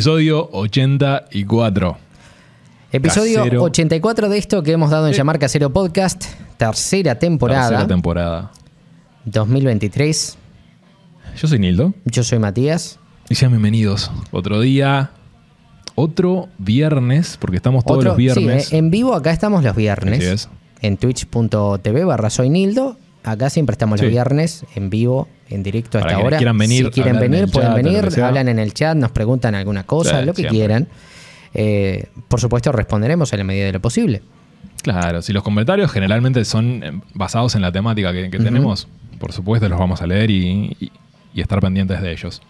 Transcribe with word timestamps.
episodio 0.00 0.48
84. 0.52 1.98
Episodio 2.90 3.38
Casero. 3.40 3.62
84 3.64 4.28
de 4.30 4.38
esto 4.38 4.62
que 4.62 4.72
hemos 4.72 4.88
dado 4.90 5.08
en 5.08 5.12
llamar 5.12 5.38
Casero 5.38 5.68
Podcast, 5.74 6.24
tercera 6.56 7.18
temporada, 7.18 7.68
Tercera 7.68 7.86
temporada. 7.86 8.50
2023. 9.26 10.38
Yo 11.36 11.48
soy 11.48 11.58
Nildo. 11.58 11.92
Yo 12.06 12.24
soy 12.24 12.38
Matías. 12.38 12.98
Y 13.28 13.34
sean 13.34 13.50
bienvenidos. 13.52 14.10
Otro 14.30 14.60
día, 14.62 15.10
otro 15.96 16.48
viernes, 16.56 17.36
porque 17.38 17.56
estamos 17.58 17.84
todos 17.84 17.98
Otro- 17.98 18.10
los 18.12 18.16
viernes. 18.16 18.68
sí, 18.68 18.76
eh, 18.76 18.78
en 18.78 18.90
vivo 18.90 19.14
acá 19.14 19.32
estamos 19.32 19.62
los 19.62 19.76
viernes. 19.76 20.18
Así 20.20 20.26
es. 20.30 20.48
En 20.80 20.96
twitch.tv 20.96 22.04
barra 22.04 22.30
soy 22.30 22.48
Nildo. 22.48 22.96
Acá 23.22 23.50
siempre 23.50 23.74
estamos 23.74 24.00
Sí. 24.00 24.06
los 24.06 24.12
viernes 24.12 24.64
en 24.76 24.88
vivo, 24.88 25.28
en 25.50 25.62
directo 25.62 25.98
a 25.98 26.00
Para 26.02 26.12
esta 26.12 26.16
quienes 26.18 26.26
hora. 26.28 26.36
quieran 26.38 26.58
venir, 26.58 26.84
si 26.86 26.90
quieren 26.90 27.18
venir, 27.20 27.50
pueden 27.50 27.68
chat, 27.70 27.76
venir, 27.82 28.22
hablan 28.24 28.48
en 28.48 28.58
el 28.58 28.72
chat, 28.74 28.96
nos 28.96 29.10
preguntan 29.10 29.54
alguna 29.54 29.84
cosa, 29.84 30.20
Sí, 30.20 30.26
lo 30.26 30.32
que 30.32 30.42
siempre. 30.42 30.56
quieran. 30.58 30.88
Eh, 31.54 32.06
por 32.28 32.40
supuesto, 32.40 32.70
responderemos 32.72 33.32
en 33.32 33.38
la 33.38 33.44
medida 33.44 33.66
de 33.66 33.72
lo 33.72 33.80
posible. 33.80 34.22
Claro, 34.82 35.20
si 35.22 35.32
los 35.32 35.42
comentarios 35.42 35.90
generalmente 35.92 36.44
son 36.44 36.82
eh, 36.82 36.92
basados 37.14 37.54
en 37.54 37.62
la 37.62 37.70
temática 37.72 38.12
que, 38.12 38.30
que 38.30 38.38
tenemos, 38.38 38.88
por 39.18 39.32
supuesto 39.32 39.68
los 39.68 39.78
vamos 39.78 40.00
a 40.00 40.06
leer 40.06 40.30
y, 40.30 40.76
y- 40.80 40.92
y 41.34 41.40
estar 41.40 41.60
pendientes 41.60 42.00
de 42.00 42.10
ellos. 42.12 42.40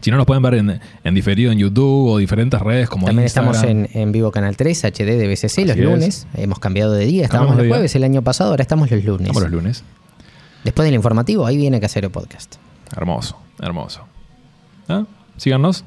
Si 0.00 0.10
no, 0.10 0.16
nos 0.18 0.26
pueden 0.26 0.42
ver 0.42 0.54
en, 0.54 0.80
en 1.02 1.14
diferido 1.14 1.50
en 1.50 1.58
YouTube 1.58 2.10
o 2.10 2.18
diferentes 2.18 2.60
redes 2.60 2.88
como 2.90 3.06
También 3.06 3.24
Instagram. 3.24 3.54
estamos 3.54 3.70
en, 3.70 3.88
en 4.00 4.12
vivo 4.12 4.30
Canal 4.32 4.54
3, 4.56 4.84
HD 4.84 5.16
de 5.16 5.28
BCC, 5.28 5.58
los 5.66 5.76
es. 5.76 5.78
lunes. 5.78 6.26
Hemos 6.36 6.58
cambiado 6.58 6.92
de 6.92 7.06
día. 7.06 7.24
Estábamos 7.24 7.56
los 7.56 7.66
jueves 7.68 7.94
el 7.96 8.04
año 8.04 8.20
pasado, 8.22 8.50
ahora 8.50 8.62
estamos 8.62 8.90
los 8.90 9.02
lunes. 9.02 9.28
Estamos 9.28 9.42
los 9.44 9.50
lunes. 9.52 9.82
Después 10.64 10.86
del 10.86 10.94
informativo, 10.94 11.46
ahí 11.46 11.56
viene 11.56 11.80
Casero 11.80 12.10
Podcast. 12.10 12.56
Hermoso, 12.96 13.36
hermoso. 13.60 14.00
¿Ah? 14.88 15.04
Síganos, 15.36 15.84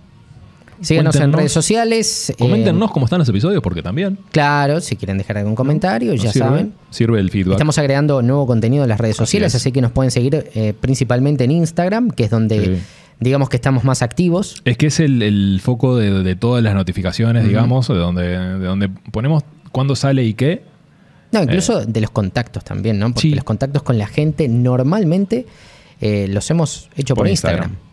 Síganos 0.82 1.16
en 1.16 1.34
redes 1.34 1.52
sociales. 1.52 2.30
eh, 2.30 2.36
coméntenos 2.38 2.92
cómo 2.92 3.06
están 3.08 3.18
los 3.20 3.28
episodios, 3.30 3.64
porque 3.64 3.82
también 3.82 4.20
claro, 4.32 4.80
si 4.80 4.96
quieren 4.96 5.18
dejar 5.18 5.38
algún 5.40 5.56
comentario, 5.56 6.14
ya 6.14 6.32
sirve, 6.32 6.48
saben. 6.48 6.74
Sirve 6.92 7.20
el 7.20 7.32
feedback. 7.32 7.54
Estamos 7.54 7.78
agregando 7.80 8.22
nuevo 8.22 8.46
contenido 8.46 8.84
en 8.84 8.90
las 8.90 9.00
redes 9.00 9.16
sociales, 9.18 9.56
es. 9.56 9.62
así 9.62 9.72
que 9.72 9.82
nos 9.82 9.92
pueden 9.92 10.12
seguir 10.12 10.52
eh, 10.54 10.74
principalmente 10.80 11.46
en 11.46 11.52
Instagram, 11.52 12.12
que 12.12 12.26
es 12.26 12.30
donde 12.30 12.76
Sí. 12.78 12.82
digamos 13.20 13.50
que 13.50 13.56
estamos 13.58 13.84
más 13.84 14.04
activos. 14.04 14.62
Es 14.66 14.78
que 14.78 14.88
es 14.88 15.00
el, 15.00 15.24
el 15.24 15.60
foco 15.64 15.98
de, 15.98 16.22
de 16.22 16.36
todas 16.36 16.64
las 16.64 16.76
notificaciones, 16.76 17.48
digamos, 17.48 17.88
de 17.88 17.96
donde, 17.96 18.24
de 18.28 18.66
donde 18.66 18.90
ponemos 18.90 19.44
cuándo 19.72 19.96
sale 19.96 20.24
y 20.26 20.36
qué. 20.36 20.62
No, 21.32 21.44
incluso 21.44 21.86
de 21.86 22.02
los 22.02 22.10
contactos 22.12 22.64
también, 22.64 23.00
¿no? 23.00 23.08
Porque 23.14 23.28
Eh. 23.28 23.32
Sí. 23.32 23.36
los 23.36 23.44
contactos 23.44 23.84
con 23.84 23.98
la 23.98 24.08
gente 24.08 24.48
normalmente 24.48 25.46
eh, 26.00 26.28
los 26.30 26.50
hemos 26.52 26.90
hecho 26.96 27.16
por, 27.16 27.24
Por 27.24 27.30
Instagram. 27.30 27.64
Instagram. 27.72 27.88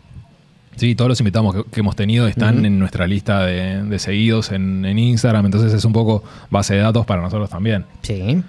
Sí, 0.77 0.93
todos 0.93 1.07
los 1.09 1.19
invitados 1.21 1.65
que, 1.71 1.79
hemos 1.79 1.95
tenido 1.95 2.27
están 2.27 2.65
en 2.65 2.77
nuestra 2.79 3.07
lista 3.07 3.45
de, 3.45 3.81
de 3.83 3.97
seguidos 3.99 4.51
en, 4.51 4.83
en 4.85 4.99
Instagram, 4.99 5.45
entonces 5.45 5.73
es 5.73 5.85
un 5.85 5.93
poco 5.93 6.21
base 6.49 6.73
de 6.75 6.81
datos 6.81 7.05
para 7.05 7.21
nosotros 7.21 7.49
también. 7.49 7.85
Sí, 8.01 8.41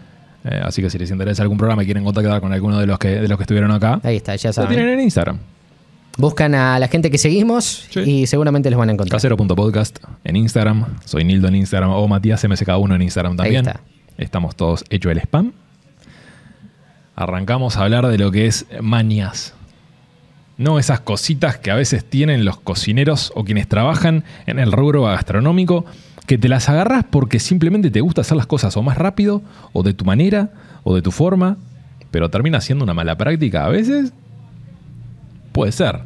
Eh, 0.49 0.61
así 0.65 0.81
que 0.83 0.91
si 0.91 0.99
les 0.99 1.11
interesa 1.11 1.43
algún 1.43 1.57
programa 1.59 1.83
y 1.83 1.87
quieren 1.87 2.05
contactar 2.05 2.41
con 2.41 2.53
alguno 2.53 2.79
de 2.79 2.87
los 2.87 2.99
que, 3.01 3.09
de 3.09 3.27
los 3.29 3.37
que 3.39 3.43
estuvieron 3.45 3.71
acá, 3.73 4.01
ahí 4.05 4.17
está, 4.17 4.35
ya 4.37 4.51
lo 4.51 4.53
saben. 4.53 4.71
tienen 4.77 4.89
en 4.95 5.01
Instagram. 5.01 5.39
Buscan 6.19 6.55
a 6.55 6.79
la 6.79 6.89
gente 6.89 7.11
que 7.11 7.19
seguimos 7.19 7.87
Sí. 7.91 8.01
y 8.01 8.27
seguramente 8.27 8.71
los 8.71 8.79
van 8.79 8.89
a 8.89 8.93
encontrar. 8.93 9.17
Casero.podcast 9.21 9.99
en 10.25 10.37
Instagram, 10.37 10.85
soy 11.05 11.25
Nildo 11.25 11.49
en 11.49 11.57
Instagram 11.57 11.91
o 11.91 12.07
Matías 12.09 12.43
MSK1 12.45 12.95
en 12.95 13.03
Instagram 13.03 13.37
también. 13.37 13.67
está. 13.67 13.81
Estamos 14.19 14.57
todos 14.57 14.85
hecho 14.91 15.11
el 15.11 15.19
spam. 15.19 15.53
Arrancamos 17.15 17.77
a 17.77 17.83
hablar 17.83 18.07
de 18.07 18.19
lo 18.19 18.31
que 18.31 18.47
es 18.47 18.67
mañas. 18.81 19.55
No 20.59 20.79
esas 20.79 21.01
cositas 21.01 21.59
que 21.59 21.71
a 21.71 21.75
veces 21.75 22.05
tienen 22.05 22.45
los 22.45 22.59
cocineros 22.59 23.33
o 23.35 23.45
quienes 23.45 23.69
trabajan 23.69 24.25
en 24.47 24.59
el 24.59 24.73
rubro 24.73 25.03
gastronómico, 25.03 25.85
que 26.27 26.39
te 26.39 26.49
las 26.49 26.69
agarras 26.69 27.05
porque 27.11 27.39
simplemente 27.39 27.91
te 27.91 28.01
gusta 28.01 28.23
hacer 28.23 28.37
las 28.37 28.47
cosas 28.47 28.77
o 28.77 28.83
más 28.83 28.97
rápido, 28.99 29.43
o 29.73 29.83
de 29.83 29.93
tu 29.93 30.05
manera, 30.05 30.51
o 30.83 30.95
de 30.95 31.03
tu 31.03 31.11
forma, 31.11 31.59
pero 32.11 32.31
termina 32.31 32.61
siendo 32.61 32.85
una 32.85 32.95
mala 32.95 33.19
práctica 33.19 33.67
a 33.67 33.69
veces. 33.69 34.13
Puede 35.53 35.73
ser. 35.73 36.01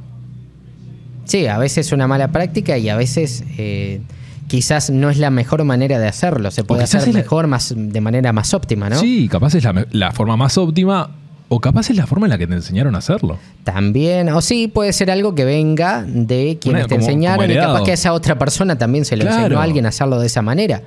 Sí, 1.24 1.46
a 1.46 1.58
veces 1.58 1.92
una 1.92 2.08
mala 2.08 2.32
práctica 2.32 2.76
y 2.76 2.88
a 2.88 2.96
veces 2.96 3.44
eh, 3.56 4.00
quizás 4.50 4.90
no 4.90 5.08
es 5.10 5.16
la 5.18 5.30
mejor 5.30 5.62
manera 5.62 6.00
de 6.00 6.08
hacerlo. 6.08 6.50
Se 6.50 6.64
puede 6.64 6.82
hacer 6.82 7.06
la- 7.06 7.12
mejor, 7.14 7.46
más, 7.46 7.72
de 7.76 8.00
manera 8.00 8.32
más 8.32 8.52
óptima, 8.52 8.90
¿no? 8.90 8.96
Sí, 8.98 9.28
capaz 9.30 9.54
es 9.54 9.64
la, 9.92 10.10
forma 10.10 10.36
más 10.36 10.58
óptima 10.58 11.10
o 11.48 11.60
capaz 11.60 11.90
es 11.90 11.96
la 11.96 12.08
forma 12.08 12.26
en 12.26 12.30
la 12.30 12.38
que 12.38 12.48
te 12.48 12.54
enseñaron 12.54 12.96
a 12.96 12.98
hacerlo. 12.98 13.38
También, 13.62 14.28
o 14.30 14.40
sí, 14.40 14.66
puede 14.66 14.92
ser 14.92 15.08
algo 15.12 15.36
que 15.36 15.44
venga 15.44 16.02
de 16.02 16.58
quienes 16.60 16.88
te 16.88 16.96
como- 16.96 17.00
enseñaron 17.06 17.46
como 17.46 17.52
y 17.52 17.56
capaz 17.62 17.82
que 17.84 17.92
a 17.92 17.94
esa 17.94 18.12
otra 18.12 18.36
persona 18.38 18.76
también 18.76 19.04
se 19.04 19.16
Claro. 19.16 19.36
enseñó 19.36 19.60
a 19.60 19.62
alguien 19.62 19.86
a 19.86 19.90
hacerlo 19.90 20.18
de 20.18 20.26
esa 20.26 20.42
manera. 20.42 20.82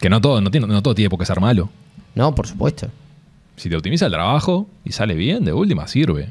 Que 0.00 0.08
no 0.08 0.20
todo, 0.20 0.40
no, 0.40 0.50
tiene, 0.52 0.68
no 0.68 0.80
todo 0.82 0.94
tiene 0.94 1.10
por 1.10 1.18
qué 1.18 1.26
ser 1.26 1.40
malo. 1.40 1.68
No, 2.14 2.34
por 2.36 2.46
supuesto. 2.46 2.86
Si 3.56 3.68
te 3.68 3.76
optimiza 3.76 4.06
el 4.06 4.12
trabajo 4.12 4.68
y 4.84 4.92
sale 4.92 5.14
bien, 5.14 5.44
de 5.44 5.52
última 5.52 5.88
sirve. 5.88 6.28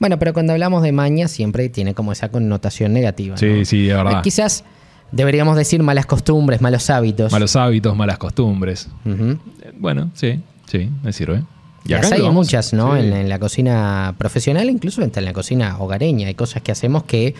Bueno, 0.00 0.18
pero 0.18 0.32
cuando 0.32 0.52
hablamos 0.54 0.82
de 0.82 0.90
maña 0.92 1.28
siempre 1.28 1.68
tiene 1.68 1.94
como 1.94 2.10
esa 2.10 2.30
connotación 2.30 2.92
negativa. 2.92 3.36
Sí, 3.36 3.46
¿no? 3.46 3.64
sí, 3.64 3.88
es 3.88 3.96
verdad. 3.96 4.18
Eh, 4.18 4.22
Quizás 4.24 4.64
deberíamos 5.12 5.56
decir 5.56 5.82
malas 5.82 6.06
costumbres, 6.06 6.60
malos 6.60 6.88
hábitos. 6.90 7.32
Malos 7.32 7.56
hábitos, 7.56 7.96
malas 7.96 8.18
costumbres. 8.18 8.88
Eh, 9.04 9.36
Bueno, 9.78 10.10
sí, 10.14 10.40
sí, 10.66 10.88
me 11.02 11.12
sirve. 11.12 11.42
Y 11.86 11.94
acá 11.94 12.14
hay 12.14 12.28
muchas, 12.30 12.72
¿no? 12.74 12.94
Sí. 12.94 13.00
En, 13.00 13.12
en 13.12 13.28
la 13.28 13.38
cocina 13.38 14.14
profesional, 14.18 14.68
incluso 14.68 15.02
en 15.02 15.24
la 15.24 15.32
cocina 15.32 15.76
hogareña. 15.78 16.28
Hay 16.28 16.34
cosas 16.34 16.62
que 16.62 16.70
hacemos 16.72 17.04
que 17.04 17.34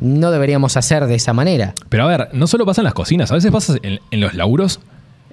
no 0.00 0.30
deberíamos 0.30 0.76
hacer 0.76 1.06
de 1.06 1.14
esa 1.14 1.32
manera. 1.32 1.74
Pero 1.88 2.04
a 2.04 2.06
ver, 2.08 2.28
no 2.32 2.46
solo 2.46 2.66
pasa 2.66 2.80
en 2.80 2.86
las 2.86 2.94
cocinas, 2.94 3.30
a 3.30 3.34
veces 3.34 3.50
pasa 3.52 3.76
en, 3.82 4.00
en 4.10 4.20
los 4.20 4.34
laburos 4.34 4.80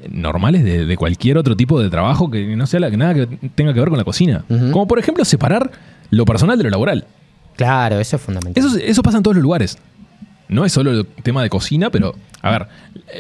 normales 0.09 0.63
de, 0.63 0.85
de 0.85 0.97
cualquier 0.97 1.37
otro 1.37 1.55
tipo 1.57 1.81
de 1.81 1.89
trabajo 1.89 2.29
que 2.29 2.55
no 2.55 2.67
sea 2.67 2.79
la, 2.81 2.89
nada 2.91 3.13
que 3.15 3.25
tenga 3.55 3.73
que 3.73 3.79
ver 3.79 3.89
con 3.89 3.97
la 3.97 4.03
cocina. 4.03 4.45
Como 4.47 4.87
por 4.87 4.99
ejemplo 4.99 5.25
separar 5.25 5.71
lo 6.11 6.23
personal 6.25 6.57
de 6.57 6.65
lo 6.65 6.69
laboral. 6.69 7.05
Claro, 7.55 7.99
eso 7.99 8.17
es 8.17 8.21
fundamental. 8.21 8.63
Eso, 8.63 8.77
eso 8.77 9.01
pasa 9.01 9.17
en 9.17 9.23
todos 9.23 9.35
los 9.35 9.41
lugares. 9.41 9.77
No 10.49 10.65
es 10.65 10.71
solo 10.71 10.91
el 10.91 11.05
tema 11.23 11.43
de 11.43 11.49
cocina, 11.49 11.89
pero, 11.89 12.15
a 12.41 12.51
ver, 12.51 12.67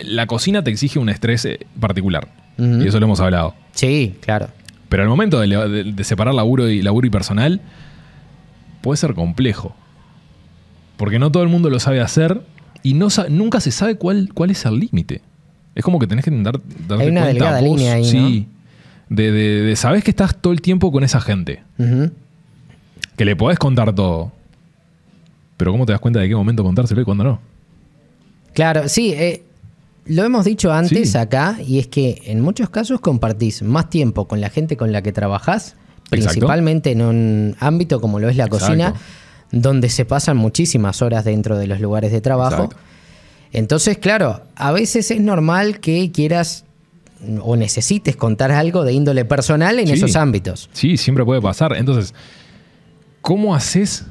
la 0.05 0.27
cocina 0.27 0.63
te 0.63 0.71
exige 0.71 0.99
un 0.99 1.09
estrés 1.09 1.45
eh, 1.45 1.59
particular. 1.79 2.27
Y 2.57 2.87
eso 2.87 2.99
lo 2.99 3.05
hemos 3.05 3.19
hablado. 3.19 3.53
Sí, 3.73 4.15
claro. 4.21 4.47
Pero 4.89 5.03
al 5.03 5.09
momento 5.09 5.39
de, 5.39 5.47
de- 5.47 5.83
de 5.91 6.03
separar 6.03 6.33
laburo 6.33 6.69
y, 6.69 6.81
laburo 6.81 7.05
y 7.05 7.09
personal, 7.11 7.61
puede 8.81 8.97
ser 8.97 9.13
complejo. 9.13 9.75
Porque 10.95 11.19
no 11.19 11.31
todo 11.31 11.43
el 11.43 11.49
mundo 11.49 11.69
lo 11.69 11.79
sabe 11.79 12.01
hacer 12.01 12.41
y 12.81 12.93
no 12.95 13.09
nunca 13.29 13.59
se 13.59 13.69
sabe 13.71 13.95
cuál, 13.95 14.29
cuál 14.33 14.49
es 14.49 14.65
el 14.65 14.79
límite. 14.79 15.21
Es 15.75 15.83
como 15.83 15.99
que 15.99 16.07
tenés 16.07 16.25
que 16.25 16.31
dar, 16.31 16.59
darte 16.87 17.03
Hay 17.03 17.09
una 17.09 17.21
cuenta 17.21 17.25
delgada 17.27 17.59
vos, 17.61 17.77
línea 17.77 17.93
ahí, 17.93 18.05
Sí. 18.05 18.47
De, 19.09 19.31
de, 19.31 19.61
de 19.61 19.75
sabés 19.75 20.03
que 20.03 20.09
estás 20.11 20.35
todo 20.41 20.51
el 20.53 20.61
tiempo 20.61 20.91
con 20.91 21.03
esa 21.03 21.21
gente. 21.21 21.61
Que 23.15 23.25
le 23.25 23.35
podés 23.35 23.59
contar 23.59 23.93
todo. 23.93 24.31
Pero 25.57 25.71
¿cómo 25.71 25.85
te 25.85 25.91
das 25.91 25.99
cuenta 26.01 26.19
de 26.19 26.29
qué 26.29 26.35
momento 26.35 26.63
contárselo 26.63 27.01
y 27.01 27.03
cuándo 27.03 27.23
no? 27.23 27.39
Claro, 28.53 28.87
sí. 28.87 29.11
eh, 29.13 29.43
lo 30.05 30.23
hemos 30.23 30.45
dicho 30.45 30.71
antes 30.71 31.11
Sí. 31.11 31.17
acá 31.17 31.57
y 31.65 31.79
es 31.79 31.87
que 31.87 32.21
en 32.25 32.39
muchos 32.41 32.69
casos 32.69 33.01
compartís 33.01 33.61
más 33.63 33.89
tiempo 33.89 34.27
con 34.27 34.39
la 34.39 34.49
gente 34.49 34.77
con 34.77 34.91
la 34.91 35.01
que 35.01 35.11
trabajás, 35.11 35.75
principalmente 36.09 36.91
en 36.91 37.01
un 37.01 37.55
ámbito 37.59 37.99
como 37.99 38.19
lo 38.19 38.29
es 38.29 38.37
la 38.37 38.45
Exacto. 38.45 38.65
cocina, 38.65 38.93
donde 39.51 39.89
se 39.89 40.05
pasan 40.05 40.37
muchísimas 40.37 41.01
horas 41.01 41.25
dentro 41.25 41.57
de 41.57 41.67
los 41.67 41.79
lugares 41.81 42.11
de 42.11 42.21
trabajo. 42.21 42.63
Exacto. 42.65 42.77
Entonces, 43.51 43.97
claro, 43.97 44.41
a 44.55 44.71
veces 44.71 45.09
es 45.11 45.19
normal 45.21 45.79
que 45.79 46.11
quieras 46.11 46.63
o 47.41 47.55
necesites 47.55 48.15
contar 48.15 48.51
algo 48.51 48.83
de 48.83 48.93
índole 48.93 49.25
personal 49.25 49.79
en 49.79 49.87
Sí. 49.87 49.93
esos 49.93 50.15
ámbitos. 50.15 50.69
Sí, 50.73 50.97
siempre 50.97 51.25
puede 51.25 51.41
pasar. 51.41 51.73
Entonces, 51.75 52.13
¿cómo 53.21 53.55
haces 53.55 54.05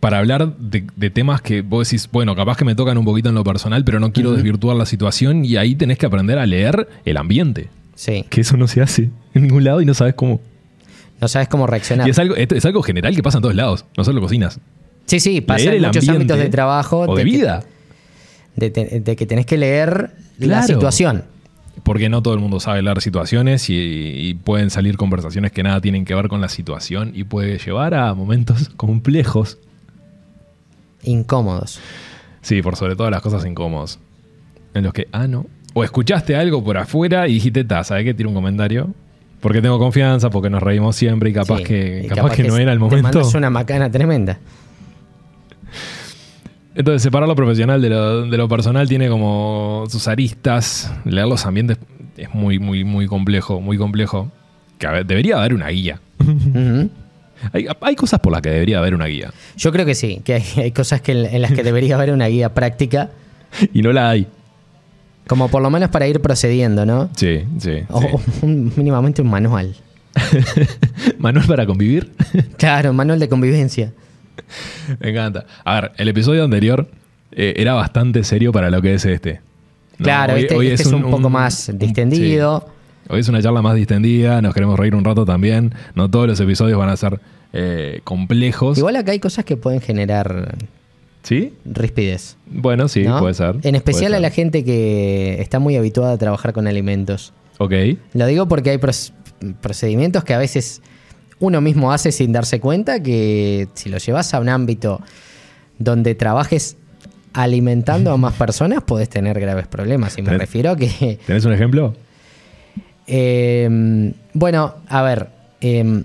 para 0.00 0.18
hablar 0.18 0.56
de, 0.56 0.84
de 0.96 1.10
temas 1.10 1.42
que 1.42 1.60
vos 1.62 1.86
decís, 1.88 2.08
bueno, 2.10 2.34
capaz 2.34 2.56
que 2.56 2.64
me 2.64 2.74
tocan 2.74 2.96
un 2.98 3.04
poquito 3.04 3.28
en 3.28 3.34
lo 3.34 3.44
personal, 3.44 3.84
pero 3.84 4.00
no 4.00 4.12
quiero 4.12 4.32
desvirtuar 4.32 4.76
la 4.76 4.86
situación 4.86 5.44
y 5.44 5.56
ahí 5.56 5.74
tenés 5.74 5.98
que 5.98 6.06
aprender 6.06 6.38
a 6.38 6.46
leer 6.46 6.88
el 7.04 7.16
ambiente? 7.18 7.68
Sí. 7.94 8.24
Que 8.30 8.40
eso 8.40 8.56
no 8.56 8.66
se 8.66 8.80
hace 8.80 9.10
en 9.34 9.42
ningún 9.42 9.62
lado 9.64 9.80
y 9.82 9.84
no 9.84 9.92
sabes 9.94 10.14
cómo. 10.14 10.40
No 11.20 11.28
sabes 11.28 11.48
cómo 11.48 11.66
reaccionar. 11.66 12.06
Y 12.06 12.10
es 12.10 12.18
algo, 12.18 12.34
es 12.34 12.64
algo 12.64 12.82
general 12.82 13.14
que 13.14 13.22
pasa 13.22 13.38
en 13.38 13.42
todos 13.42 13.54
lados, 13.54 13.84
no 13.96 14.04
solo 14.04 14.20
cocinas. 14.22 14.58
Sí, 15.04 15.20
sí, 15.20 15.40
pasa 15.42 15.64
Leer 15.64 15.74
en 15.76 15.82
muchos 15.82 16.08
ámbitos 16.08 16.38
de 16.38 16.48
trabajo. 16.48 17.00
O 17.00 17.14
de 17.16 17.22
que- 17.22 17.30
vida. 17.30 17.62
de, 18.56 18.70
te- 18.70 19.00
de 19.00 19.16
que 19.16 19.26
tenés 19.26 19.44
que 19.44 19.58
leer 19.58 20.12
la 20.38 20.62
situación. 20.62 21.24
Porque 21.82 22.08
no 22.08 22.22
todo 22.22 22.32
el 22.34 22.40
mundo 22.40 22.58
sabe 22.60 22.80
leer 22.82 23.00
situaciones 23.02 23.68
y, 23.70 23.74
y 23.74 24.34
pueden 24.34 24.70
salir 24.70 24.96
conversaciones 24.96 25.52
que 25.52 25.62
nada 25.62 25.80
tienen 25.80 26.04
que 26.06 26.14
ver 26.14 26.28
con 26.28 26.40
la 26.40 26.48
situación 26.48 27.12
y 27.14 27.24
puede 27.24 27.58
llevar 27.58 27.92
a 27.94 28.14
momentos 28.14 28.68
complejos. 28.76 29.58
Incómodos. 31.02 31.80
Sí, 32.42 32.62
por 32.62 32.76
sobre 32.76 32.96
todo 32.96 33.10
las 33.10 33.22
cosas 33.22 33.44
incómodas. 33.46 33.98
En 34.74 34.84
los 34.84 34.92
que, 34.92 35.08
ah, 35.12 35.26
no. 35.26 35.46
O 35.74 35.84
escuchaste 35.84 36.36
algo 36.36 36.62
por 36.64 36.76
afuera 36.78 37.28
y 37.28 37.34
dijiste, 37.34 37.64
ta, 37.64 37.84
¿sabes 37.84 38.04
qué? 38.04 38.14
Tiro 38.14 38.28
un 38.28 38.34
comentario. 38.34 38.92
Porque 39.40 39.62
tengo 39.62 39.78
confianza, 39.78 40.28
porque 40.30 40.50
nos 40.50 40.62
reímos 40.62 40.96
siempre 40.96 41.30
y 41.30 41.32
capaz 41.32 41.58
Sí, 41.58 41.64
que, 41.64 42.02
y 42.04 42.08
capaz 42.08 42.34
que 42.36 42.42
no 42.44 42.56
era 42.58 42.72
el 42.72 42.78
momento. 42.78 43.02
mandas 43.02 43.34
una 43.34 43.48
macana 43.50 43.90
tremenda. 43.90 44.38
Entonces, 46.74 47.02
separar 47.02 47.28
lo 47.28 47.34
profesional 47.34 47.80
de 47.82 47.90
lo, 47.90 48.22
de 48.26 48.36
lo 48.36 48.48
personal 48.48 48.88
tiene 48.88 49.08
como 49.08 49.84
sus 49.88 50.06
aristas. 50.08 50.92
Leer 51.04 51.26
los 51.26 51.44
ambientes 51.46 51.78
es 52.16 52.32
muy, 52.34 52.58
muy, 52.58 52.84
muy 52.84 53.06
complejo, 53.06 53.60
muy 53.60 53.76
complejo. 53.76 54.30
Que 54.78 54.86
a 54.86 54.92
ver, 54.92 55.06
debería 55.06 55.38
haber 55.38 55.54
una 55.54 55.68
guía. 55.68 56.00
Ujú. 56.20 56.90
Hay, 57.52 57.66
hay 57.80 57.96
cosas 57.96 58.20
por 58.20 58.32
las 58.32 58.42
que 58.42 58.50
debería 58.50 58.78
haber 58.78 58.94
una 58.94 59.06
guía. 59.06 59.32
Yo 59.56 59.72
creo 59.72 59.86
que 59.86 59.94
sí, 59.94 60.20
que 60.24 60.34
hay, 60.34 60.44
hay 60.56 60.72
cosas 60.72 61.00
que 61.00 61.12
en, 61.12 61.26
en 61.34 61.42
las 61.42 61.52
que 61.52 61.62
debería 61.62 61.94
haber 61.96 62.12
una 62.12 62.26
guía 62.26 62.52
práctica, 62.54 63.10
Y 63.74 63.82
no 63.82 63.92
la 63.92 64.10
hay. 64.10 64.26
como 65.26 65.48
por 65.48 65.60
lo 65.62 65.70
menos 65.70 65.90
para 65.90 66.06
ir 66.06 66.20
procediendo, 66.20 66.86
¿no? 66.86 67.10
Sí, 67.16 67.44
sí. 67.58 67.82
O 67.88 68.00
sí. 68.00 68.06
o 68.12 68.20
un- 68.46 68.72
mínimamente 68.76 69.22
un 69.22 69.28
manual. 69.30 69.74
Manual 71.18 71.46
para 71.46 71.66
convivir. 71.66 72.12
Claro, 72.56 72.92
manual 72.92 73.18
de 73.20 73.28
convivencia. 73.28 73.92
Me 74.98 75.10
encanta. 75.10 75.46
A 75.64 75.80
ver, 75.80 75.92
el 75.96 76.08
episodio 76.08 76.42
anterior 76.44 76.88
eh, 77.32 77.54
era 77.56 77.74
bastante 77.74 78.24
serio 78.24 78.52
para 78.52 78.70
lo 78.70 78.82
que 78.82 78.94
es 78.94 79.04
este. 79.04 79.40
No, 79.98 80.04
claro, 80.04 80.34
hoy- 80.34 80.40
este, 80.42 80.54
hoy 80.56 80.66
este 80.68 80.82
es 80.82 80.92
un, 80.92 81.02
poco 81.10 81.30
más 81.30 81.70
distendido. 81.74 82.64
sí. 82.66 82.72
Hoy 83.10 83.20
es 83.20 83.28
una 83.28 83.42
charla 83.42 83.60
más 83.60 83.74
distendida, 83.74 84.40
nos 84.40 84.54
queremos 84.54 84.78
reír 84.78 84.94
un 84.94 85.04
rato 85.04 85.24
también. 85.24 85.74
No 85.96 86.08
todos 86.08 86.28
los 86.28 86.38
episodios 86.38 86.78
van 86.78 86.90
a 86.90 86.96
ser 86.96 87.20
eh, 87.52 88.02
complejos. 88.04 88.78
Igual 88.78 88.94
acá 88.94 89.10
hay 89.10 89.18
cosas 89.18 89.44
que 89.44 89.56
pueden 89.56 89.80
generar 89.80 90.54
¿Sí? 91.24 91.52
rispidez. 91.64 92.36
Bueno, 92.46 92.86
sí, 92.86 93.02
¿no? 93.02 93.18
puede 93.18 93.34
ser. 93.34 93.56
En 93.64 93.74
especial 93.74 94.14
a 94.14 94.20
la 94.20 94.30
gente 94.30 94.62
que 94.64 95.40
está 95.40 95.58
muy 95.58 95.76
habituada 95.76 96.12
a 96.12 96.18
trabajar 96.18 96.52
con 96.52 96.68
alimentos. 96.68 97.32
Ok. 97.58 97.72
Lo 98.14 98.26
digo 98.26 98.46
porque 98.46 98.70
hay 98.70 98.78
procedimientos 99.60 100.22
que 100.22 100.34
a 100.34 100.38
veces 100.38 100.80
uno 101.40 101.60
mismo 101.60 101.92
hace 101.92 102.12
sin 102.12 102.30
darse 102.30 102.60
cuenta 102.60 103.02
que 103.02 103.66
si 103.74 103.88
lo 103.88 103.98
llevas 103.98 104.34
a 104.34 104.40
un 104.40 104.48
ámbito 104.48 105.00
donde 105.80 106.14
trabajes 106.14 106.76
alimentando 107.32 108.12
a 108.12 108.16
más 108.16 108.34
personas, 108.38 108.84
puedes 108.84 109.08
tener 109.08 109.40
graves 109.40 109.66
problemas. 109.66 110.16
Y 110.16 110.22
me 110.22 110.38
refiero 110.38 110.70
a 110.70 110.76
que, 110.76 111.18
¿Tenés 111.26 111.44
un 111.44 111.52
ejemplo? 111.52 111.94
Eh, 113.10 114.12
bueno, 114.32 114.74
a 114.88 115.02
ver, 115.02 115.28
eh, 115.60 116.04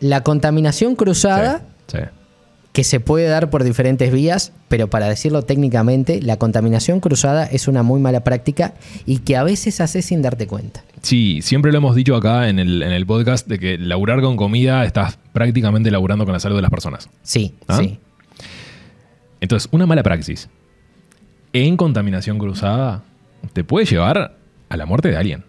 la 0.00 0.22
contaminación 0.22 0.94
cruzada 0.96 1.62
Sí. 1.86 1.98
sí. 1.98 2.04
que 2.72 2.84
se 2.84 3.00
puede 3.00 3.26
dar 3.26 3.48
por 3.48 3.64
diferentes 3.64 4.12
vías, 4.12 4.52
pero 4.68 4.90
para 4.90 5.08
decirlo 5.08 5.40
técnicamente, 5.42 6.20
la 6.20 6.36
contaminación 6.36 7.00
cruzada 7.00 7.46
es 7.46 7.68
una 7.68 7.82
muy 7.82 8.00
mala 8.00 8.22
práctica 8.22 8.74
y 9.06 9.18
que 9.20 9.36
a 9.36 9.42
veces 9.44 9.80
haces 9.80 10.04
sin 10.04 10.20
darte 10.20 10.46
cuenta. 10.46 10.84
Sí, 11.00 11.40
siempre 11.40 11.72
lo 11.72 11.78
hemos 11.78 11.94
dicho 11.96 12.14
acá 12.16 12.50
en 12.50 12.58
el, 12.58 12.82
en 12.82 12.92
el 12.92 13.06
podcast 13.06 13.46
de 13.46 13.58
que 13.58 13.78
laburar 13.78 14.20
con 14.20 14.36
comida 14.36 14.84
estás 14.84 15.18
prácticamente 15.32 15.90
laburando 15.90 16.24
con 16.26 16.34
la 16.34 16.40
salud 16.40 16.56
de 16.56 16.62
las 16.62 16.70
personas. 16.70 17.08
Sí, 17.22 17.54
¿Ah? 17.68 17.78
sí. 17.78 17.98
Entonces, 19.40 19.68
una 19.72 19.86
mala 19.86 20.02
praxis 20.02 20.48
en 21.52 21.76
contaminación 21.78 22.38
cruzada 22.38 23.04
te 23.54 23.64
puede 23.64 23.86
llevar 23.86 24.36
a 24.68 24.76
la 24.76 24.86
muerte 24.86 25.08
de 25.08 25.16
alguien. 25.16 25.44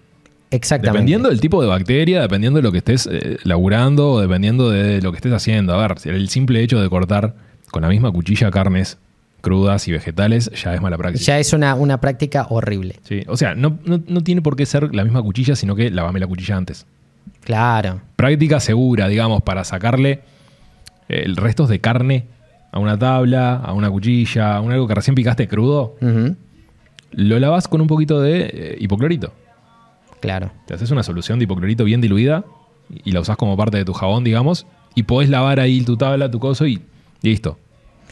Exactamente. 0.52 0.94
Dependiendo 0.98 1.30
del 1.30 1.42
tipo 1.42 1.62
de 1.62 1.68
bacteria, 1.68 2.22
dependiendo 2.22 2.58
de 2.58 2.64
lo 2.64 2.72
que 2.72 2.78
estés 2.78 3.08
eh, 3.12 3.38
laburando, 3.44 4.12
o 4.14 4.22
dependiendo 4.22 4.70
de 4.70 5.02
lo 5.02 5.12
que 5.12 5.18
estés 5.18 5.34
haciendo. 5.34 5.74
A 5.74 5.78
ver, 5.88 5.98
el 6.06 6.30
simple 6.30 6.62
hecho 6.62 6.80
de 6.82 6.90
cortar 6.90 7.36
con 7.72 7.82
la 7.82 7.90
misma 7.90 8.12
cuchilla 8.12 8.50
carnes 8.50 8.98
crudas 9.42 9.88
y 9.88 9.92
vegetales 9.92 10.50
ya 10.62 10.74
es 10.74 10.82
mala 10.82 10.98
praxis. 10.98 11.26
Ya 11.26 11.38
es 11.40 11.52
una, 11.54 11.76
una 11.76 12.00
práctica 12.00 12.48
horrible. 12.50 12.96
Sí, 13.04 13.24
O 13.28 13.36
sea, 13.38 13.56
no, 13.56 13.78
no- 13.86 14.02
no 14.08 14.22
tiene 14.22 14.42
por 14.42 14.56
qué 14.56 14.66
ser 14.66 14.94
la 14.96 15.04
misma 15.04 15.22
cuchilla, 15.22 15.56
sino 15.56 15.76
que 15.76 15.90
lavame 15.90 16.20
la 16.20 16.28
cuchilla 16.28 16.56
antes. 16.58 16.86
Claro. 17.44 18.02
Práctica 18.16 18.60
segura, 18.60 19.08
digamos, 19.08 19.42
para 19.44 19.64
sacarle 19.64 20.22
el 21.10 21.36
restos 21.38 21.70
de 21.70 21.80
carne 21.80 22.26
a 22.72 22.80
una 22.80 22.98
tabla, 22.98 23.56
a 23.56 23.74
una 23.74 23.90
cuchilla, 23.90 24.56
a 24.56 24.62
un 24.62 24.72
algo 24.72 24.88
que 24.88 24.96
recién 24.96 25.16
picaste 25.16 25.48
crudo. 25.48 25.96
Lo 27.12 27.40
lavas 27.40 27.68
con 27.68 27.82
un 27.82 27.88
poquito 27.88 28.20
de 28.22 28.42
eh, 28.52 28.78
hipoclorito. 28.80 29.34
Claro. 30.20 30.52
Te 30.66 30.74
haces 30.74 30.92
una 30.92 31.04
solución 31.04 31.40
de 31.40 31.44
hipoclorito 31.46 31.84
bien 31.84 32.02
diluida 32.02 32.44
y 33.04 33.12
la 33.12 33.20
usás 33.22 33.38
como 33.38 33.56
parte 33.58 33.78
de 33.78 33.86
tu 33.86 33.94
jabón, 33.94 34.24
digamos, 34.24 34.66
y 34.96 35.04
podés 35.04 35.30
lavar 35.30 35.60
ahí 35.60 35.82
tu 35.82 35.96
tabla, 35.98 36.30
tu 36.32 36.40
coso 36.40 36.66
y, 36.66 36.82
y 37.22 37.30
listo. 37.30 37.58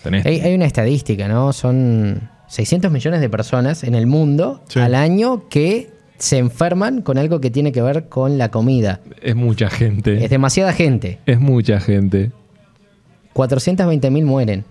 Tenés. 0.03 0.25
Hay, 0.25 0.39
hay 0.41 0.53
una 0.53 0.65
estadística, 0.65 1.27
¿no? 1.27 1.51
Son 1.53 2.29
600 2.47 2.91
millones 2.91 3.21
de 3.21 3.29
personas 3.29 3.83
en 3.83 3.95
el 3.95 4.05
mundo 4.07 4.61
Sí. 4.69 4.79
al 4.79 4.93
año 4.95 5.49
que 5.49 5.89
se 6.17 6.37
enferman 6.37 7.01
con 7.01 7.17
algo 7.17 7.41
que 7.41 7.49
tiene 7.49 7.71
que 7.71 7.81
ver 7.81 8.07
con 8.07 8.37
la 8.37 8.49
comida. 8.51 9.01
Es 9.21 9.35
mucha 9.35 9.69
gente. 9.69 10.23
Es 10.23 10.29
demasiada 10.29 10.71
gente. 10.73 11.19
Es 11.25 11.39
mucha 11.39 11.79
gente. 11.79 12.31
420.000 13.33 14.23
mueren 14.23 14.63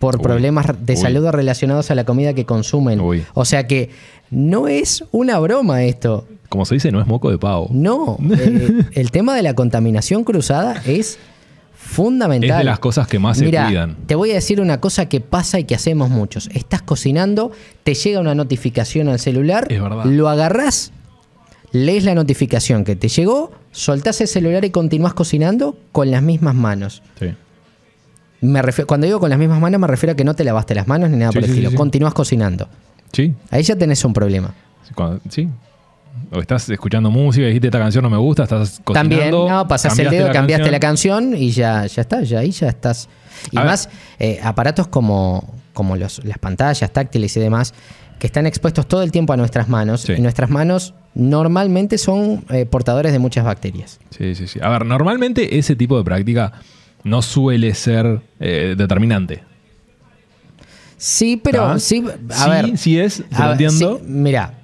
por 0.00 0.16
Uy, 0.16 0.22
problemas 0.22 0.66
de 0.80 0.94
uy. 0.94 0.98
salud 0.98 1.28
relacionados 1.28 1.92
a 1.92 1.94
la 1.94 2.02
comida 2.04 2.34
que 2.34 2.44
consumen. 2.46 3.00
Uy. 3.00 3.24
O 3.34 3.44
sea 3.44 3.68
que 3.68 3.90
no 4.30 4.66
es 4.66 5.04
una 5.12 5.38
broma 5.38 5.84
esto. 5.84 6.26
Como 6.48 6.64
se 6.64 6.74
dice, 6.74 6.90
no 6.90 7.00
es 7.00 7.06
moco 7.06 7.30
de 7.30 7.38
pavo. 7.38 7.68
No, 7.70 8.18
eh, 8.36 8.82
el 8.92 9.12
tema 9.12 9.36
de 9.36 9.42
la 9.42 9.54
contaminación 9.54 10.24
cruzada 10.24 10.82
es 10.84 11.18
fundamental. 11.76 12.50
Es 12.50 12.58
de 12.58 12.64
las 12.64 12.78
cosas 12.78 13.06
que 13.06 13.18
más 13.18 13.38
se 13.38 13.44
cuidan. 13.50 13.96
Te 14.06 14.14
voy 14.14 14.30
a 14.30 14.34
decir 14.34 14.60
una 14.60 14.80
cosa 14.80 15.06
que 15.06 15.20
pasa 15.20 15.58
y 15.60 15.64
que 15.64 15.74
hacemos 15.74 16.08
muchos. 16.10 16.48
Estás 16.54 16.82
cocinando, 16.82 17.52
te 17.84 17.94
llega 17.94 18.20
una 18.20 18.34
notificación 18.34 19.08
al 19.08 19.18
celular, 19.18 19.66
Es 19.70 19.82
verdad. 19.82 20.04
lo 20.06 20.28
agarrás, 20.28 20.92
lees 21.72 22.04
la 22.04 22.14
notificación 22.14 22.84
que 22.84 22.96
te 22.96 23.08
llegó, 23.08 23.52
soltás 23.70 24.20
el 24.20 24.28
celular 24.28 24.64
y 24.64 24.70
continúas 24.70 25.14
cocinando 25.14 25.76
con 25.92 26.10
las 26.10 26.22
mismas 26.22 26.54
manos. 26.54 27.02
Sí. 27.18 27.26
Me 28.40 28.62
refiero, 28.62 28.86
cuando 28.86 29.06
digo 29.06 29.20
con 29.20 29.28
las 29.30 29.38
mismas 29.38 29.60
manos, 29.60 29.80
me 29.80 29.86
refiero 29.86 30.12
a 30.12 30.16
que 30.16 30.24
no 30.24 30.34
te 30.34 30.44
lavaste 30.44 30.74
las 30.74 30.88
manos 30.88 31.10
ni 31.10 31.16
nada 31.18 31.30
Sí, 31.32 31.36
por 31.36 31.44
el 31.44 31.50
sí, 31.50 31.52
estilo. 31.52 31.70
sí. 31.70 31.76
Continúas 31.76 32.14
cocinando. 32.14 32.68
Sí. 33.12 33.34
Ahí 33.50 33.62
ya 33.62 33.76
tenés 33.76 34.04
un 34.04 34.12
problema. 34.12 34.54
Cuando- 34.94 35.20
sí. 35.28 35.48
O 36.32 36.40
estás 36.40 36.68
escuchando 36.68 37.10
música 37.10 37.44
y 37.44 37.48
dijiste 37.48 37.68
esta 37.68 37.78
canción 37.78 38.02
no 38.02 38.10
me 38.10 38.16
gusta, 38.16 38.42
estás 38.44 38.80
cocinando. 38.84 39.16
También, 39.16 39.30
no, 39.30 39.68
pasás 39.68 39.98
el 39.98 40.10
dedo, 40.10 40.26
la 40.28 40.32
cambiaste 40.32 40.62
canción. 40.70 40.72
la 40.72 40.80
canción 40.80 41.36
y 41.36 41.50
ya, 41.50 41.86
ya 41.86 42.02
está, 42.02 42.22
ya 42.22 42.40
ahí 42.40 42.50
ya 42.50 42.68
estás. 42.68 43.08
Y 43.50 43.58
A 43.58 43.64
más, 43.64 43.88
eh, 44.18 44.40
aparatos 44.42 44.86
como, 44.88 45.54
como 45.72 45.96
los, 45.96 46.24
las 46.24 46.38
pantallas 46.38 46.90
táctiles 46.92 47.36
y 47.36 47.40
demás, 47.40 47.74
que 48.18 48.26
están 48.26 48.46
expuestos 48.46 48.86
todo 48.86 49.02
el 49.02 49.12
tiempo 49.12 49.32
a 49.32 49.36
nuestras 49.36 49.68
manos, 49.68 50.02
Sí. 50.02 50.14
y 50.18 50.20
nuestras 50.20 50.50
manos 50.50 50.94
normalmente 51.14 51.96
son 51.96 52.44
eh, 52.50 52.66
portadores 52.66 53.12
de 53.12 53.18
muchas 53.18 53.44
bacterias. 53.44 53.98
Sí, 54.10 54.34
sí, 54.34 54.46
sí. 54.46 54.58
A 54.62 54.68
ver, 54.68 54.84
normalmente 54.84 55.58
ese 55.58 55.74
tipo 55.76 55.96
de 55.96 56.04
práctica 56.04 56.52
no 57.04 57.22
suele 57.22 57.74
ser 57.74 58.20
eh, 58.40 58.74
determinante. 58.76 59.42
Sí, 60.96 61.40
pero 61.42 61.64
¿Ah? 61.66 61.78
sí, 61.78 62.04
a 62.30 62.34
sí, 62.44 62.50
ver. 62.50 62.78
sí 62.78 62.98
es, 63.00 63.24
te 63.34 63.42
lo 63.42 63.52
entiendo. 63.52 63.98
sí, 63.98 64.04
mira, 64.06 64.54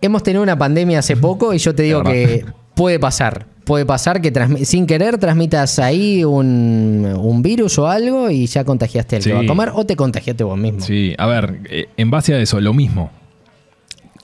hemos 0.00 0.22
tenido 0.22 0.42
una 0.42 0.58
pandemia 0.58 0.98
hace 0.98 1.16
poco 1.16 1.54
y 1.54 1.58
yo 1.58 1.74
te 1.74 1.84
digo 1.84 2.02
que 2.02 2.44
puede 2.74 2.98
pasar. 2.98 3.46
Puede 3.64 3.86
pasar 3.86 4.20
que 4.20 4.32
sin 4.64 4.86
querer 4.86 5.18
transmitas 5.18 5.78
ahí 5.78 6.24
un, 6.24 7.06
un 7.16 7.42
virus 7.42 7.78
o 7.78 7.86
algo 7.86 8.28
y 8.28 8.46
ya 8.46 8.64
contagiaste 8.64 9.16
al 9.16 9.22
Sí. 9.22 9.30
que 9.30 9.36
va 9.36 9.42
a 9.42 9.46
comer 9.46 9.70
o 9.72 9.86
te 9.86 9.94
contagiaste 9.94 10.42
vos 10.42 10.58
mismo. 10.58 10.80
Sí, 10.80 11.14
a 11.16 11.26
ver, 11.26 11.60
eh, 11.70 11.86
en 11.96 12.10
base 12.10 12.34
a 12.34 12.40
eso, 12.40 12.60
lo 12.60 12.74
mismo. 12.74 13.12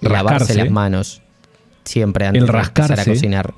Lavarse 0.00 0.30
Rascarse. 0.38 0.54
las 0.56 0.70
manos 0.70 1.22
siempre 1.84 2.26
antes 2.26 2.42
El 2.42 2.48
de 2.48 2.58
empezar 2.58 2.98
a 2.98 3.04
cocinar. 3.04 3.54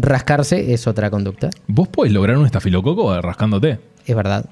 Rascarse 0.00 0.72
es 0.72 0.86
otra 0.86 1.10
conducta, 1.10 1.50
Vos 1.66 1.88
podés 1.88 2.12
lograr 2.12 2.38
un 2.38 2.46
estafilococo 2.46 3.20
rascándote. 3.20 3.80
es 4.06 4.14
verdad. 4.16 4.46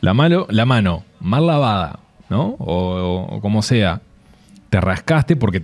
La, 0.00 0.14
malo, 0.14 0.46
la 0.50 0.64
mano 0.64 1.04
mal 1.20 1.46
lavada, 1.46 2.00
¿no? 2.30 2.56
O, 2.58 3.26
o 3.30 3.40
como 3.40 3.60
sea, 3.62 4.00
te 4.70 4.80
rascaste 4.80 5.36
porque 5.36 5.62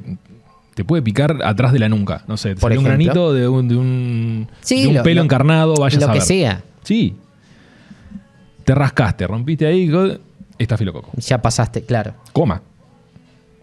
te 0.74 0.84
puede 0.84 1.02
picar 1.02 1.38
atrás 1.42 1.72
de 1.72 1.78
la 1.80 1.88
nuca. 1.88 2.22
No 2.28 2.36
sé, 2.36 2.50
te 2.54 2.60
Por 2.60 2.70
salió 2.70 2.80
un 2.80 2.84
granito 2.84 3.32
de 3.32 3.48
un, 3.48 3.66
de 3.66 3.76
un, 3.76 4.48
Sí, 4.60 4.82
de 4.82 4.88
un 4.88 4.94
lo- 4.96 5.02
pelo 5.02 5.20
lo- 5.20 5.24
encarnado, 5.24 5.74
vaya 5.76 5.96
a 5.96 6.00
Lo 6.00 6.06
saber. 6.06 6.20
que 6.20 6.26
sea, 6.26 6.62
Sí. 6.84 7.16
Te 8.64 8.74
rascaste, 8.74 9.26
rompiste 9.26 9.66
ahí, 9.66 9.90
estafilococo. 10.58 11.10
ya 11.16 11.40
pasaste, 11.40 11.82
claro. 11.82 12.12
Coma. 12.34 12.60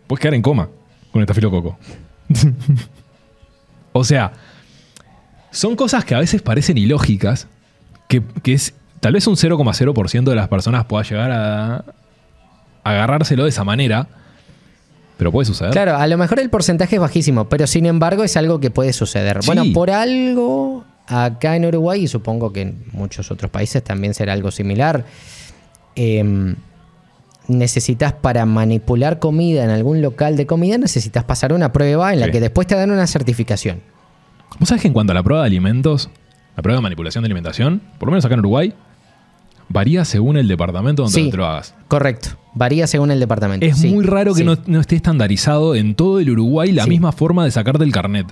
Puedes 0.08 0.20
quedar 0.22 0.34
en 0.34 0.42
coma 0.42 0.68
con 1.12 1.22
estafilococo. 1.22 1.78
o 3.94 4.04
sea, 4.04 4.34
son 5.56 5.76
cosas 5.76 6.04
que 6.06 6.16
a 6.16 6.20
veces 6.20 6.42
parecen 6.42 6.78
ilógicas, 6.78 7.48
que, 8.08 8.22
que 8.44 8.54
es 8.54 8.74
tal 9.00 9.14
vez 9.14 9.26
un 9.28 9.36
0,0% 9.36 10.24
de 10.24 10.36
las 10.36 10.48
personas 10.48 10.86
pueda 10.86 11.04
llegar 11.04 11.32
a, 11.32 11.76
a 11.78 11.84
agarrárselo 12.84 13.44
de 13.44 13.50
esa 13.50 13.64
manera, 13.64 14.08
pero 15.18 15.32
puede 15.32 15.46
suceder. 15.46 15.72
Claro, 15.72 15.96
a 15.98 16.06
lo 16.08 16.18
mejor 16.18 16.40
el 16.40 16.50
porcentaje 16.50 16.96
es 16.96 17.02
bajísimo, 17.02 17.48
pero 17.48 17.68
sin 17.68 17.86
embargo 17.86 18.24
es 18.24 18.36
algo 18.38 18.60
que 18.60 18.70
puede 18.70 18.92
suceder. 18.94 19.42
Sí. 19.42 19.48
Bueno, 19.48 19.64
por 19.74 19.90
algo 19.92 20.84
acá 21.08 21.56
en 21.56 21.66
Uruguay 21.66 22.04
y 22.04 22.08
supongo 22.08 22.52
que 22.52 22.62
en 22.62 22.84
muchos 22.92 23.32
otros 23.32 23.50
países 23.52 23.84
también 23.84 24.14
será 24.14 24.34
algo 24.34 24.52
similar. 24.52 25.06
em, 25.96 26.56
necesitas 27.48 28.12
para 28.12 28.46
manipular 28.46 29.20
comida 29.20 29.64
en 29.64 29.70
algún 29.70 30.02
local 30.02 30.36
de 30.36 30.46
comida, 30.46 30.78
necesitas 30.78 31.24
pasar 31.24 31.54
una 31.54 31.72
prueba 31.72 32.12
en 32.12 32.20
la 32.20 32.26
Sí. 32.26 32.32
que 32.34 32.40
después 32.42 32.68
te 32.68 32.76
dan 32.76 32.92
una 32.92 33.08
certificación. 33.08 33.82
¿Vos 34.60 34.70
sabés 34.70 34.82
que 34.82 34.88
en 34.88 34.94
cuanto 34.94 35.12
a 35.12 35.14
la 35.16 35.24
prueba 35.24 35.44
de 35.44 35.48
alimentos, 35.48 36.10
la 36.56 36.64
prueba 36.64 36.78
de 36.80 36.84
manipulación 36.84 37.24
de 37.24 37.28
alimentación, 37.28 37.82
por 38.00 38.08
lo 38.08 38.12
menos 38.12 38.26
acá 38.26 38.34
en 38.36 38.40
Uruguay, 38.40 38.74
varía 39.70 40.06
según 40.06 40.38
el 40.38 40.48
departamento 40.48 41.04
donde 41.04 41.22
Sí. 41.24 41.30
te 41.30 41.38
lo 41.38 41.46
hagas. 41.46 41.76
Correcto. 41.88 42.30
Varía 42.54 42.88
según 42.88 43.12
el 43.12 43.20
departamento. 43.20 43.66
Es 43.66 43.78
Sí, 43.80 43.90
muy 43.94 44.06
raro 44.06 44.34
que 44.34 44.40
sí. 44.40 44.46
no, 44.46 44.58
no 44.68 44.80
esté 44.80 44.96
estandarizado 44.96 45.76
en 45.76 45.96
todo 45.96 46.20
el 46.20 46.30
Uruguay 46.30 46.72
la 46.72 46.86
misma 46.86 47.12
forma 47.12 47.44
de 47.44 47.52
sacarte 47.52 47.84
el 47.84 47.92
carnet. 47.92 48.28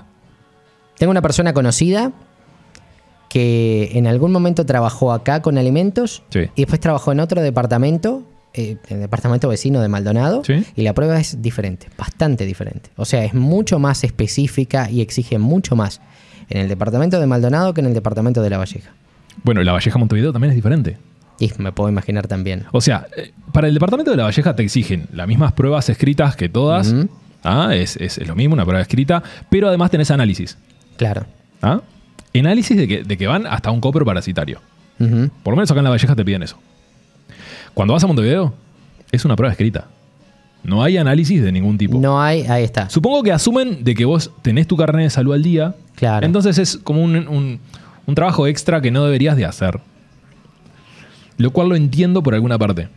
Tengo 0.97 1.11
una 1.11 1.21
persona 1.21 1.53
conocida 1.53 2.11
que 3.29 3.89
en 3.93 4.05
algún 4.07 4.31
momento 4.31 4.65
trabajó 4.65 5.11
acá 5.11 5.41
con 5.41 5.57
alimentos 5.57 6.23
y 6.33 6.61
después 6.61 6.79
trabajó 6.79 7.11
en 7.11 7.19
otro 7.19 7.41
departamento, 7.41 8.21
eh, 8.53 8.77
el 8.89 8.99
departamento 8.99 9.49
vecino 9.49 9.81
de 9.81 9.87
Maldonado, 9.89 10.43
Sí. 10.45 10.63
y 10.75 10.83
la 10.83 10.93
prueba 10.93 11.19
es 11.19 11.41
diferente, 11.41 11.87
bastante 11.97 12.45
diferente. 12.45 12.91
O 12.95 13.05
sea, 13.05 13.25
es 13.25 13.33
mucho 13.33 13.79
más 13.79 14.03
específica 14.03 14.89
y 14.91 15.01
exige 15.01 15.39
mucho 15.39 15.75
más 15.75 15.99
en 16.49 16.61
el 16.61 16.67
departamento 16.67 17.19
de 17.19 17.25
Maldonado 17.27 17.73
que 17.73 17.81
en 17.81 17.87
el 17.87 17.93
departamento 17.93 18.41
de 18.41 18.49
La 18.49 18.57
Valleja. 18.57 18.91
Bueno, 19.43 19.61
la 19.63 19.71
Valleja 19.71 19.97
Montevideo 19.97 20.31
también 20.33 20.51
es 20.51 20.55
diferente. 20.55 20.97
Y 21.39 21.51
me 21.57 21.71
puedo 21.71 21.89
imaginar 21.89 22.27
también. 22.27 22.65
O 22.71 22.79
sea, 22.81 23.07
eh, 23.17 23.31
para 23.51 23.67
el 23.67 23.73
departamento 23.73 24.11
de 24.11 24.17
la 24.17 24.23
Valleja 24.23 24.55
te 24.55 24.63
exigen 24.63 25.07
las 25.11 25.27
mismas 25.27 25.53
pruebas 25.53 25.89
escritas 25.89 26.35
que 26.35 26.47
todas. 26.49 26.93
¿ah? 27.43 27.73
es, 27.75 27.95
es- 27.97 28.17
es 28.19 28.27
lo 28.27 28.35
mismo, 28.35 28.53
una 28.53 28.63
prueba 28.65 28.81
escrita, 28.81 29.23
pero 29.49 29.67
además 29.67 29.89
tenés 29.91 30.11
análisis. 30.11 30.57
Claro. 30.97 31.25
¿ah? 31.61 31.81
Análisis 32.35 32.77
de 32.77 32.87
que, 32.87 33.03
de 33.03 33.17
que 33.17 33.27
van 33.27 33.45
hasta 33.47 33.71
un 33.71 33.81
copro 33.81 34.05
parasitario. 34.05 34.59
Por 34.97 35.51
lo 35.51 35.55
menos 35.57 35.69
acá 35.71 35.79
en 35.79 35.83
la 35.83 35.89
Valleja 35.89 36.15
te 36.15 36.23
piden 36.23 36.43
eso. 36.43 36.57
Cuando 37.73 37.93
vas 37.93 38.03
a 38.03 38.07
Montevideo, 38.07 38.53
es 39.11 39.25
una 39.25 39.35
prueba 39.35 39.51
escrita. 39.51 39.87
No 40.63 40.81
hay 40.83 40.97
análisis 40.97 41.41
de 41.43 41.51
ningún 41.51 41.77
tipo. 41.77 41.97
No 41.99 42.21
hay, 42.21 42.43
ahí 42.43 42.63
está. 42.63 42.89
Supongo 42.89 43.21
que 43.23 43.31
asumen 43.31 43.83
de 43.83 43.95
que 43.95 44.05
vos 44.05 44.31
tenés 44.41 44.65
tu 44.67 44.77
carnet 44.77 45.03
de 45.05 45.09
salud 45.09 45.33
al 45.33 45.43
día. 45.43 45.75
Claro. 45.95 46.25
Entonces 46.25 46.57
es 46.57 46.77
como 46.77 47.03
un, 47.03 47.15
un- 47.27 47.59
un 48.05 48.15
trabajo 48.15 48.47
extra 48.47 48.81
que 48.81 48.89
no 48.91 49.03
deberías 49.05 49.35
de 49.37 49.45
hacer. 49.45 49.79
Lo 51.37 51.51
cual 51.51 51.69
lo 51.69 51.75
entiendo 51.75 52.21
por 52.23 52.33
alguna 52.35 52.57
parte. 52.57 52.87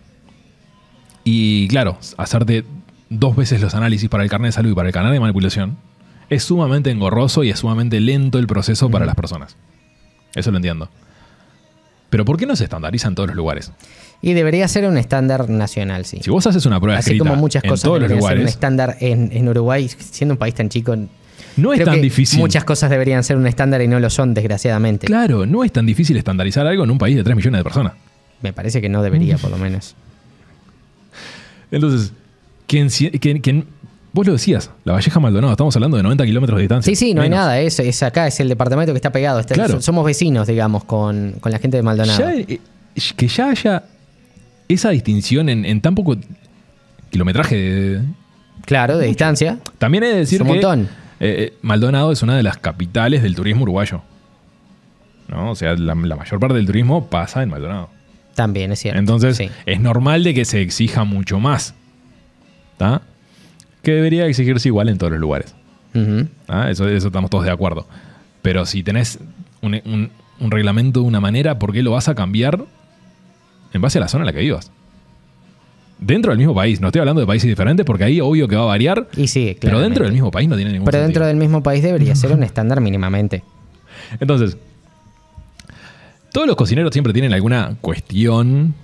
Y 1.25 1.67
claro, 1.69 1.99
hacerte 2.19 2.65
dos 3.11 3.35
veces 3.37 3.61
los 3.61 3.75
análisis 3.75 4.09
para 4.09 4.23
el 4.25 4.31
carnet 4.31 4.49
de 4.49 4.53
salud 4.53 4.71
y 4.71 4.75
para 4.75 4.89
el 4.89 4.95
canal 4.95 5.13
de 5.13 5.21
manipulación 5.21 5.77
es 6.29 6.43
sumamente 6.45 6.91
engorroso 6.91 7.45
y 7.45 7.51
es 7.51 7.59
sumamente 7.61 8.01
lento 8.01 8.39
el 8.39 8.47
proceso 8.47 8.91
para 8.91 9.07
las 9.07 9.15
personas. 9.15 9.57
Eso 10.35 10.51
lo 10.51 10.57
entiendo. 10.59 10.89
Pero 12.11 12.25
¿por 12.25 12.37
qué 12.37 12.47
no 12.47 12.55
se 12.57 12.65
estandariza 12.65 13.09
en 13.09 13.15
todos 13.15 13.29
los 13.29 13.37
lugares? 13.37 13.73
Y 14.23 14.33
debería 14.33 14.67
ser 14.67 14.87
un 14.87 14.97
estándar 14.97 15.49
nacional, 15.51 16.05
sí. 16.05 16.19
Si 16.23 16.31
vos 16.31 16.47
haces 16.47 16.65
una 16.67 16.81
prueba 16.81 16.99
Así 16.99 17.11
escrita 17.11 17.29
como 17.29 17.41
muchas 17.41 17.63
en 17.63 17.71
cosas 17.71 17.85
todos 17.85 18.01
los 18.01 18.09
deberían 18.09 18.23
ser 18.29 18.33
un 18.33 18.39
lugares, 18.39 18.55
estándar 18.55 18.97
en, 19.01 19.31
en 19.33 19.49
Uruguay, 19.49 19.89
siendo 19.89 20.35
un 20.35 20.39
país 20.39 20.55
tan 20.55 20.69
chico. 20.69 20.97
no 21.57 21.73
es 21.73 21.77
creo 21.77 21.87
tan 21.87 21.95
que 21.97 22.01
difícil. 22.03 22.39
Muchas 22.41 22.65
cosas 22.65 22.91
deberían 22.91 23.23
ser 23.25 23.37
un 23.37 23.47
estándar 23.47 23.83
y 23.83 23.89
no 23.89 24.01
lo 24.01 24.11
son, 24.11 24.35
desgraciadamente. 24.35 25.07
Claro, 25.07 25.47
no 25.47 25.63
es 25.65 25.71
tan 25.73 25.87
difícil 25.87 26.17
estandarizar 26.17 26.67
algo 26.67 26.85
en 26.85 26.91
un 26.91 26.99
país 26.99 27.15
de 27.17 27.23
3 27.25 27.37
millones 27.37 27.61
de 27.61 27.65
personas. 27.65 27.93
Me 28.43 28.53
parece 28.53 28.81
que 28.81 28.89
no 28.89 29.03
debería, 29.03 29.39
por 29.39 29.51
lo 29.51 29.59
menos. 29.59 29.95
Entonces, 31.71 32.13
¿quién, 32.67 32.91
si- 32.91 33.11
quién- 33.11 33.41
quién- 33.41 33.67
vos 34.13 34.27
lo 34.27 34.33
decías, 34.33 34.71
la 34.85 34.95
Valleja 34.95 35.21
Maldonado, 35.21 35.53
estamos 35.53 35.75
hablando 35.77 35.97
de 35.97 36.03
90 36.03 36.25
kilómetros 36.25 36.57
de 36.57 36.63
distancia. 36.63 36.91
Sí, 36.91 36.97
sí, 36.97 37.15
no 37.15 37.23
hay 37.23 37.29
Menos. 37.29 37.45
nada. 37.45 37.61
Es, 37.61 37.79
es 37.81 38.03
acá, 38.03 38.27
es 38.27 38.41
el 38.41 38.49
departamento 38.49 38.93
que 38.93 38.97
está 38.97 39.11
pegado. 39.13 39.41
está- 39.41 39.55
Claro. 39.55 39.81
Somos 39.83 40.05
vecinos, 40.07 40.47
digamos, 40.47 40.85
con, 40.85 41.33
con 41.41 41.53
la 41.53 41.59
gente 41.59 41.77
de 41.77 41.83
Maldonado. 41.83 42.19
Ya, 42.19 42.35
eh, 42.35 42.61
que 43.17 43.29
ya 43.29 43.51
haya 43.51 43.83
esa 44.69 44.91
distinción 44.91 45.49
en, 45.49 45.65
en 45.65 45.81
tan 45.81 45.95
poco 45.95 46.17
kilometraje. 47.11 47.57
de- 47.57 48.03
claro, 48.65 48.99
de 48.99 49.07
distancia. 49.07 49.59
También 49.79 50.05
he 50.05 50.09
de 50.09 50.17
decir 50.19 50.37
Es 50.37 50.41
un 50.43 50.47
que 50.49 50.53
montón. 50.55 50.81
eh, 51.21 51.37
eh, 51.39 51.55
Maldonado 51.63 52.13
es 52.13 52.23
una 52.23 52.37
de 52.37 52.43
las 52.43 52.59
capitales 52.59 53.23
del 53.23 53.35
turismo 53.35 53.63
uruguayo. 53.63 54.03
¿No? 55.29 55.51
O 55.51 55.55
sea, 55.57 55.75
la, 55.75 55.95
la 55.95 56.17
mayor 56.17 56.39
parte 56.41 56.55
del 56.55 56.67
turismo 56.67 57.07
pasa 57.09 57.43
en 57.43 57.51
Maldonado. 57.51 57.91
También 58.35 58.71
es 58.73 58.81
cierto. 58.81 58.99
Entonces, 58.99 59.37
Sí. 59.37 59.49
es 59.65 59.81
normal 59.81 60.23
de 60.23 60.35
que 60.35 60.45
se 60.45 60.61
exija 60.61 61.05
mucho 61.05 61.41
más. 61.41 61.75
¿Está? 62.73 63.03
Que 63.83 63.93
debería 63.93 64.27
exigirse 64.27 64.69
igual 64.69 64.89
en 64.89 64.99
todos 64.99 65.13
los 65.13 65.21
lugares. 65.21 65.55
¿ah? 66.49 66.71
Eso, 66.71 66.87
eso 66.89 67.07
estamos 67.07 67.31
todos 67.31 67.45
de 67.45 67.51
acuerdo. 67.51 67.89
Pero 68.43 68.67
si 68.67 68.83
tenés 68.83 69.19
un, 69.63 69.81
un- 69.87 70.11
un 70.39 70.51
reglamento 70.51 71.01
de 71.01 71.07
una 71.07 71.19
manera, 71.21 71.59
¿por 71.59 71.73
qué 71.73 71.83
lo 71.83 71.93
vas 71.93 72.09
a 72.09 72.15
cambiar 72.15 72.65
en 73.73 73.81
base 73.81 73.99
a 73.99 74.01
la 74.03 74.09
zona 74.09 74.23
en 74.23 74.27
la 74.27 74.33
que 74.33 74.41
vivas? 74.41 74.71
Dentro 75.99 76.31
del 76.31 76.39
mismo 76.39 76.55
país. 76.55 76.81
No 76.81 76.89
estoy 76.89 77.01
hablando 77.01 77.21
de 77.21 77.27
países 77.27 77.49
diferentes 77.49 77.87
porque 77.87 78.05
ahí 78.05 78.21
obvio 78.21 78.47
que 78.49 78.57
va 78.57 78.63
a 78.63 78.67
variar. 78.67 79.09
Y 79.17 79.29
sí, 79.29 79.57
Pero 79.61 79.73
claro. 79.73 79.81
dentro 79.81 80.05
del 80.05 80.13
mismo 80.13 80.31
país 80.31 80.49
no 80.49 80.57
tiene 80.57 80.73
ningún 80.73 80.85
Pero 80.85 80.99
sentido. 80.99 81.07
dentro 81.09 81.27
del 81.27 81.37
mismo 81.37 81.63
país 81.63 81.83
debería 81.83 82.15
ser 82.15 82.33
un 82.33 82.43
estándar 82.45 82.81
mínimamente. 82.81 83.43
Entonces, 84.21 84.57
todos 86.33 86.47
los 86.47 86.57
cocineros 86.57 86.91
siempre 86.93 87.13
tienen 87.13 87.33
alguna 87.33 87.77
cuestión 87.81 88.75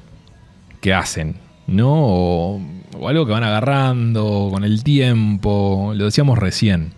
que 0.81 0.95
hacen, 0.95 1.37
¿no? 1.67 1.91
O, 1.93 2.61
o 2.99 3.09
algo 3.09 3.27
que 3.27 3.33
van 3.33 3.45
agarrando 3.45 4.49
con 4.51 4.65
el 4.65 4.83
tiempo, 4.83 5.93
lo 5.95 6.07
decíamos 6.07 6.39
recién. 6.39 6.93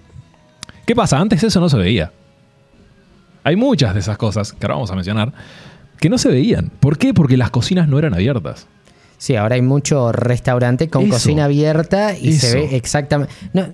¿Qué 0.87 0.95
pasa? 0.95 1.19
Antes 1.19 1.43
eso 1.43 1.61
no 1.61 1.69
se 1.69 1.77
veía. 1.77 2.13
Hay 3.43 3.57
muchas 3.57 3.95
de 3.95 4.01
esas 4.01 4.17
cosas, 4.17 4.53
que 4.53 4.65
ahora 4.65 4.75
vamos 4.77 4.91
a 4.91 4.95
mencionar, 4.95 5.33
que 6.01 6.09
no 6.09 6.19
se 6.19 6.29
veían. 6.29 6.71
¿Por 6.81 6.99
qué? 6.99 7.15
Porque 7.15 7.37
las 7.37 7.51
cocinas 7.51 7.89
no 7.89 7.99
eran 7.99 8.15
abiertas. 8.15 8.67
Sí, 9.19 9.37
ahora 9.37 9.55
hay 9.55 9.63
mucho 9.63 10.13
restaurante 10.13 10.89
con 10.89 11.05
Eso. 11.05 11.13
cocina 11.13 11.45
abierta 11.47 12.17
y 12.19 12.33
se 12.35 12.55
ve 12.57 12.77
exactamente. 12.77 13.33
No, 13.53 13.67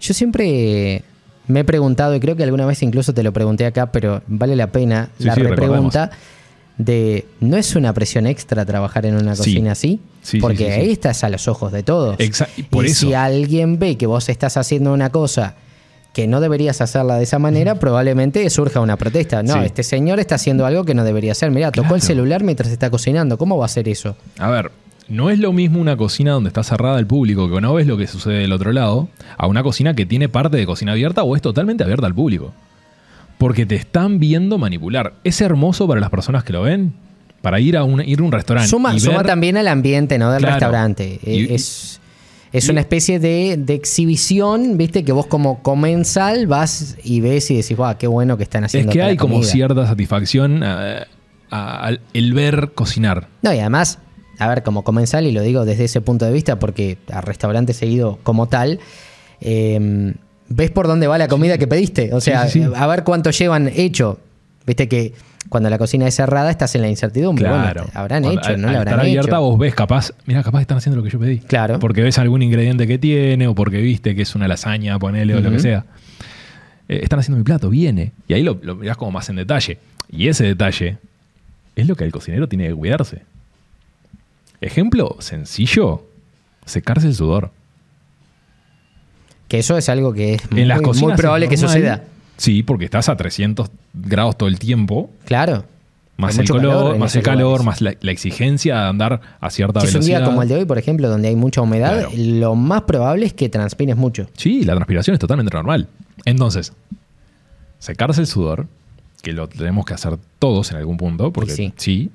yo 0.00 0.12
siempre 0.14 1.02
me 1.46 1.60
he 1.60 1.64
preguntado, 1.64 2.14
y 2.14 2.20
creo 2.20 2.36
que 2.36 2.42
alguna 2.42 2.66
vez 2.66 2.82
incluso 2.82 3.14
te 3.14 3.22
lo 3.22 3.32
pregunté 3.32 3.64
acá, 3.66 3.90
pero 3.92 4.22
vale 4.26 4.54
la 4.56 4.66
pena 4.68 5.08
Sí, 5.18 5.24
la 5.24 5.34
sí, 5.34 5.42
repregunta 5.42 6.10
de 6.78 7.26
¿no 7.40 7.56
es 7.56 7.74
una 7.76 7.92
presión 7.92 8.26
extra 8.26 8.64
trabajar 8.64 9.06
en 9.06 9.14
una 9.16 9.34
cocina 9.36 9.72
así? 9.72 10.00
Sí, 10.22 10.32
sí, 10.32 10.38
Porque 10.40 10.72
ahí 10.72 10.90
estás 10.92 11.22
a 11.24 11.28
los 11.30 11.48
ojos 11.48 11.72
de 11.72 11.82
todos. 11.82 12.18
Exa- 12.18 12.48
y 12.56 12.62
por 12.64 12.84
y 12.84 12.88
eso. 12.90 13.06
si 13.06 13.14
alguien 13.14 13.78
ve 13.78 13.96
que 13.96 14.06
vos 14.06 14.28
estás 14.28 14.56
haciendo 14.56 14.92
una 14.92 15.10
cosa 15.10 15.54
que 16.12 16.26
no 16.26 16.40
deberías 16.40 16.80
hacerla 16.80 17.16
de 17.16 17.22
esa 17.24 17.38
manera, 17.38 17.76
probablemente 17.76 18.48
surja 18.50 18.80
una 18.80 18.96
protesta. 18.96 19.42
No, 19.42 19.54
Sí. 19.54 19.60
este 19.64 19.82
señor 19.82 20.20
está 20.20 20.34
haciendo 20.34 20.66
algo 20.66 20.84
que 20.84 20.94
no 20.94 21.04
debería 21.04 21.32
hacer. 21.32 21.50
Mira, 21.50 21.72
tocó 21.72 21.94
el 21.94 22.02
celular 22.02 22.44
mientras 22.44 22.70
está 22.70 22.90
cocinando. 22.90 23.38
¿Cómo 23.38 23.56
va 23.56 23.64
a 23.64 23.66
hacer 23.66 23.88
eso? 23.88 24.16
A 24.38 24.50
ver, 24.50 24.70
no 25.08 25.30
es 25.30 25.38
lo 25.38 25.52
mismo 25.54 25.80
una 25.80 25.96
cocina 25.96 26.32
donde 26.32 26.48
está 26.48 26.62
cerrada 26.62 26.98
al 26.98 27.06
público, 27.06 27.50
que 27.50 27.60
no 27.62 27.72
ves 27.74 27.86
lo 27.86 27.96
que 27.96 28.06
sucede 28.06 28.40
del 28.40 28.52
otro 28.52 28.72
lado, 28.72 29.08
a 29.38 29.46
una 29.46 29.62
cocina 29.62 29.94
que 29.94 30.04
tiene 30.04 30.28
parte 30.28 30.58
de 30.58 30.66
cocina 30.66 30.92
abierta 30.92 31.22
o 31.22 31.34
es 31.34 31.40
totalmente 31.40 31.82
abierta 31.84 32.06
al 32.06 32.14
público. 32.14 32.52
Porque 33.38 33.66
te 33.66 33.74
están 33.74 34.20
viendo 34.20 34.58
manipular. 34.58 35.14
Es 35.24 35.40
hermoso 35.40 35.88
para 35.88 36.00
las 36.00 36.10
personas 36.10 36.44
que 36.44 36.52
lo 36.52 36.62
ven, 36.62 36.92
para 37.40 37.58
ir 37.58 37.76
a 37.76 37.84
un, 37.84 38.00
ir 38.06 38.20
a 38.20 38.22
un 38.22 38.30
restaurante. 38.32 38.68
Suma, 38.68 38.94
y 38.94 39.00
suma 39.00 39.18
ver- 39.18 39.26
también 39.26 39.56
al 39.56 39.66
ambiente, 39.66 40.18
¿no? 40.18 40.30
Del 40.30 40.40
Claro. 40.42 40.54
restaurante. 40.56 41.18
Eh, 41.24 41.46
Y- 41.50 41.54
es 41.54 42.00
es 42.52 42.68
una 42.68 42.80
especie 42.80 43.18
de, 43.18 43.56
de 43.58 43.74
exhibición, 43.74 44.76
¿viste? 44.76 45.04
Que 45.04 45.12
vos 45.12 45.26
como 45.26 45.62
comensal 45.62 46.46
vas 46.46 46.96
y 47.02 47.20
ves 47.20 47.50
y 47.50 47.56
decís, 47.56 47.76
guau, 47.76 47.96
qué 47.98 48.06
bueno 48.06 48.36
que 48.36 48.42
están 48.42 48.64
Es 48.64 48.70
haciendo 48.70 48.92
que 48.92 49.00
acá 49.00 49.10
hay 49.10 49.16
como 49.16 49.34
comida". 49.36 49.50
cierta 49.50 49.86
satisfacción 49.86 50.60
eh, 50.64 51.04
al- 51.50 52.00
el 52.12 52.34
ver 52.34 52.72
cocinar. 52.74 53.28
No, 53.42 53.52
y 53.54 53.58
además, 53.58 53.98
a 54.38 54.48
ver, 54.48 54.62
como 54.62 54.84
comensal, 54.84 55.26
y 55.26 55.32
lo 55.32 55.40
digo 55.42 55.64
desde 55.64 55.84
ese 55.84 56.00
punto 56.00 56.24
de 56.26 56.32
vista, 56.32 56.58
porque 56.58 56.98
a 57.10 57.20
restaurante 57.22 57.72
seguido 57.72 58.18
como 58.22 58.48
tal, 58.48 58.80
eh, 59.40 60.14
ves 60.48 60.70
por 60.70 60.86
dónde 60.86 61.06
va 61.06 61.18
la 61.18 61.28
comida 61.28 61.58
que 61.58 61.66
pediste. 61.66 62.12
O 62.14 62.20
sea, 62.20 62.46
Sí, 62.46 62.60
sí, 62.60 62.66
sí. 62.66 62.72
a 62.74 62.86
ver 62.86 63.04
cuánto 63.04 63.30
llevan 63.30 63.70
hecho. 63.74 64.18
Viste 64.66 64.88
que 64.88 65.14
cuando 65.52 65.70
la 65.70 65.78
cocina 65.78 66.08
es 66.08 66.14
cerrada 66.16 66.50
estás 66.50 66.74
en 66.74 66.82
la 66.82 66.88
incertidumbre. 66.88 67.44
Claro. 67.44 67.82
Bueno, 67.84 67.90
habrán 67.94 68.22
Cuando- 68.24 68.40
hecho, 68.40 68.50
al- 68.50 68.60
no 68.60 68.66
la 68.72 68.78
habrán 68.78 68.94
estar 68.94 69.06
hecho. 69.06 69.18
abierta 69.20 69.38
vos 69.38 69.58
ves 69.58 69.74
capaz, 69.74 70.10
mira, 70.26 70.42
capaz 70.42 70.62
están 70.62 70.78
haciendo 70.78 70.96
lo 70.96 71.04
que 71.04 71.10
yo 71.10 71.20
pedí. 71.20 71.38
Claro. 71.38 71.78
Porque 71.78 72.02
ves 72.02 72.18
algún 72.18 72.42
ingrediente 72.42 72.86
que 72.88 72.98
tiene 72.98 73.46
o 73.46 73.54
porque 73.54 73.80
viste 73.80 74.16
que 74.16 74.22
es 74.22 74.34
una 74.34 74.48
lasaña, 74.48 74.98
ponele 74.98 75.34
o 75.36 75.40
lo 75.40 75.50
que 75.50 75.60
sea. 75.60 75.84
Eh, 76.88 77.00
están 77.04 77.20
haciendo 77.20 77.38
mi 77.38 77.44
plato, 77.44 77.70
viene. 77.70 78.10
Y 78.26 78.34
ahí 78.34 78.42
lo, 78.42 78.58
lo 78.62 78.74
mirás 78.74 78.96
como 78.96 79.12
más 79.12 79.28
en 79.28 79.36
detalle. 79.36 79.78
Y 80.10 80.26
ese 80.28 80.44
detalle 80.44 80.96
es 81.76 81.86
lo 81.86 81.94
que 81.94 82.04
el 82.04 82.10
cocinero 82.12 82.48
tiene 82.48 82.66
que 82.68 82.74
cuidarse. 82.74 83.22
Ejemplo 84.60 85.16
sencillo, 85.20 86.04
secarse 86.66 87.06
el 87.06 87.14
sudor. 87.14 87.50
Que 89.48 89.58
eso 89.58 89.76
es 89.76 89.88
algo 89.88 90.12
que 90.14 90.34
es 90.34 90.50
muy, 90.50 90.64
las 90.64 90.80
muy 90.80 91.12
probable 91.14 91.46
es 91.46 91.50
que 91.50 91.56
normal. 91.56 91.72
suceda. 91.76 92.02
Sí, 92.36 92.62
porque 92.62 92.84
estás 92.86 93.08
a 93.08 93.16
300 93.16 93.70
grados 93.94 94.36
todo 94.38 94.48
el 94.48 94.58
tiempo. 94.58 95.10
Claro. 95.24 95.64
Más 96.16 96.38
el 96.38 96.48
color, 96.48 96.62
calor 96.72 96.98
más 96.98 97.16
el 97.16 97.22
calor, 97.22 97.42
lugares. 97.60 97.66
más 97.66 97.80
la, 97.80 97.94
la 98.00 98.12
exigencia 98.12 98.76
de 98.82 98.88
andar 98.88 99.20
a 99.40 99.50
cierta 99.50 99.80
Si 99.80 99.86
es 99.86 99.94
un 99.94 100.00
velocidad. 100.00 100.18
día 100.20 100.26
como 100.26 100.42
el 100.42 100.48
de 100.48 100.54
hoy, 100.56 100.64
por 100.66 100.78
ejemplo, 100.78 101.08
donde 101.08 101.28
hay 101.28 101.36
mucha 101.36 101.62
humedad, 101.62 101.92
Claro. 102.00 102.10
lo 102.14 102.54
más 102.54 102.82
probable 102.82 103.26
es 103.26 103.32
que 103.32 103.48
transpires 103.48 103.96
mucho. 103.96 104.28
Sí, 104.36 104.62
la 104.64 104.74
transpiración 104.74 105.14
es 105.14 105.20
totalmente 105.20 105.52
normal. 105.54 105.88
Entonces, 106.24 106.72
secarse 107.78 108.20
el 108.20 108.26
sudor, 108.26 108.66
que 109.22 109.32
lo 109.32 109.48
tenemos 109.48 109.84
que 109.86 109.94
hacer 109.94 110.16
todos 110.38 110.70
en 110.70 110.76
algún 110.78 110.96
punto, 110.96 111.32
porque 111.32 111.52
sí. 111.52 111.72
sí. 111.76 112.10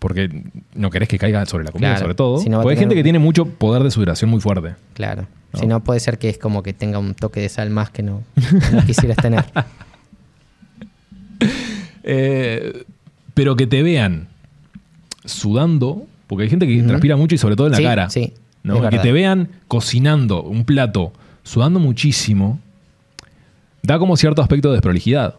Porque 0.00 0.42
no 0.74 0.90
querés 0.90 1.08
que 1.08 1.18
caiga 1.18 1.46
sobre 1.46 1.62
la 1.64 1.70
comida, 1.70 1.90
Claro, 1.90 2.00
sobre 2.00 2.14
todo. 2.14 2.38
si 2.40 2.48
no 2.48 2.60
porque 2.62 2.74
hay 2.74 2.80
gente 2.80 2.96
que 2.96 3.02
tiene 3.04 3.20
mucho 3.20 3.44
poder 3.46 3.84
de 3.84 3.92
sudoración 3.92 4.28
muy 4.30 4.40
fuerte. 4.40 4.74
Claro. 4.94 5.26
No. 5.52 5.60
Si 5.60 5.66
no, 5.66 5.80
puede 5.84 6.00
ser 6.00 6.18
que 6.18 6.28
es 6.28 6.38
como 6.38 6.62
que 6.64 6.72
tenga 6.72 6.98
un 6.98 7.14
toque 7.14 7.40
de 7.40 7.48
sal 7.48 7.70
más 7.70 7.90
que 7.90 8.02
no, 8.02 8.22
que 8.34 8.70
no 8.76 8.84
quisieras 8.84 9.18
tener. 9.18 9.44
Eh, 12.02 12.84
pero 13.34 13.56
que 13.56 13.66
te 13.66 13.82
vean 13.82 14.28
sudando, 15.24 16.06
porque 16.26 16.44
hay 16.44 16.50
gente 16.50 16.66
que 16.66 16.82
transpira 16.82 17.16
mucho 17.16 17.34
y 17.34 17.38
sobre 17.38 17.56
todo 17.56 17.66
en 17.66 17.72
la 17.72 17.76
Sí, 17.78 17.84
cara. 17.84 18.10
sí, 18.10 18.32
Que 18.90 18.98
te 18.98 19.12
vean 19.12 19.48
cocinando 19.68 20.42
un 20.42 20.64
plato, 20.64 21.12
sudando 21.42 21.78
muchísimo, 21.78 22.58
da 23.82 23.98
como 23.98 24.16
cierto 24.16 24.42
aspecto 24.42 24.68
de 24.68 24.74
desprolijidad. 24.76 25.36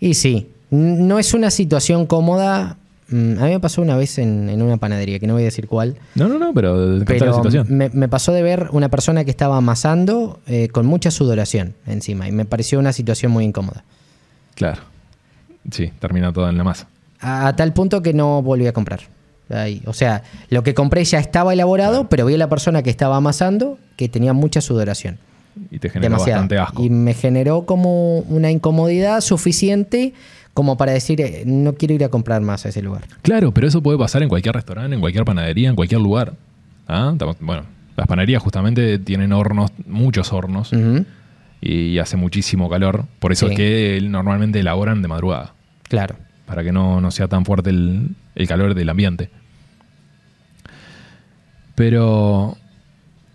Y 0.00 0.14
sí, 0.14 0.48
no 0.70 1.18
es 1.18 1.34
una 1.34 1.50
situación 1.50 2.06
cómoda. 2.06 2.76
Mm, 3.08 3.38
A 3.38 3.44
mí 3.44 3.50
me 3.50 3.60
pasó 3.60 3.82
una 3.82 3.96
vez 3.96 4.18
en, 4.18 4.48
en 4.48 4.62
una 4.62 4.76
panadería, 4.78 5.18
que 5.18 5.26
no 5.26 5.34
voy 5.34 5.42
a 5.42 5.46
decir 5.46 5.68
cuál, 5.68 5.96
No, 6.14 6.28
no, 6.28 6.38
no, 6.38 6.54
pero 6.54 6.74
contá 6.74 6.98
la 6.98 7.04
pero 7.18 7.34
situación. 7.34 7.66
me, 7.70 7.90
me 7.90 8.08
pasó 8.08 8.32
de 8.32 8.42
ver 8.42 8.68
una 8.72 8.88
persona 8.88 9.24
que 9.24 9.30
estaba 9.30 9.56
amasando 9.58 10.40
eh, 10.46 10.68
con 10.68 10.86
mucha 10.86 11.10
sudoración 11.10 11.74
encima 11.86 12.26
y 12.28 12.32
me 12.32 12.44
pareció 12.44 12.78
una 12.78 12.92
situación 12.92 13.30
muy 13.32 13.44
incómoda. 13.44 13.84
Claro. 14.54 14.80
Sí, 15.70 15.92
termina 15.98 16.32
todo 16.32 16.48
en 16.48 16.56
la 16.58 16.64
masa. 16.64 16.88
A, 17.20 17.48
a 17.48 17.56
tal 17.56 17.72
punto 17.72 18.02
que 18.02 18.12
no 18.14 18.42
volví 18.42 18.66
a 18.66 18.72
comprar. 18.72 19.00
Ahí, 19.50 19.82
O 19.86 19.92
sea, 19.92 20.22
lo 20.48 20.62
que 20.62 20.72
compré 20.72 21.04
ya 21.04 21.18
estaba 21.18 21.52
elaborado, 21.52 22.08
pero 22.08 22.24
vi 22.26 22.34
a 22.34 22.38
la 22.38 22.48
persona 22.48 22.82
que 22.82 22.88
estaba 22.90 23.16
amasando 23.16 23.78
que 23.96 24.08
tenía 24.08 24.32
mucha 24.32 24.60
sudoración. 24.62 25.18
Y 25.70 25.78
te 25.78 25.88
Demasiado. 25.88 26.40
bastante 26.40 26.58
asco. 26.58 26.82
Y 26.82 26.90
me 26.90 27.12
generó 27.14 27.64
como 27.66 28.18
una 28.20 28.50
incomodidad 28.50 29.20
suficiente 29.20 30.14
como 30.54 30.76
para 30.76 30.92
decir, 30.92 31.20
eh, 31.20 31.42
no 31.46 31.74
quiero 31.74 31.94
ir 31.94 32.04
a 32.04 32.08
comprar 32.08 32.40
más 32.40 32.64
a 32.64 32.68
ese 32.70 32.80
lugar. 32.80 33.02
Claro, 33.22 33.52
pero 33.52 33.66
eso 33.68 33.82
puede 33.82 33.98
pasar 33.98 34.22
en 34.22 34.28
cualquier 34.28 34.54
restaurante, 34.54 34.94
en 34.94 35.00
cualquier 35.00 35.24
panadería, 35.24 35.68
en 35.68 35.74
cualquier 35.76 36.00
lugar. 36.00 36.34
¿Ah? 36.88 37.10
Estamos- 37.12 37.36
Bueno, 37.40 37.64
las 37.96 38.06
panaderías 38.06 38.42
justamente 38.42 38.98
tienen 38.98 39.32
hornos, 39.32 39.70
muchos 39.86 40.32
hornos, 40.32 40.70
y 41.60 41.98
hace 41.98 42.16
muchísimo 42.16 42.68
calor. 42.70 43.04
Por 43.18 43.32
eso 43.32 43.46
Sí. 43.48 43.52
es 43.52 43.56
que 43.56 44.00
normalmente 44.08 44.60
elaboran 44.60 45.02
de 45.02 45.08
madrugada, 45.08 45.54
Claro. 45.88 46.16
para 46.46 46.62
que 46.62 46.72
no, 46.72 47.00
no 47.00 47.10
sea 47.10 47.26
tan 47.28 47.44
fuerte 47.44 47.70
el, 47.70 48.10
el 48.34 48.46
calor 48.48 48.74
del 48.74 48.88
ambiente. 48.88 49.30
Pero 51.74 52.56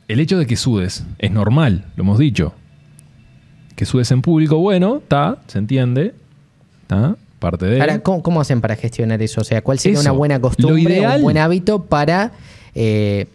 el 0.07 0.19
hecho 0.19 0.37
de 0.37 0.45
que 0.45 0.55
sudes 0.55 1.05
es 1.17 1.31
normal, 1.31 1.85
lo 1.95 2.03
hemos 2.03 2.17
dicho. 2.19 2.53
Que 3.75 3.85
sudes 3.85 4.11
en 4.11 4.21
público, 4.21 4.57
bueno, 4.57 4.97
está, 4.97 5.37
se 5.47 5.57
entiende. 5.57 6.13
Parte 7.39 7.65
de... 7.67 7.79
Ahora, 7.79 7.99
¿cómo, 7.99 8.21
cómo 8.21 8.41
hacen 8.41 8.59
para 8.61 8.75
gestionar 8.75 9.21
eso? 9.21 9.41
O 9.41 9.43
sea, 9.43 9.61
¿cuál 9.61 9.79
sería 9.79 9.99
Eso. 9.99 10.09
una 10.09 10.17
buena 10.17 10.35
Lo 10.35 10.41
costumbre, 10.41 10.81
ideal- 10.99 11.17
un 11.17 11.23
buen 11.23 11.37
hábito 11.37 11.85
para 11.85 12.31
eh, 12.75 13.27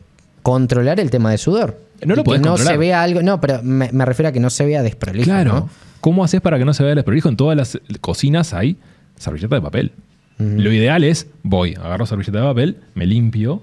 controlar 0.42 1.00
el 1.00 1.10
tema 1.10 1.30
de 1.30 1.38
sudor? 1.38 1.80
No 2.04 2.14
lo 2.14 2.20
Y 2.20 2.24
que 2.24 2.26
podés 2.26 2.42
no 2.42 2.48
controlar. 2.48 2.74
se 2.74 2.78
vea 2.78 3.02
algo, 3.02 3.22
no, 3.22 3.40
pero 3.40 3.62
me, 3.62 3.90
me 3.92 4.04
refiero 4.04 4.28
a 4.28 4.32
que 4.32 4.40
no 4.40 4.50
se 4.50 4.66
vea 4.66 4.82
desprolijo. 4.82 5.24
Claro. 5.24 5.52
¿no? 5.54 5.68
¿Cómo 6.02 6.22
haces 6.22 6.40
para 6.42 6.58
que 6.58 6.64
no 6.66 6.74
se 6.74 6.82
vea 6.84 6.94
desprolijo? 6.94 7.30
En 7.30 7.36
todas 7.36 7.56
las 7.56 7.78
cocinas 8.02 8.52
hay 8.52 8.76
servilleta 9.16 9.54
de 9.54 9.62
papel. 9.62 9.92
Lo 10.36 10.70
ideal 10.72 11.04
es, 11.04 11.28
voy, 11.44 11.74
agarro 11.76 12.04
servilleta 12.06 12.38
de 12.40 12.44
papel, 12.44 12.78
me 12.94 13.06
limpio, 13.06 13.62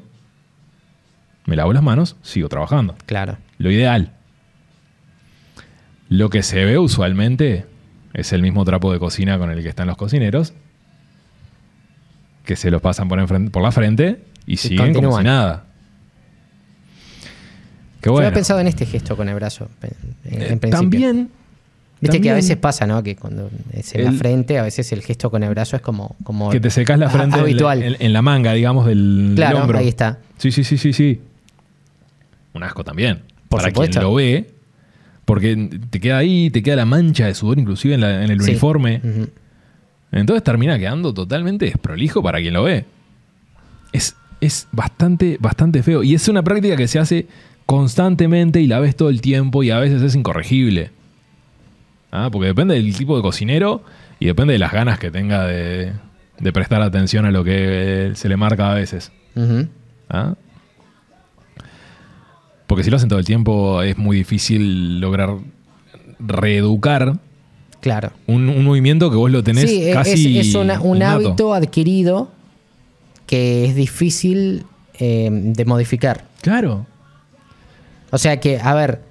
me 1.45 1.55
lavo 1.57 1.73
las 1.73 1.83
manos, 1.83 2.15
sigo 2.23 2.47
trabajando. 2.49 2.95
Claro. 3.05 3.37
Lo 3.59 3.69
ideal. 3.69 4.13
Lo 6.09 6.29
que 6.29 6.43
se 6.43 6.63
ve 6.65 6.77
usualmente 6.77 7.65
es 8.13 8.33
el 8.33 8.41
mismo 8.41 8.65
trapo 8.65 8.91
de 8.91 8.99
cocina 8.99 9.37
con 9.37 9.49
el 9.51 9.61
que 9.63 9.69
están 9.69 9.87
los 9.87 9.97
cocineros, 9.97 10.53
que 12.45 12.55
se 12.55 12.71
los 12.71 12.81
pasan 12.81 13.07
por, 13.07 13.19
enfrente- 13.19 13.51
por 13.51 13.61
la 13.63 13.71
frente 13.71 14.21
y 14.45 14.57
siguen 14.57 14.93
como 14.93 15.17
si 15.17 15.23
nada. 15.23 15.65
Qué 18.01 18.07
Yo 18.07 18.13
bueno. 18.13 18.27
había 18.27 18.33
pensado 18.35 18.59
en 18.59 18.67
este 18.67 18.85
gesto 18.85 19.15
con 19.15 19.29
el 19.29 19.35
brazo, 19.35 19.69
en, 20.23 20.33
en 20.33 20.41
Eh, 20.41 20.45
principio. 20.57 20.71
también. 20.79 21.29
Viste 21.99 22.19
que 22.19 22.31
a 22.31 22.33
veces 22.33 22.57
pasa, 22.57 22.87
¿no? 22.87 23.03
Que 23.03 23.15
cuando 23.15 23.51
es 23.73 23.93
en 23.93 24.05
la 24.05 24.09
El- 24.09 24.17
frente, 24.17 24.57
a 24.57 24.63
veces 24.63 24.91
el 24.91 25.03
gesto 25.03 25.29
con 25.29 25.43
el 25.43 25.49
brazo 25.51 25.75
es 25.75 25.83
como, 25.83 26.15
como 26.23 26.49
Que 26.49 26.59
te 26.59 26.71
secas 26.71 26.97
la 26.97 27.09
frente 27.11 27.25
en 27.35 27.41
la- 27.43 27.43
habitual. 27.43 27.95
En, 27.99 28.11
la 28.13 28.23
manga, 28.23 28.53
digamos, 28.53 28.87
del, 28.87 29.27
del 29.27 29.35
claro, 29.35 29.59
hombro. 29.61 29.77
ahí 29.77 29.87
está. 29.87 30.17
Sí, 30.39 30.51
sí, 30.51 30.63
sí, 30.63 30.79
sí, 30.79 30.93
sí. 30.93 31.21
Un 32.53 32.63
asco 32.63 32.83
también. 32.83 33.21
Por 33.47 33.59
Para 33.61 33.69
supuesto. 33.71 33.99
quien 33.99 34.03
lo 34.03 34.15
ve, 34.15 34.49
porque 35.31 35.55
te 35.89 36.01
queda 36.01 36.17
ahí, 36.17 36.49
te 36.49 36.61
queda 36.61 36.75
la 36.75 36.85
mancha 36.85 37.25
de 37.25 37.33
sudor 37.33 37.57
inclusive 37.57 37.93
en, 37.93 38.01
la- 38.01 38.25
en 38.25 38.31
el 38.31 38.41
Sí. 38.41 38.49
uniforme. 38.51 38.99
Entonces 40.11 40.43
termina 40.43 40.77
quedando 40.77 41.13
totalmente 41.13 41.63
desprolijo 41.63 42.21
para 42.21 42.39
quien 42.39 42.53
lo 42.53 42.63
ve. 42.63 42.83
Es, 43.93 44.17
es 44.41 44.67
bastante, 44.73 45.37
bastante 45.39 45.83
feo. 45.83 46.03
Y 46.03 46.15
es 46.15 46.27
una 46.27 46.43
práctica 46.43 46.75
que 46.75 46.85
se 46.89 46.99
hace 46.99 47.27
constantemente 47.65 48.59
y 48.59 48.67
la 48.67 48.81
ves 48.81 48.97
todo 48.97 49.09
el 49.09 49.21
tiempo 49.21 49.63
y 49.63 49.69
a 49.71 49.79
veces 49.79 50.01
es 50.01 50.15
incorregible. 50.15 50.89
Ah, 52.11 52.27
porque 52.29 52.47
depende 52.47 52.73
del 52.75 52.93
tipo 52.93 53.15
de 53.15 53.21
cocinero 53.21 53.85
y 54.19 54.25
depende 54.25 54.51
de 54.51 54.59
las 54.59 54.73
ganas 54.73 54.99
que 54.99 55.11
tenga 55.11 55.45
de, 55.47 55.93
de 56.39 56.51
prestar 56.51 56.81
atención 56.81 57.25
a 57.25 57.31
lo 57.31 57.45
que 57.45 58.11
se 58.15 58.27
le 58.27 58.35
marca 58.35 58.69
a 58.69 58.75
veces. 58.75 59.13
¿Ah? 60.09 60.35
Porque 62.71 62.85
si 62.85 62.89
lo 62.89 62.95
hacen 62.95 63.09
todo 63.09 63.19
el 63.19 63.25
tiempo 63.25 63.81
es 63.81 63.97
muy 63.97 64.15
difícil 64.15 65.01
lograr 65.01 65.35
reeducar 66.19 67.17
Claro. 67.81 68.11
un, 68.27 68.47
un 68.47 68.63
movimiento 68.63 69.09
que 69.09 69.17
vos 69.17 69.29
lo 69.29 69.43
tenés 69.43 69.69
sí, 69.69 69.89
casi 69.91 70.37
es, 70.39 70.55
una- 70.55 70.79
un 70.79 70.97
innato. 70.97 71.15
hábito 71.27 71.53
adquirido 71.53 72.29
que 73.25 73.65
es 73.65 73.75
difícil 73.75 74.65
eh, 74.99 75.29
de 75.31 75.65
modificar. 75.65 76.25
Claro. 76.41 76.85
O 78.11 78.17
sea 78.17 78.39
que, 78.39 78.59
a 78.61 78.73
ver, 78.75 79.01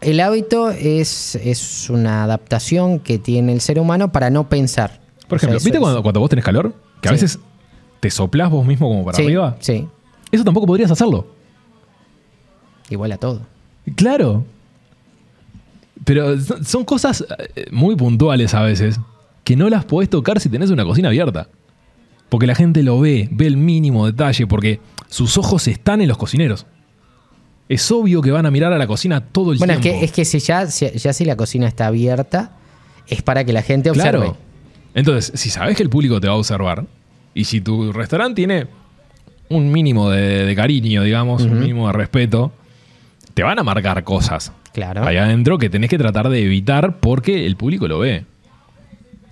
el 0.00 0.20
hábito 0.20 0.70
es, 0.70 1.34
es 1.36 1.90
una 1.90 2.22
adaptación 2.24 3.00
que 3.00 3.18
tiene 3.18 3.52
el 3.52 3.60
ser 3.60 3.78
humano 3.80 4.12
para 4.12 4.30
no 4.30 4.48
pensar. 4.48 5.00
Por 5.28 5.36
O 5.36 5.38
sea, 5.40 5.48
ejemplo, 5.48 5.56
eso 5.58 5.64
¿viste 5.64 5.78
cuando, 5.80 6.02
cuando 6.02 6.20
vos 6.20 6.30
tenés 6.30 6.44
calor? 6.44 6.74
Que 7.00 7.08
a 7.08 7.12
Sí. 7.12 7.14
veces 7.24 7.38
te 8.00 8.10
soplás 8.10 8.50
vos 8.50 8.64
mismo 8.64 8.88
como 8.88 9.04
para 9.04 9.16
sí, 9.16 9.24
arriba. 9.24 9.56
Sí, 9.60 9.86
Eso 10.30 10.44
tampoco 10.44 10.66
podrías 10.66 10.90
hacerlo. 10.90 11.26
Igual 12.92 13.12
a 13.12 13.18
todo. 13.18 13.42
Claro. 13.96 14.44
Pero 16.04 16.38
son 16.64 16.84
cosas 16.84 17.24
eh, 17.56 17.66
muy 17.70 17.94
puntuales 17.96 18.54
a 18.54 18.62
veces 18.62 18.98
que 19.44 19.56
no 19.56 19.68
las 19.68 19.84
podés 19.84 20.08
tocar 20.10 20.40
si 20.40 20.48
tenés 20.48 20.70
una 20.70 20.84
cocina 20.84 21.08
abierta. 21.08 21.48
Porque 22.28 22.46
la 22.46 22.54
gente 22.54 22.82
lo 22.82 22.98
ve, 23.00 23.28
ve 23.30 23.46
el 23.46 23.56
mínimo 23.56 24.06
detalle, 24.06 24.46
porque 24.46 24.80
sus 25.08 25.36
ojos 25.36 25.68
están 25.68 26.00
en 26.00 26.08
los 26.08 26.16
cocineros. 26.16 26.66
Es 27.68 27.90
obvio 27.92 28.22
que 28.22 28.30
van 28.30 28.46
a 28.46 28.50
mirar 28.50 28.72
a 28.72 28.78
la 28.78 28.86
cocina 28.86 29.20
todo 29.20 29.52
el 29.52 29.58
Bueno, 29.58 29.74
es 29.74 29.80
tiempo. 29.80 30.00
que, 30.00 30.04
es 30.06 30.12
que 30.12 30.24
si 30.24 30.38
ya, 30.40 30.66
si- 30.66 30.90
ya 30.90 31.12
si 31.12 31.24
la 31.24 31.36
cocina 31.36 31.68
está 31.68 31.86
abierta, 31.88 32.52
es 33.06 33.22
para 33.22 33.44
que 33.44 33.52
la 33.52 33.62
gente 33.62 33.90
observe. 33.90 34.18
Claro. 34.18 34.36
Entonces, 34.94 35.38
si 35.40 35.50
sabes 35.50 35.76
que 35.76 35.82
el 35.82 35.90
público 35.90 36.20
te 36.20 36.26
va 36.26 36.34
a 36.34 36.36
observar, 36.36 36.86
y 37.34 37.44
si 37.44 37.60
tu 37.60 37.92
restaurante 37.92 38.34
tiene 38.36 38.66
un 39.48 39.70
mínimo 39.70 40.10
de, 40.10 40.44
de 40.46 40.54
cariño, 40.56 41.02
digamos, 41.02 41.42
un 41.42 41.58
mínimo 41.60 41.86
de 41.86 41.92
respeto, 41.92 42.52
te 43.34 43.42
van 43.42 43.58
a 43.58 43.62
marcar 43.62 44.02
cosas 44.04 44.52
Claro. 44.72 45.04
allá 45.04 45.24
adentro 45.24 45.58
que 45.58 45.68
tenés 45.70 45.90
que 45.90 45.98
tratar 45.98 46.28
de 46.28 46.42
evitar 46.42 46.96
porque 46.98 47.46
el 47.46 47.56
público 47.56 47.88
lo 47.88 47.98
ve. 47.98 48.24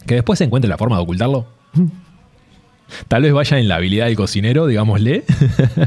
Que 0.06 0.14
después 0.14 0.38
se 0.38 0.44
encuentre 0.44 0.68
la 0.68 0.78
forma 0.78 0.96
de 0.96 1.02
ocultarlo. 1.02 1.46
Tal 3.08 3.22
vez 3.22 3.32
vaya 3.32 3.58
en 3.58 3.68
la 3.68 3.76
habilidad 3.76 4.06
del 4.06 4.16
cocinero, 4.16 4.66
digámosle. 4.66 5.24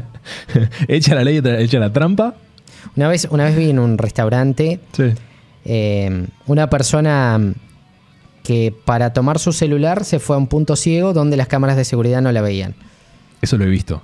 echa 0.87 1.15
la 1.15 1.23
ley, 1.23 1.41
echa 1.43 1.79
la 1.79 1.91
trampa. 1.91 2.35
Una 2.95 3.07
vez, 3.09 3.27
una 3.29 3.45
vez 3.45 3.55
vi 3.57 3.69
en 3.69 3.79
un 3.79 3.97
restaurante 3.97 4.79
Sí. 4.93 5.05
eh, 5.65 6.27
una 6.47 6.69
persona 6.69 7.39
que 8.43 8.73
para 8.85 9.13
tomar 9.13 9.39
su 9.39 9.51
celular 9.53 10.03
se 10.05 10.19
fue 10.19 10.35
a 10.35 10.39
un 10.39 10.47
punto 10.47 10.75
ciego 10.75 11.13
donde 11.13 11.37
las 11.37 11.47
cámaras 11.47 11.77
de 11.77 11.85
seguridad 11.85 12.21
no 12.21 12.31
la 12.31 12.41
veían. 12.41 12.75
Eso 13.41 13.57
lo 13.57 13.65
he 13.65 13.69
visto. 13.69 14.01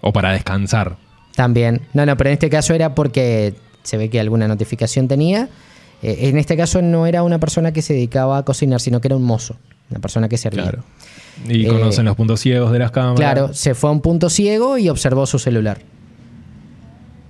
O 0.00 0.12
para 0.12 0.32
descansar. 0.32 0.96
También. 1.34 1.82
No, 1.94 2.04
no, 2.06 2.16
pero 2.16 2.30
en 2.30 2.34
este 2.34 2.50
caso 2.50 2.74
era 2.74 2.94
porque 2.94 3.54
se 3.82 3.96
ve 3.96 4.10
que 4.10 4.20
alguna 4.20 4.48
notificación 4.48 5.08
tenía. 5.08 5.48
Eh, 6.02 6.28
en 6.28 6.36
este 6.38 6.56
caso 6.56 6.82
no 6.82 7.06
era 7.06 7.22
una 7.22 7.38
persona 7.38 7.72
que 7.72 7.82
se 7.82 7.94
dedicaba 7.94 8.38
a 8.38 8.44
cocinar, 8.44 8.80
sino 8.80 9.00
que 9.00 9.08
era 9.08 9.16
un 9.16 9.22
mozo, 9.24 9.56
una 9.90 10.00
persona 10.00 10.28
que 10.28 10.36
servía. 10.36 10.64
Claro. 10.64 10.84
Y 11.48 11.64
Eh, 11.64 11.68
conocen 11.68 12.04
los 12.04 12.16
puntos 12.16 12.40
ciegos 12.40 12.72
de 12.72 12.78
las 12.78 12.90
cámaras. 12.90 13.16
Claro, 13.18 13.54
se 13.54 13.74
fue 13.74 13.88
a 13.90 13.92
un 13.92 14.00
punto 14.00 14.28
ciego 14.28 14.78
y 14.78 14.88
observó 14.88 15.26
su 15.26 15.38
celular. 15.38 15.80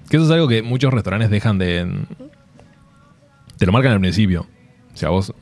Que 0.08 0.16
eso 0.16 0.26
es 0.26 0.30
algo 0.32 0.48
que 0.48 0.62
muchos 0.62 0.92
restaurantes 0.92 1.30
dejan 1.30 1.58
de. 1.58 1.86
Te 3.56 3.66
lo 3.66 3.72
marcan 3.72 3.92
al 3.92 4.00
principio. 4.00 4.46
O 4.92 4.96
sea, 4.96 5.10
vos 5.10 5.32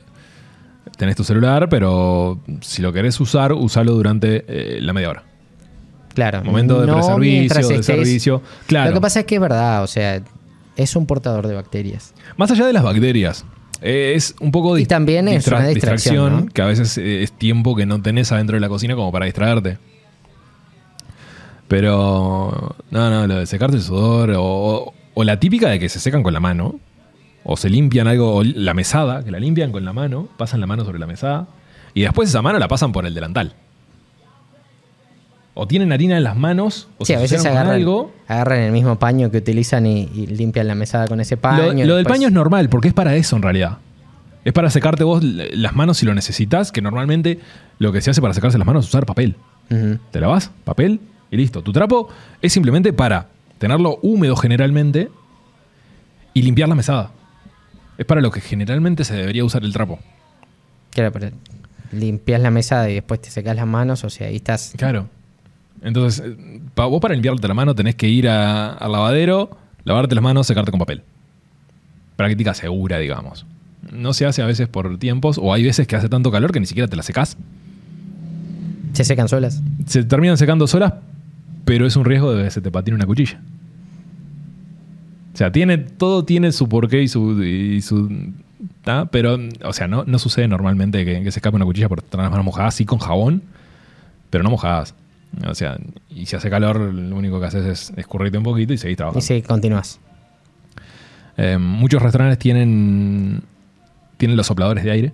tenés 0.97 1.15
tu 1.15 1.23
celular, 1.23 1.67
pero 1.69 2.39
si 2.61 2.81
lo 2.81 2.93
querés 2.93 3.19
usar, 3.19 3.53
usalo 3.53 3.93
durante 3.93 4.45
eh, 4.47 4.79
la 4.81 4.93
media 4.93 5.09
hora. 5.09 5.23
Claro. 6.13 6.43
Momento 6.43 6.81
de 6.81 6.87
no 6.87 6.93
preservicio, 6.95 7.19
mientras 7.39 7.67
de 7.69 7.83
servicio. 7.83 8.41
Claro. 8.67 8.89
Lo 8.91 8.95
que 8.95 9.01
pasa 9.01 9.19
es 9.21 9.25
que 9.25 9.35
es 9.35 9.41
verdad, 9.41 9.83
o 9.83 9.87
sea, 9.87 10.21
es 10.75 10.95
un 10.95 11.05
portador 11.05 11.47
de 11.47 11.53
bacterias. 11.55 12.13
Más 12.37 12.49
allá 12.51 12.65
de 12.65 12.73
las 12.73 12.83
bacterias, 12.83 13.45
eh, 13.81 14.13
es 14.15 14.35
un 14.39 14.51
poco 14.51 14.75
de 14.75 14.81
Y 14.81 14.85
también 14.85 15.27
es 15.27 15.47
una 15.47 15.67
distracción, 15.67 16.45
¿no? 16.45 16.45
que 16.51 16.61
a 16.61 16.65
veces 16.65 16.97
eh, 16.97 17.23
es 17.23 17.31
tiempo 17.31 17.75
que 17.75 17.85
no 17.85 18.01
tenés 18.01 18.31
adentro 18.31 18.55
de 18.55 18.59
la 18.61 18.69
cocina 18.69 18.95
como 18.95 19.11
para 19.11 19.25
distraerte. 19.25 19.77
Pero, 21.67 22.75
no, 22.91 23.09
no, 23.09 23.27
lo 23.27 23.35
de 23.39 23.45
secarte 23.45 23.77
el 23.77 23.81
sudor, 23.83 24.31
o, 24.31 24.43
o- 24.43 24.93
o 25.13 25.23
la 25.23 25.39
típica 25.39 25.69
de 25.69 25.79
que 25.79 25.89
se 25.89 25.99
secan 25.99 26.23
con 26.23 26.33
la 26.33 26.39
mano, 26.39 26.79
o 27.43 27.55
se 27.57 27.69
limpian 27.69 28.07
algo, 28.07 28.35
o 28.35 28.43
la 28.43 28.73
mesada, 28.73 29.23
que 29.23 29.31
la 29.31 29.39
limpian 29.39 29.71
con 29.71 29.85
la 29.85 29.93
mano, 29.93 30.27
pasan 30.37 30.59
la 30.59 30.67
mano 30.67 30.83
sobre 30.85 30.99
la 30.99 31.07
mesada, 31.07 31.47
y 31.93 32.01
después 32.01 32.29
esa 32.29 32.41
mano 32.41 32.59
la 32.59 32.67
pasan 32.67 32.91
por 32.91 33.05
el 33.05 33.13
delantal. 33.13 33.53
O 35.53 35.67
tienen 35.67 35.91
harina 35.91 36.17
en 36.17 36.23
las 36.23 36.37
manos, 36.37 36.87
o 36.97 37.05
Sí, 37.05 37.13
se 37.13 37.17
a 37.17 37.19
veces 37.21 37.45
agarran, 37.45 37.75
algo. 37.75 38.13
agarran 38.27 38.59
el 38.59 38.71
mismo 38.71 38.97
paño 38.97 39.29
que 39.31 39.37
utilizan 39.39 39.85
y, 39.85 40.03
y 40.13 40.27
limpian 40.27 40.67
la 40.67 40.75
mesada 40.75 41.07
con 41.07 41.19
ese 41.19 41.37
paño. 41.37 41.85
Lo, 41.85 41.95
del 41.97 42.05
paño 42.05 42.27
es 42.27 42.33
normal, 42.33 42.69
porque 42.69 42.87
es 42.87 42.93
para 42.93 43.15
eso 43.15 43.35
en 43.35 43.41
realidad. 43.41 43.77
Es 44.45 44.53
para 44.53 44.69
secarte 44.69 45.03
vos 45.03 45.23
las 45.23 45.75
manos 45.75 45.97
si 45.97 46.05
lo 46.05 46.13
necesitas, 46.15 46.71
que 46.71 46.81
normalmente 46.81 47.39
lo 47.79 47.91
que 47.91 48.01
se 48.01 48.09
hace 48.11 48.21
para 48.21 48.33
secarse 48.33 48.57
las 48.57 48.65
manos 48.65 48.85
es 48.85 48.89
usar 48.89 49.05
papel. 49.05 49.35
Te 50.11 50.19
lavas, 50.19 50.51
papel 50.65 50.99
y 51.29 51.37
listo. 51.37 51.61
Tu 51.61 51.71
trapo 51.71 52.09
es 52.41 52.51
simplemente 52.51 52.91
para 52.91 53.27
tenerlo 53.57 53.99
húmedo 54.01 54.35
generalmente 54.35 55.09
y 56.33 56.41
limpiar 56.41 56.67
la 56.69 56.75
mesada. 56.75 57.11
Es 57.97 58.05
para 58.05 58.19
lo 58.21 58.31
que 58.31 58.41
generalmente 58.41 59.03
se 59.03 59.15
debería 59.15 59.45
usar 59.45 59.63
el 59.63 59.73
trapo. 59.73 59.99
Claro, 60.89 61.11
pero 61.11 61.29
limpias 61.91 62.41
la 62.41 62.49
mesada 62.51 62.89
y 62.89 62.95
después 62.95 63.21
te 63.21 63.29
secas 63.29 63.55
las 63.55 63.67
manos, 63.67 64.03
o 64.03 64.09
sea, 64.09 64.27
ahí 64.27 64.37
estás. 64.37 64.73
Claro. 64.75 65.07
Entonces, 65.81 66.23
eh, 66.25 66.61
pa- 66.75 66.85
vos 66.85 67.01
para 67.01 67.13
limpiarte 67.13 67.47
la 67.47 67.53
mano 67.53 67.73
tenés 67.75 67.95
que 67.95 68.07
ir 68.07 68.27
a- 68.29 68.73
al 68.73 68.91
lavadero, 68.91 69.57
lavarte 69.83 70.13
las 70.15 70.23
manos, 70.23 70.47
secarte 70.47 70.71
con 70.71 70.79
papel. 70.79 71.01
Práctica 72.15 72.53
segura, 72.53 72.97
digamos. 72.99 73.45
No 73.91 74.13
se 74.13 74.25
hace 74.27 74.41
a 74.41 74.45
veces 74.45 74.67
por 74.67 74.97
tiempos, 74.99 75.39
o 75.41 75.53
hay 75.53 75.63
veces 75.63 75.87
que 75.87 75.95
hace 75.95 76.07
tanto 76.07 76.31
calor 76.31 76.51
que 76.51 76.59
ni 76.59 76.65
siquiera 76.67 76.87
te 76.87 76.95
la 76.95 77.03
secás. 77.03 77.35
Se 78.93 79.03
secan 79.03 79.27
solas. 79.27 79.61
Se 79.87 80.03
terminan 80.03 80.37
secando 80.37 80.67
solas, 80.67 80.93
pero 81.65 81.87
es 81.87 81.95
un 81.95 82.05
riesgo 82.05 82.33
de 82.33 82.43
que 82.43 82.51
se 82.51 82.61
te 82.61 82.69
patine 82.71 82.95
una 82.95 83.05
cuchilla. 83.07 83.39
O 85.33 85.37
sea, 85.37 85.51
tiene, 85.51 85.77
todo 85.77 86.25
tiene 86.25 86.51
su 86.51 86.67
porqué 86.69 87.01
y 87.01 87.07
su. 87.07 87.41
y 87.43 87.81
su- 87.81 88.33
¿tá? 88.83 89.05
Pero, 89.05 89.39
o 89.63 89.73
sea, 89.73 89.87
no, 89.87 90.03
no 90.05 90.19
sucede 90.19 90.47
normalmente 90.47 91.03
que, 91.05 91.23
que 91.23 91.31
se 91.31 91.39
escape 91.39 91.55
una 91.55 91.65
cuchilla 91.65 91.89
por 91.89 92.01
tener 92.01 92.23
las 92.25 92.31
manos 92.31 92.45
mojadas, 92.45 92.75
sí 92.75 92.85
con 92.85 92.99
jabón, 92.99 93.41
pero 94.29 94.43
no 94.43 94.49
mojadas. 94.51 94.93
O 95.47 95.55
sea, 95.55 95.77
y 96.09 96.25
si 96.25 96.35
hace 96.35 96.49
calor, 96.49 96.77
lo 96.79 97.15
único 97.15 97.39
que 97.39 97.45
haces 97.45 97.65
es 97.65 97.97
escurrirte 97.97 98.37
un 98.37 98.43
poquito 98.43 98.73
y 98.73 98.77
seguís 98.77 98.93
Y 98.93 98.97
trabajando. 98.97 99.21
sí, 99.25 99.41
continúas. 99.41 99.99
Eh, 101.37 101.57
muchos 101.57 102.01
restaurantes 102.01 102.37
tienen, 102.39 103.41
tienen 104.17 104.35
los 104.37 104.47
sopladores 104.47 104.83
de 104.83 104.91
aire 104.91 105.13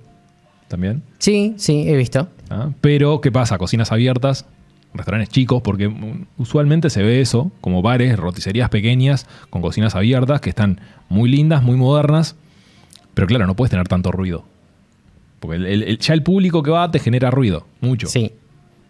también. 0.67 1.03
Sí, 1.19 1.53
sí, 1.58 1.88
he 1.88 1.95
visto. 1.95 2.27
¿ah? 2.49 2.71
Pero, 2.82 3.21
¿qué 3.21 3.32
pasa? 3.32 3.58
Cocinas 3.58 3.91
abiertas, 3.91 4.45
restaurantes 4.93 5.30
chicos, 5.30 5.62
porque 5.62 5.93
usualmente 6.38 6.89
se 6.89 7.03
ve 7.03 7.21
eso, 7.21 7.51
como 7.62 7.82
bares, 7.82 8.17
roticerías 8.17 8.69
pequeñas, 8.69 9.27
con 9.49 9.62
cocinas 9.62 9.95
abiertas, 9.95 10.41
que 10.41 10.49
están 10.49 10.82
muy 11.10 11.30
lindas, 11.30 11.62
muy 11.63 11.77
modernas, 11.77 12.36
pero 13.13 13.27
claro, 13.27 13.45
no 13.47 13.56
puedes 13.56 13.69
tener 13.69 13.88
tanto 13.88 14.12
ruido. 14.12 14.43
Porque 15.39 15.58
el- 15.58 15.65
el- 15.67 15.84
el- 15.84 15.99
ya 15.99 16.13
el 16.15 16.23
público 16.23 16.63
que 16.63 16.71
va 16.71 16.89
te 16.89 16.99
genera 16.99 17.30
ruido, 17.30 17.67
mucho. 17.80 18.08
Sí. 18.08 18.32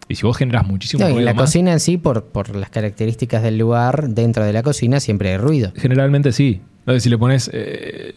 Y 0.08 0.14
si 0.14 0.22
vos 0.26 0.36
generas 0.36 0.66
muchísimo 0.66 1.00
No, 1.02 1.08
y 1.08 1.10
en 1.10 1.16
ruido 1.16 1.26
la 1.26 1.34
más, 1.34 1.42
cocina 1.44 1.72
en 1.72 1.80
sí, 1.80 1.98
por, 1.98 2.24
por 2.24 2.56
las 2.56 2.70
características 2.70 3.42
del 3.42 3.58
lugar, 3.58 4.08
dentro 4.08 4.44
de 4.44 4.52
la 4.54 4.62
cocina 4.62 5.00
siempre 5.00 5.30
hay 5.30 5.36
ruido. 5.36 5.72
generalmente 5.76 6.32
sí. 6.32 6.60
Entonces, 6.80 7.02
si 7.02 7.10
le 7.10 7.18
pones 7.18 7.50
eh, 7.52 8.14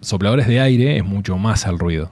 sopladores 0.00 0.48
de 0.48 0.58
aire, 0.60 0.96
es 0.96 1.04
mucho 1.04 1.38
más 1.38 1.64
el 1.66 1.78
ruido. 1.78 2.10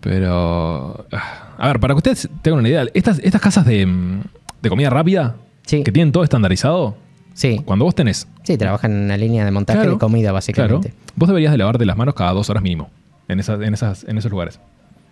Pero. 0.00 1.06
ah, 1.12 1.54
A 1.58 1.66
ver, 1.68 1.80
para 1.80 1.94
que 1.94 1.98
ustedes 1.98 2.28
tengan 2.42 2.60
una 2.60 2.68
idea, 2.68 2.86
estas, 2.94 3.18
estas 3.20 3.40
casas 3.40 3.64
de, 3.66 3.84
mm, 3.86 4.20
de 4.62 4.68
comida 4.68 4.90
rápida, 4.90 5.36
Sí. 5.66 5.82
que 5.82 5.92
tienen 5.92 6.12
todo 6.12 6.24
estandarizado, 6.24 6.96
Sí, 7.34 7.60
cuando 7.64 7.84
vos 7.84 7.94
tenés. 7.94 8.26
sí, 8.42 8.56
trabajan 8.56 8.92
en 8.92 8.98
una 9.04 9.16
línea 9.16 9.44
de 9.44 9.50
montaje 9.50 9.78
Claro, 9.80 9.92
de 9.92 9.98
comida, 9.98 10.32
básicamente. 10.32 10.90
Claro, 10.90 11.02
vos 11.16 11.28
deberías 11.28 11.52
de 11.52 11.58
lavarte 11.58 11.84
las 11.86 11.96
manos 11.96 12.14
cada 12.14 12.32
dos 12.32 12.48
horas 12.50 12.62
mínimo 12.62 12.90
en, 13.28 13.38
esas, 13.40 13.60
en, 13.60 13.74
esas, 13.74 14.04
en 14.04 14.18
esos 14.18 14.30
lugares. 14.30 14.60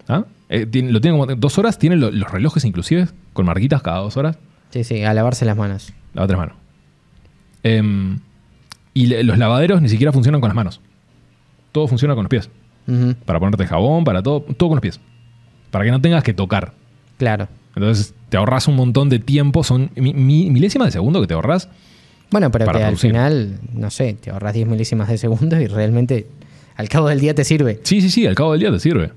¿Ah? 0.08 0.24
Eh, 0.48 0.66
tiene- 0.66 0.92
lo 0.92 1.00
tienen 1.00 1.18
como 1.20 1.34
dos 1.34 1.58
horas, 1.58 1.78
tienen 1.78 2.00
lo- 2.00 2.10
los 2.10 2.30
relojes 2.30 2.64
inclusive, 2.64 3.08
con 3.32 3.46
marquitas 3.46 3.82
cada 3.82 3.98
dos 3.98 4.16
horas. 4.16 4.38
Sí, 4.70 4.84
sí, 4.84 5.02
a 5.02 5.12
lavarse 5.14 5.44
las 5.44 5.56
manos. 5.56 5.92
Lava 6.14 6.26
tres 6.28 6.38
manos. 6.38 6.56
Em, 7.62 8.18
y 8.94 9.06
le- 9.06 9.24
los 9.24 9.38
lavaderos 9.38 9.82
ni 9.82 9.88
siquiera 9.88 10.12
funcionan 10.12 10.40
con 10.40 10.48
las 10.48 10.54
manos. 10.54 10.80
Todo 11.72 11.88
funciona 11.88 12.14
con 12.14 12.24
los 12.24 12.30
pies. 12.30 12.48
Ujú, 12.86 13.14
Para 13.24 13.40
ponerte 13.40 13.66
jabón, 13.66 14.04
para 14.04 14.22
todo, 14.22 14.40
todo 14.40 14.68
con 14.70 14.76
los 14.76 14.82
pies. 14.82 15.00
Para 15.70 15.84
que 15.84 15.90
no 15.90 16.00
tengas 16.00 16.22
que 16.22 16.32
tocar. 16.32 16.72
Claro. 17.18 17.48
Entonces 17.74 18.14
te 18.28 18.36
ahorras 18.36 18.68
un 18.68 18.76
montón 18.76 19.08
de 19.08 19.18
tiempo, 19.18 19.64
son 19.64 19.90
mi- 19.96 20.14
mi- 20.14 20.50
milésimas 20.50 20.86
de 20.88 20.92
segundo 20.92 21.20
que 21.20 21.26
te 21.26 21.34
ahorras. 21.34 21.68
Bueno, 22.30 22.50
pero 22.50 22.64
Para 22.66 22.78
que 22.78 22.84
al 22.84 22.90
producir. 22.90 23.10
final, 23.10 23.58
no 23.72 23.90
sé, 23.90 24.14
te 24.14 24.30
ahorras 24.30 24.54
10 24.54 24.66
milísimas 24.66 25.08
de 25.08 25.18
segundo 25.18 25.60
y 25.60 25.66
realmente 25.66 26.26
al 26.76 26.88
cabo 26.88 27.08
del 27.08 27.20
día 27.20 27.34
te 27.34 27.44
sirve. 27.44 27.80
Sí, 27.82 28.00
sí, 28.00 28.10
sí, 28.10 28.26
al 28.26 28.34
cabo 28.34 28.52
del 28.52 28.60
día 28.60 28.70
te 28.70 28.78
sirve. 28.80 29.12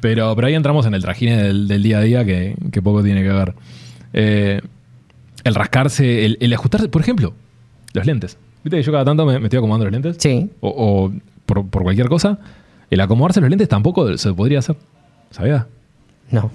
Pero, 0.00 0.34
pero 0.34 0.46
ahí 0.46 0.54
entramos 0.54 0.86
en 0.86 0.94
el 0.94 1.02
trajine 1.02 1.42
del, 1.42 1.68
del 1.68 1.82
día 1.82 1.98
a 1.98 2.00
día 2.02 2.24
que, 2.24 2.56
que 2.72 2.82
poco 2.82 3.02
tiene 3.02 3.22
que 3.22 3.28
ver. 3.28 3.54
Eh, 4.12 4.60
el 5.44 5.54
rascarse, 5.54 6.24
el, 6.24 6.38
el 6.40 6.52
ajustarse, 6.52 6.88
por 6.88 7.02
ejemplo, 7.02 7.34
los 7.92 8.06
lentes. 8.06 8.38
Viste 8.64 8.76
que 8.78 8.82
yo 8.82 8.92
cada 8.92 9.04
tanto 9.04 9.24
me, 9.26 9.38
me 9.38 9.46
estoy 9.46 9.58
acomodando 9.58 9.84
los 9.86 9.92
lentes. 9.92 10.16
Sí, 10.18 10.50
O, 10.60 10.68
o 10.68 11.12
por, 11.46 11.66
por 11.68 11.82
cualquier 11.82 12.08
cosa. 12.08 12.38
El 12.90 13.00
acomodarse 13.00 13.40
los 13.40 13.48
lentes 13.50 13.68
tampoco 13.68 14.16
se 14.18 14.32
podría 14.32 14.58
hacer. 14.60 14.76
¿Sabías? 15.30 15.66
no. 16.30 16.50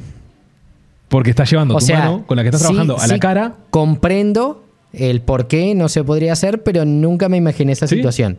Porque 1.07 1.29
estás 1.29 1.49
llevando 1.49 1.75
O 1.75 1.77
tu 1.79 1.85
sea, 1.85 1.99
mano 1.99 2.23
con 2.25 2.35
la 2.35 2.41
que 2.43 2.49
estás 2.49 2.61
sí, 2.61 2.67
trabajando 2.67 2.97
a 2.99 3.07
la 3.07 3.19
cara. 3.19 3.55
Comprendo 3.69 4.65
el 4.91 5.21
por 5.21 5.47
qué 5.47 5.75
no 5.75 5.87
se 5.87 6.03
podría 6.03 6.33
hacer, 6.33 6.63
pero 6.63 6.83
nunca 6.83 7.29
me 7.29 7.37
imaginé 7.37 7.73
esa 7.73 7.85
¿Sí? 7.87 7.95
situación. 7.97 8.37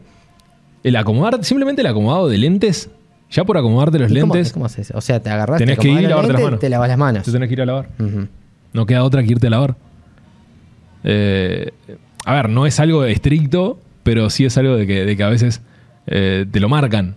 El 0.83 0.97
acomodar, 0.97 1.43
simplemente 1.45 1.83
el 1.83 1.87
acomodado 1.87 2.29
de 2.29 2.39
lentes, 2.39 2.91
ya 3.31 3.45
por 3.45 3.57
acomodarte 3.59 3.99
los 3.99 4.11
¿Y 4.13 4.21
cómo- 4.21 4.35
lentes, 4.35 4.53
¿Cómo, 4.53 4.67
haces? 4.67 4.93
O 4.95 5.01
sea, 5.01 5.21
te 5.21 5.31
agarras, 5.31 5.59
Tenés 5.59 5.77
te 5.77 5.83
que 5.83 5.89
ir 5.89 5.95
y 6.03 6.05
acomodás 6.07 6.29
los 6.29 6.29
lavarte 6.29 6.33
las 6.33 6.41
lentes, 6.41 6.45
manos. 6.51 6.61
te 6.61 6.69
lavas 6.71 6.89
las 6.89 6.99
manos. 6.99 7.23
te 7.25 7.33
tenés 7.33 7.49
que 7.49 7.53
ir 7.55 7.63
a 7.63 7.67
lavar. 7.67 7.89
Ujú. 7.99 8.29
No 8.73 8.87
queda 8.87 9.03
otra 9.05 9.23
que 9.23 9.33
irte 9.33 9.47
a 9.47 9.51
lavar. 9.51 9.77
Eh, 11.05 11.71
a 12.25 12.35
ver, 12.35 12.49
no 12.51 12.67
es 12.67 12.81
algo 12.81 13.05
estricto, 13.05 13.79
pero 14.03 14.31
sí 14.31 14.45
es 14.45 14.57
algo 14.59 14.77
de 14.77 14.87
que, 14.87 15.05
de 15.05 15.17
que 15.17 15.23
a 15.23 15.29
veces 15.29 15.61
eh, 16.07 16.47
te 16.51 16.61
lo 16.61 16.69
marcan. 16.69 17.15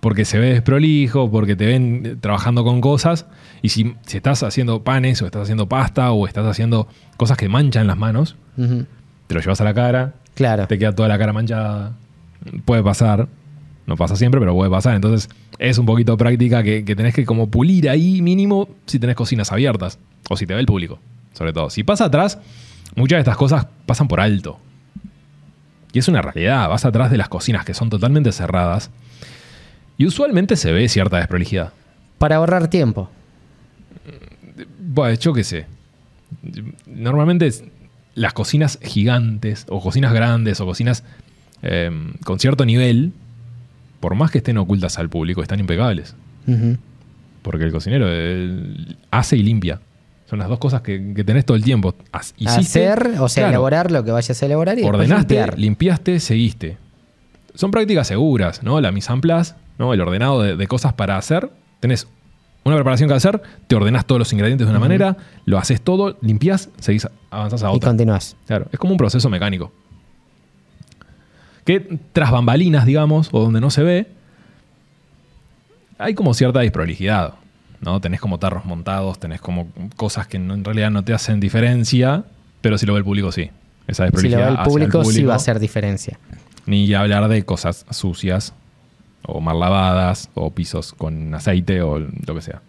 Porque 0.00 0.24
se 0.24 0.38
ve 0.38 0.50
desprolijo, 0.52 1.30
porque 1.30 1.56
te 1.56 1.66
ven 1.66 2.02
eh, 2.06 2.16
trabajando 2.20 2.64
con 2.64 2.80
cosas. 2.80 3.26
Y 3.62 3.70
si, 3.70 3.94
si 4.06 4.16
estás 4.16 4.42
haciendo 4.42 4.82
panes, 4.84 5.20
o 5.22 5.26
estás 5.26 5.42
haciendo 5.42 5.68
pasta, 5.68 6.12
o 6.12 6.26
estás 6.26 6.46
haciendo 6.46 6.86
cosas 7.16 7.36
que 7.36 7.48
manchan 7.48 7.86
las 7.86 7.96
manos, 7.98 8.36
Ujú. 8.56 8.86
te 9.26 9.34
lo 9.34 9.40
llevas 9.40 9.60
a 9.60 9.64
la 9.64 9.74
cara, 9.74 10.14
Claro. 10.34 10.66
te 10.68 10.78
queda 10.78 10.94
toda 10.94 11.08
la 11.08 11.18
cara 11.18 11.32
manchada. 11.32 11.92
Puede 12.64 12.82
pasar. 12.84 13.26
No 13.88 13.96
pasa 13.96 14.16
siempre, 14.16 14.38
pero 14.38 14.54
puede 14.54 14.70
pasar. 14.70 14.94
Entonces, 14.94 15.30
es 15.58 15.78
un 15.78 15.86
poquito 15.86 16.14
práctica 16.18 16.62
que, 16.62 16.84
que 16.84 16.94
tenés 16.94 17.14
que 17.14 17.24
como 17.24 17.48
pulir 17.48 17.88
ahí 17.88 18.20
mínimo 18.20 18.68
si 18.84 18.98
tenés 18.98 19.16
cocinas 19.16 19.50
abiertas. 19.50 19.98
O 20.28 20.36
si 20.36 20.46
te 20.46 20.52
ve 20.52 20.60
el 20.60 20.66
público, 20.66 20.98
sobre 21.32 21.54
todo. 21.54 21.70
Si 21.70 21.84
pasa 21.84 22.04
atrás, 22.04 22.38
muchas 22.96 23.16
de 23.16 23.20
estas 23.20 23.38
cosas 23.38 23.66
pasan 23.86 24.06
por 24.06 24.20
alto. 24.20 24.60
Y 25.94 26.00
es 26.00 26.06
una 26.06 26.20
realidad. 26.20 26.68
Vas 26.68 26.84
atrás 26.84 27.10
de 27.10 27.16
las 27.16 27.30
cocinas 27.30 27.64
que 27.64 27.72
son 27.72 27.88
totalmente 27.88 28.30
cerradas. 28.30 28.90
Y 29.96 30.04
usualmente 30.04 30.56
se 30.56 30.70
ve 30.70 30.86
cierta 30.90 31.16
desprolijidad. 31.16 31.72
Para 32.18 32.36
ahorrar 32.36 32.68
tiempo. 32.68 33.08
Bueno, 34.78 35.18
yo 35.18 35.32
qué 35.32 35.44
sé. 35.44 35.64
Normalmente 36.84 37.50
las 38.14 38.34
cocinas 38.34 38.78
gigantes, 38.82 39.64
o 39.70 39.80
cocinas 39.80 40.12
grandes, 40.12 40.60
o 40.60 40.66
cocinas 40.66 41.04
eh, 41.62 41.90
con 42.22 42.38
cierto 42.38 42.66
nivel, 42.66 43.14
por 44.00 44.14
más 44.14 44.30
que 44.30 44.38
estén 44.38 44.58
ocultas 44.58 44.98
al 44.98 45.08
público, 45.08 45.42
están 45.42 45.60
impecables. 45.60 46.14
Porque 47.42 47.64
el 47.64 47.72
cocinero 47.72 48.06
eh, 48.08 48.96
hace 49.10 49.36
y 49.36 49.42
limpia. 49.42 49.80
Son 50.26 50.38
las 50.38 50.48
dos 50.48 50.58
cosas 50.58 50.82
que, 50.82 51.14
que 51.14 51.24
tenés 51.24 51.44
todo 51.46 51.56
el 51.56 51.64
tiempo. 51.64 51.94
Hiciste, 52.36 52.48
Hacer, 52.48 53.14
o 53.18 53.28
sea, 53.28 53.42
claro, 53.44 53.50
elaborar 53.50 53.90
lo 53.90 54.04
que 54.04 54.10
vayas 54.10 54.42
a 54.42 54.46
elaborar 54.46 54.78
y 54.78 54.82
Ordenaste, 54.82 55.34
limpiar. 55.34 55.58
limpiaste, 55.58 56.20
seguiste. 56.20 56.76
Son 57.54 57.70
prácticas 57.70 58.08
seguras, 58.08 58.62
¿no? 58.62 58.80
La 58.80 58.92
mise 58.92 59.12
en 59.12 59.20
place, 59.22 59.54
¿no? 59.78 59.94
El 59.94 60.00
ordenado 60.02 60.42
de, 60.42 60.56
de 60.56 60.66
cosas 60.66 60.92
para 60.92 61.16
hacer. 61.16 61.50
Tenés 61.80 62.06
una 62.64 62.76
preparación 62.76 63.08
que 63.08 63.14
hacer, 63.14 63.40
te 63.66 63.74
ordenás 63.76 64.04
todos 64.04 64.18
los 64.18 64.32
ingredientes 64.32 64.66
de 64.66 64.70
una 64.70 64.80
manera, 64.80 65.16
lo 65.46 65.56
haces 65.58 65.80
todo, 65.80 66.18
limpias, 66.20 66.68
seguís, 66.78 67.08
avanzás 67.30 67.62
a 67.62 67.72
y 67.72 67.76
otra. 67.76 67.90
continúas. 67.90 68.36
Claro, 68.46 68.66
es 68.70 68.78
como 68.78 68.92
un 68.92 68.98
proceso 68.98 69.30
mecánico. 69.30 69.72
Que 71.68 71.80
tras 72.14 72.30
bambalinas, 72.30 72.86
digamos, 72.86 73.28
o 73.30 73.40
donde 73.42 73.60
no 73.60 73.68
se 73.68 73.82
ve, 73.82 74.06
hay 75.98 76.14
como 76.14 76.32
cierta 76.32 76.60
desprolijidad. 76.60 77.34
¿no? 77.80 78.00
Tenés 78.00 78.20
como 78.20 78.38
tarros 78.38 78.64
montados, 78.64 79.20
tenés 79.20 79.40
como 79.40 79.68
cosas 79.96 80.26
que 80.26 80.38
no- 80.38 80.54
en 80.54 80.64
realidad 80.64 80.90
no 80.90 81.04
te 81.04 81.12
hacen 81.14 81.38
diferencia, 81.40 82.24
pero 82.60 82.76
si 82.76 82.86
lo 82.86 82.92
ve 82.94 82.98
el 83.00 83.04
público, 83.04 83.30
sí. 83.30 83.50
Esa 83.86 83.94
Si 83.94 84.00
lo 84.02 84.04
desprolijidad 84.06 84.46
ve 84.46 84.56
el 84.58 84.64
público, 84.68 85.04
sí 85.04 85.22
va 85.24 85.34
a 85.34 85.36
hacer 85.36 85.60
diferencia. 85.60 86.18
Ni 86.66 86.92
hablar 86.94 87.28
de 87.28 87.44
cosas 87.44 87.86
sucias, 87.90 88.52
o 89.22 89.40
mal 89.40 89.60
lavadas, 89.60 90.28
o 90.34 90.50
pisos 90.50 90.92
con 90.92 91.34
aceite, 91.34 91.82
o 91.82 91.98
lo 92.00 92.34
que 92.34 92.40
sea. 92.42 92.62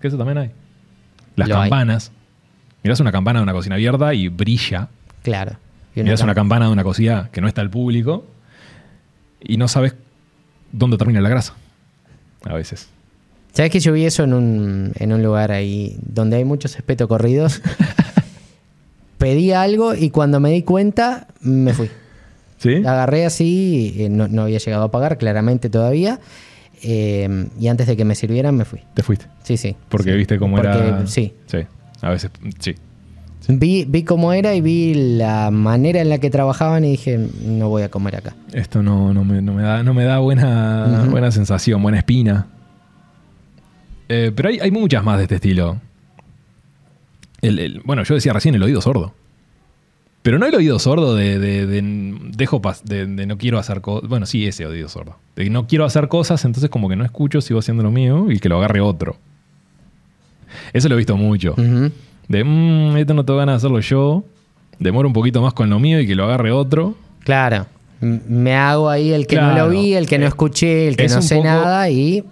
Que 0.00 0.08
eso 0.08 0.16
también 0.16 0.38
hay. 0.38 0.50
Las 1.36 1.48
Lo 1.48 1.56
hay. 1.60 1.68
campanas. 1.68 2.10
Mirás 2.82 3.00
una 3.00 3.12
campana 3.12 3.40
de 3.40 3.42
una 3.42 3.52
cocina 3.52 3.74
abierta 3.74 4.14
y 4.14 4.28
brilla. 4.28 4.88
Claro. 5.22 5.56
Y 5.96 6.02
Mirás 6.02 6.20
tam- 6.20 6.24
una 6.24 6.34
campana 6.34 6.66
de 6.66 6.72
una 6.72 6.82
cocina 6.84 7.28
que 7.32 7.40
no 7.40 7.48
está 7.48 7.60
al 7.60 7.70
público 7.70 8.26
y 9.40 9.56
no 9.56 9.68
sabes 9.68 9.94
dónde 10.72 10.96
termina 10.98 11.20
la 11.20 11.28
grasa. 11.28 11.54
A 12.44 12.54
veces. 12.54 12.88
¿Sabes 13.52 13.70
que 13.70 13.78
yo 13.80 13.92
vi 13.92 14.04
eso 14.04 14.24
en 14.24 14.34
un, 14.34 14.92
en 14.96 15.12
un 15.12 15.22
lugar 15.22 15.52
ahí 15.52 15.96
donde 16.02 16.36
hay 16.36 16.44
muchos 16.44 16.74
espetos 16.76 17.06
corridos? 17.06 17.62
Pedí 19.18 19.52
algo 19.52 19.94
y 19.94 20.10
cuando 20.10 20.40
me 20.40 20.50
di 20.50 20.62
cuenta, 20.62 21.28
me 21.40 21.72
fui. 21.72 21.88
¿Sí? 22.58 22.76
Agarré 22.84 23.26
así, 23.26 23.94
eh, 23.98 24.08
no, 24.08 24.26
no 24.28 24.42
había 24.42 24.58
llegado 24.58 24.84
a 24.84 24.90
pagar 24.90 25.18
claramente 25.18 25.70
todavía. 25.70 26.18
eh, 26.82 27.48
y 27.58 27.68
antes 27.68 27.86
de 27.86 27.96
que 27.96 28.04
me 28.04 28.14
sirvieran, 28.14 28.56
me 28.56 28.64
fui. 28.64 28.80
Te 28.94 29.02
fuiste. 29.02 29.26
Sí, 29.44 29.56
sí. 29.56 29.76
Porque 29.88 30.10
sí. 30.12 30.16
viste 30.16 30.38
cómo 30.38 30.56
Porque, 30.56 30.70
era. 30.70 31.06
Sí. 31.06 31.32
Sí. 31.46 31.58
A 32.00 32.10
veces, 32.10 32.30
sí. 32.58 32.74
Vi, 33.48 33.84
vi 33.86 34.02
cómo 34.04 34.32
era 34.32 34.54
y 34.54 34.60
vi 34.60 34.94
la 35.16 35.50
manera 35.50 36.00
en 36.00 36.08
la 36.08 36.18
que 36.18 36.30
trabajaban 36.30 36.84
y 36.84 36.92
dije, 36.92 37.18
no 37.44 37.68
voy 37.68 37.82
a 37.82 37.90
comer 37.90 38.16
acá. 38.16 38.34
Esto 38.52 38.82
no, 38.82 39.12
no, 39.12 39.24
me, 39.24 39.42
no 39.42 39.52
me 39.54 39.62
da, 39.62 39.82
no 39.82 39.92
me 39.94 40.04
da 40.04 40.18
buena, 40.18 41.06
buena 41.10 41.30
sensación, 41.30 41.82
buena 41.82 41.98
espina. 41.98 42.46
Eh, 44.08 44.32
pero 44.34 44.48
hay, 44.48 44.58
hay 44.60 44.70
muchas 44.70 45.02
más 45.04 45.16
de 45.18 45.24
este 45.24 45.34
estilo. 45.36 45.80
El- 47.42 47.58
el- 47.58 47.80
bueno, 47.84 48.02
yo 48.04 48.14
decía 48.14 48.32
recién 48.32 48.54
el 48.54 48.62
oído 48.62 48.80
sordo. 48.80 49.14
Pero 50.22 50.38
no 50.38 50.46
el 50.46 50.54
oído 50.54 50.78
sordo 50.78 51.14
de, 51.14 51.38
de- 51.38 51.66
de- 51.66 52.18
dejo 52.34 52.62
pas- 52.62 52.82
de, 52.82 53.04
de 53.06 53.26
no 53.26 53.36
quiero 53.36 53.58
hacer 53.58 53.82
cosas. 53.82 54.08
Bueno, 54.08 54.24
sí, 54.24 54.46
ese 54.46 54.64
oído 54.66 54.88
sordo. 54.88 55.18
De 55.36 55.44
que 55.44 55.50
no 55.50 55.66
quiero 55.66 55.84
hacer 55.84 56.08
cosas, 56.08 56.42
entonces 56.46 56.70
como 56.70 56.88
que 56.88 56.96
no 56.96 57.04
escucho, 57.04 57.42
sigo 57.42 57.58
haciendo 57.60 57.82
lo 57.82 57.90
mío 57.90 58.30
y 58.30 58.38
que 58.38 58.48
lo 58.48 58.56
agarre 58.56 58.80
otro. 58.80 59.16
Eso 60.72 60.88
lo 60.88 60.94
he 60.94 60.98
visto 60.98 61.16
mucho. 61.18 61.54
De, 62.28 62.42
mmm, 62.44 62.96
esto 62.96 63.14
no 63.14 63.24
tengo 63.24 63.38
ganas 63.38 63.54
de 63.54 63.56
hacerlo 63.66 63.80
yo. 63.80 64.24
Demoro 64.78 65.08
un 65.08 65.12
poquito 65.12 65.40
más 65.42 65.52
con 65.54 65.70
lo 65.70 65.78
mío 65.78 66.00
y 66.00 66.06
que 66.06 66.14
lo 66.14 66.24
agarre 66.24 66.50
otro. 66.52 66.94
Claro. 67.20 67.66
Me 68.00 68.54
hago 68.54 68.90
ahí 68.90 69.12
el 69.12 69.26
que 69.26 69.36
no 69.36 69.54
lo 69.56 69.68
vi, 69.70 69.94
el 69.94 70.06
que 70.06 70.18
no 70.18 70.24
Eh, 70.24 70.28
escuché, 70.28 70.88
el 70.88 70.96
que 70.96 71.04
es 71.04 71.14
no 71.14 71.22
sé 71.22 71.36
poco- 71.36 71.46
nada 71.48 71.88
y 71.90 72.24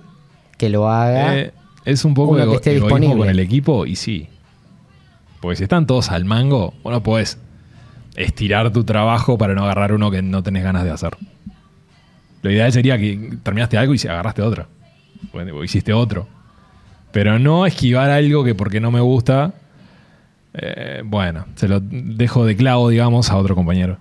que 0.59 0.69
lo 0.69 0.89
haga. 0.91 1.39
Eh, 1.39 1.53
es 1.85 2.05
un 2.05 2.15
poco 2.15 2.33
Uno 2.33 2.49
que 2.51 2.57
esté 2.57 2.75
disponible. 2.75 3.17
con 3.17 3.29
el 3.29 3.39
equipo 3.39 3.87
y 3.87 3.97
sí. 3.97 4.29
Porque 5.41 5.57
si 5.57 5.63
están 5.63 5.87
todos 5.87 6.11
al 6.11 6.25
mango, 6.25 6.75
bueno, 6.83 7.03
puedes 7.03 7.39
estirar 8.17 8.71
tu 8.73 8.85
trabajo 8.85 9.39
para 9.39 9.55
no 9.55 9.65
agarrar 9.65 9.93
uno 9.93 10.11
que 10.11 10.21
no 10.21 10.43
tenés 10.43 10.63
ganas 10.65 10.85
de 10.85 10.91
hacer. 10.91 11.17
Lo 12.43 12.51
ideal 12.51 12.71
sería 12.73 12.99
que 12.99 13.39
terminaste 13.43 13.79
algo 13.79 13.95
y 13.95 13.99
agarraste 14.07 14.43
otro. 14.43 14.67
Bueno, 15.33 15.55
o 15.57 15.65
hiciste 15.65 15.93
otro. 15.93 16.27
Pero 17.13 17.39
no 17.39 17.67
esquivar 17.67 18.11
algo 18.11 18.45
que 18.45 18.55
porque 18.55 18.81
no 18.81 18.91
me 18.91 19.01
gusta, 19.01 19.55
eh, 20.55 21.03
bueno, 21.05 21.47
se 21.55 21.69
lo 21.69 21.81
dejo 21.81 22.45
de 22.45 22.57
clavo, 22.57 22.89
digamos, 22.89 23.31
a 23.31 23.37
otro 23.37 23.55
compañero. 23.55 23.99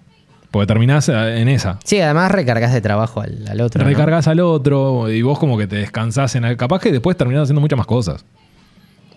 Porque 0.52 0.68
terminás 0.68 1.08
eh, 1.08 1.42
en 1.42 1.48
esa. 1.48 1.80
Sí, 1.86 2.00
además 2.02 2.30
recargas 2.32 2.74
de 2.74 2.82
trabajo 2.82 3.22
al, 3.22 3.48
al 3.48 3.62
otro. 3.62 3.82
¿no? 3.84 3.90
Recargas 3.90 4.28
al 4.28 4.40
otro 4.42 5.10
y 5.10 5.22
vos 5.22 5.40
como 5.40 5.58
que 5.58 5.66
te 5.68 5.78
descansás 5.78 6.36
en 6.36 6.44
el... 6.44 6.58
Capaz 6.58 6.80
que 6.82 6.92
después 6.92 7.16
terminás 7.16 7.44
haciendo 7.44 7.62
muchas 7.62 7.78
más 7.78 7.88
cosas. 7.88 8.26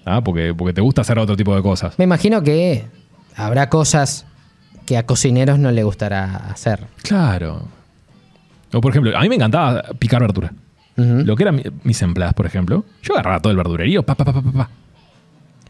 Ah, 0.04 0.22
porque, 0.22 0.54
porque 0.54 0.72
te 0.72 0.80
gusta 0.80 1.00
hacer 1.00 1.18
otro 1.18 1.36
tipo 1.36 1.56
de 1.56 1.62
cosas. 1.62 1.98
Me 1.98 2.04
imagino 2.04 2.42
que 2.42 2.84
habrá 3.36 3.68
cosas 3.68 4.26
que 4.86 4.96
a 4.96 5.06
cocineros 5.06 5.58
no 5.58 5.72
le 5.72 5.82
gustará 5.82 6.36
hacer. 6.50 6.86
Claro. 7.02 7.66
O 8.72 8.80
por 8.80 8.90
ejemplo, 8.92 9.16
a 9.16 9.20
mí 9.22 9.28
me 9.28 9.34
encantaba 9.36 9.82
picar 9.98 10.20
verdura. 10.20 10.52
Lo 10.96 11.34
que 11.34 11.42
eran 11.42 11.56
mi- 11.56 11.64
mis 11.82 12.00
empleadas, 12.02 12.34
por 12.34 12.46
ejemplo. 12.46 12.84
Yo 13.02 13.14
agarraba 13.14 13.40
todo 13.40 13.50
el 13.50 13.56
verdurerío, 13.56 14.04
pa, 14.04 14.14
pa, 14.14 14.24
pa, 14.24 14.32
pa, 14.34 14.42
pa, 14.42 14.52
pa. 14.52 14.70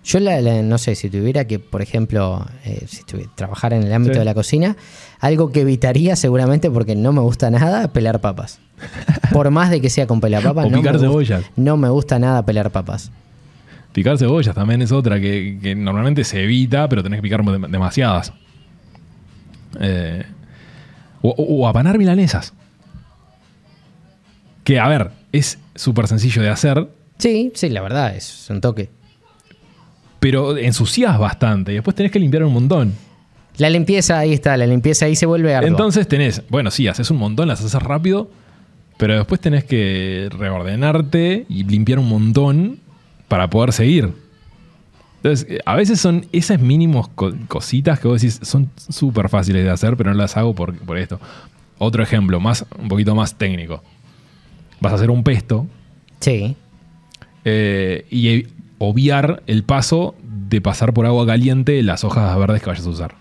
Yo 0.05 0.21
la- 0.21 0.41
la- 0.43 0.63
no 0.63 0.77
sé, 0.79 0.95
si 0.97 1.09
tuviera 1.09 1.47
que, 1.47 1.59
por 1.59 1.81
ejemplo, 1.81 2.47
eh, 2.65 2.85
si 2.87 3.03
trabajar 3.35 3.73
en 3.73 3.83
el 3.85 3.93
ámbito 3.93 4.15
Sí. 4.15 4.19
de 4.19 4.25
la 4.27 4.35
cocina, 4.35 4.77
algo 5.19 5.51
que 5.51 5.63
evitaría 5.63 6.15
seguramente 6.15 6.71
porque 6.71 6.95
no 6.95 7.13
me 7.13 7.21
gusta 7.23 7.51
nada 7.51 7.89
pelar 7.93 8.21
papas. 8.21 8.61
Por 9.33 9.51
más 9.51 9.71
de 9.71 9.81
que 9.81 9.89
sea 9.89 10.07
con 10.07 10.21
pelapapas, 10.21 10.67
O 10.67 10.71
no, 10.71 10.79
picar 10.79 10.95
me 10.95 11.01
no 11.01 11.13
gusta 11.89 12.19
nada 12.19 12.45
pelar 12.45 12.71
papas. 12.71 13.11
Picar 13.93 14.19
cebollas 14.19 14.55
también 14.55 14.83
es 14.83 14.93
otra 14.93 15.19
que, 15.21 15.59
que 15.63 15.75
normalmente 15.75 16.25
se 16.25 16.43
evita, 16.43 16.89
pero 16.89 17.03
tenés 17.03 17.19
que 17.19 17.23
picar 17.23 17.43
dem- 17.43 17.71
demasiadas. 17.71 18.33
Eh, 19.81 20.25
o, 21.23 21.31
o- 21.31 21.63
o 21.63 21.69
apanar 21.69 21.97
milanesas. 21.99 22.53
Que, 24.65 24.81
a 24.81 24.89
ver, 24.89 25.11
es 25.33 25.59
súper 25.75 26.09
sencillo 26.09 26.43
de 26.43 26.49
hacer, 26.51 26.89
Sí, 27.19 27.53
sí, 27.55 27.69
la 27.71 27.81
verdad, 27.81 28.15
es 28.17 28.51
un 28.51 28.61
toque. 28.61 28.91
Pero 30.25 30.57
ensucias 30.57 31.19
bastante 31.19 31.73
y 31.73 31.75
después 31.75 31.95
tenés 31.95 32.11
que 32.11 32.19
limpiar 32.19 32.45
un 32.45 32.55
montón. 32.55 32.95
La 33.59 33.69
limpieza, 33.69 34.19
ahí 34.19 34.33
está, 34.33 34.57
la 34.57 34.67
limpieza 34.67 35.05
ahí 35.05 35.17
se 35.17 35.27
vuelve 35.27 35.55
ardua. 35.55 35.69
Entonces 35.69 36.09
tenés, 36.09 36.41
bueno, 36.49 36.71
sí, 36.71 36.89
haces 36.89 37.11
un 37.11 37.19
montón, 37.19 37.47
las 37.47 37.63
haces 37.63 37.83
rápido, 37.83 38.31
pero 38.97 39.17
después 39.19 39.39
tenés 39.39 39.65
que 39.65 40.31
reordenarte 40.31 41.45
y 41.47 41.65
limpiar 41.65 41.99
un 41.99 42.09
montón 42.09 42.79
para 43.29 43.51
poder 43.51 43.75
seguir. 43.75 44.13
Entonces, 45.17 45.47
eh, 45.51 45.61
a 45.67 45.77
veces 45.77 46.01
son 46.01 46.25
esas 46.33 46.59
mínimos 46.59 47.09
co- 47.09 47.35
cositas 47.47 48.01
que 48.01 48.09
vos 48.09 48.23
decís 48.23 48.41
son 48.45 48.71
súper 48.77 49.29
fáciles 49.29 49.63
de 49.63 49.69
hacer, 49.71 49.95
pero 49.95 50.11
no 50.11 50.17
las 50.17 50.39
hago 50.39 50.55
por, 50.55 50.75
por 50.79 50.97
esto. 50.97 51.21
Otro 51.77 52.03
ejemplo, 52.03 52.41
más, 52.41 52.65
un 52.81 52.89
poquito 52.89 53.15
más 53.15 53.37
técnico. 53.37 53.83
Vas 54.81 54.93
a 54.93 54.97
hacer 54.97 55.11
un 55.11 55.23
pesto 55.23 55.67
sí. 56.21 56.57
eh, 57.45 58.07
y 58.11 58.47
obviar 58.79 59.43
el 59.47 59.63
paso 59.65 60.15
de 60.23 60.61
pasar 60.61 60.93
por 60.93 61.07
agua 61.07 61.27
caliente 61.27 61.83
las 61.83 62.05
hojas 62.05 62.37
verdes 62.39 62.63
que 62.63 62.71
vayas 62.71 62.87
a 62.87 62.91
usar. 62.91 63.15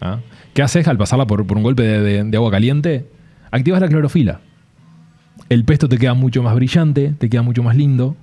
¿Ah? 0.00 0.20
¿Qué 0.54 0.62
haces 0.62 0.86
al 0.88 0.98
pasarla 0.98 1.26
por, 1.26 1.46
por 1.46 1.56
un 1.56 1.62
golpe 1.62 1.82
de, 1.82 2.00
de- 2.00 2.24
de 2.24 2.36
agua 2.36 2.50
caliente? 2.50 3.06
Activas 3.50 3.80
la 3.80 3.88
clorofila. 3.88 4.40
El 5.48 5.64
pesto 5.64 5.88
te 5.88 5.98
queda 5.98 6.14
mucho 6.14 6.42
más 6.42 6.54
brillante, 6.54 7.14
te 7.18 7.28
queda 7.30 7.42
mucho 7.42 7.62
más 7.62 7.76
lindo 7.76 8.16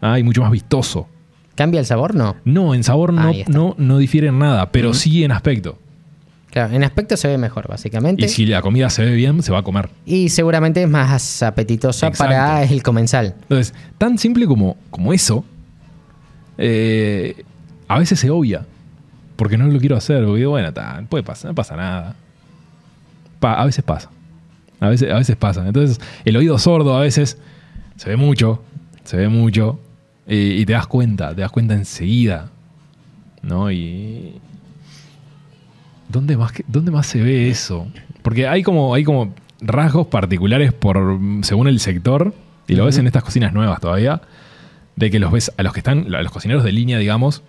¿ah? 0.00 0.18
y 0.18 0.22
mucho 0.22 0.40
más 0.42 0.50
vistoso. 0.50 1.08
¿Cambia 1.54 1.78
el 1.80 1.86
sabor? 1.86 2.14
No. 2.14 2.36
No, 2.44 2.74
en 2.74 2.82
sabor 2.82 3.12
no, 3.12 3.22
no, 3.48 3.74
no 3.78 3.98
difiere 3.98 4.28
en 4.28 4.38
nada, 4.38 4.72
pero 4.72 4.92
sí 4.94 5.22
en 5.24 5.30
aspecto. 5.32 5.78
Claro, 6.54 6.72
en 6.72 6.84
aspecto 6.84 7.16
se 7.16 7.26
ve 7.26 7.36
mejor, 7.36 7.66
básicamente. 7.66 8.26
Y 8.26 8.28
si 8.28 8.46
la 8.46 8.62
comida 8.62 8.88
se 8.88 9.04
ve 9.04 9.12
bien, 9.16 9.42
se 9.42 9.50
va 9.50 9.58
a 9.58 9.62
comer. 9.64 9.90
Y 10.06 10.28
seguramente 10.28 10.80
es 10.84 10.88
más 10.88 11.42
apetitosa 11.42 12.06
Exacto. 12.06 12.30
para 12.32 12.62
el 12.62 12.80
comensal. 12.80 13.34
Entonces, 13.42 13.74
tan 13.98 14.18
simple 14.18 14.46
como, 14.46 14.76
como 14.88 15.12
eso, 15.12 15.44
eh, 16.58 17.42
a 17.88 17.98
veces 17.98 18.20
se 18.20 18.30
obvia. 18.30 18.64
Porque 19.36 19.58
no 19.58 19.66
lo 19.66 19.80
quiero 19.80 19.96
hacer. 19.96 20.24
Porque 20.24 20.38
digo, 20.38 20.52
bueno, 20.52 20.72
ta, 20.72 21.02
puede 21.08 21.24
pasar, 21.24 21.50
no 21.50 21.54
pasa 21.56 21.74
nada. 21.74 22.14
Pa- 23.40 23.54
a 23.60 23.64
veces 23.66 23.82
pasa. 23.84 24.10
A 24.78 24.88
veces, 24.90 25.10
a 25.10 25.16
veces 25.16 25.34
pasa. 25.34 25.66
Entonces, 25.66 26.00
el 26.24 26.36
oído 26.36 26.56
sordo 26.58 26.96
a 26.96 27.00
veces 27.00 27.36
se 27.96 28.08
ve 28.10 28.16
mucho. 28.16 28.62
Se 29.02 29.16
ve 29.16 29.28
mucho. 29.28 29.80
eh, 30.28 30.56
y 30.60 30.64
te 30.66 30.72
das 30.74 30.86
cuenta. 30.86 31.34
Te 31.34 31.40
das 31.40 31.50
cuenta 31.50 31.74
enseguida. 31.74 32.48
¿No? 33.42 33.72
Y. 33.72 34.34
¿Dónde 36.08 36.36
más, 36.36 36.52
¿Dónde 36.66 36.90
más 36.90 37.06
se 37.06 37.20
ve 37.20 37.48
eso? 37.48 37.86
Porque 38.22 38.46
hay 38.46 38.62
como, 38.62 38.94
hay 38.94 39.04
como 39.04 39.34
rasgos 39.60 40.06
particulares 40.06 40.72
por 40.72 41.18
según 41.42 41.68
el 41.68 41.80
sector. 41.80 42.34
Y 42.66 42.76
lo 42.76 42.86
ves 42.86 42.96
en 42.98 43.06
estas 43.06 43.22
cocinas 43.22 43.52
nuevas 43.52 43.80
todavía. 43.80 44.22
De 44.96 45.10
que 45.10 45.18
los 45.18 45.32
ves 45.32 45.52
a 45.56 45.62
los 45.62 45.72
que 45.72 45.80
están, 45.80 46.14
a 46.14 46.22
los 46.22 46.32
cocineros 46.32 46.64
de 46.64 46.72
línea, 46.72 46.98
digamos, 46.98 47.42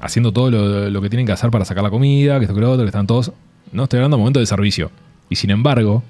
haciendo 0.00 0.32
todo 0.32 0.50
lo, 0.50 0.90
lo 0.90 1.02
que 1.02 1.10
tienen 1.10 1.26
que 1.26 1.32
hacer 1.32 1.50
para 1.50 1.64
sacar 1.64 1.82
la 1.82 1.90
comida, 1.90 2.38
que 2.38 2.44
esto 2.44 2.54
que 2.54 2.60
lo 2.60 2.70
otro, 2.70 2.84
que 2.84 2.88
están 2.88 3.06
todos. 3.06 3.32
No 3.72 3.84
estoy 3.84 3.98
hablando 3.98 4.16
de 4.16 4.20
momento 4.20 4.40
de 4.40 4.46
servicio. 4.46 4.90
Y 5.28 5.36
sin 5.36 5.50
embargo, 5.50 6.02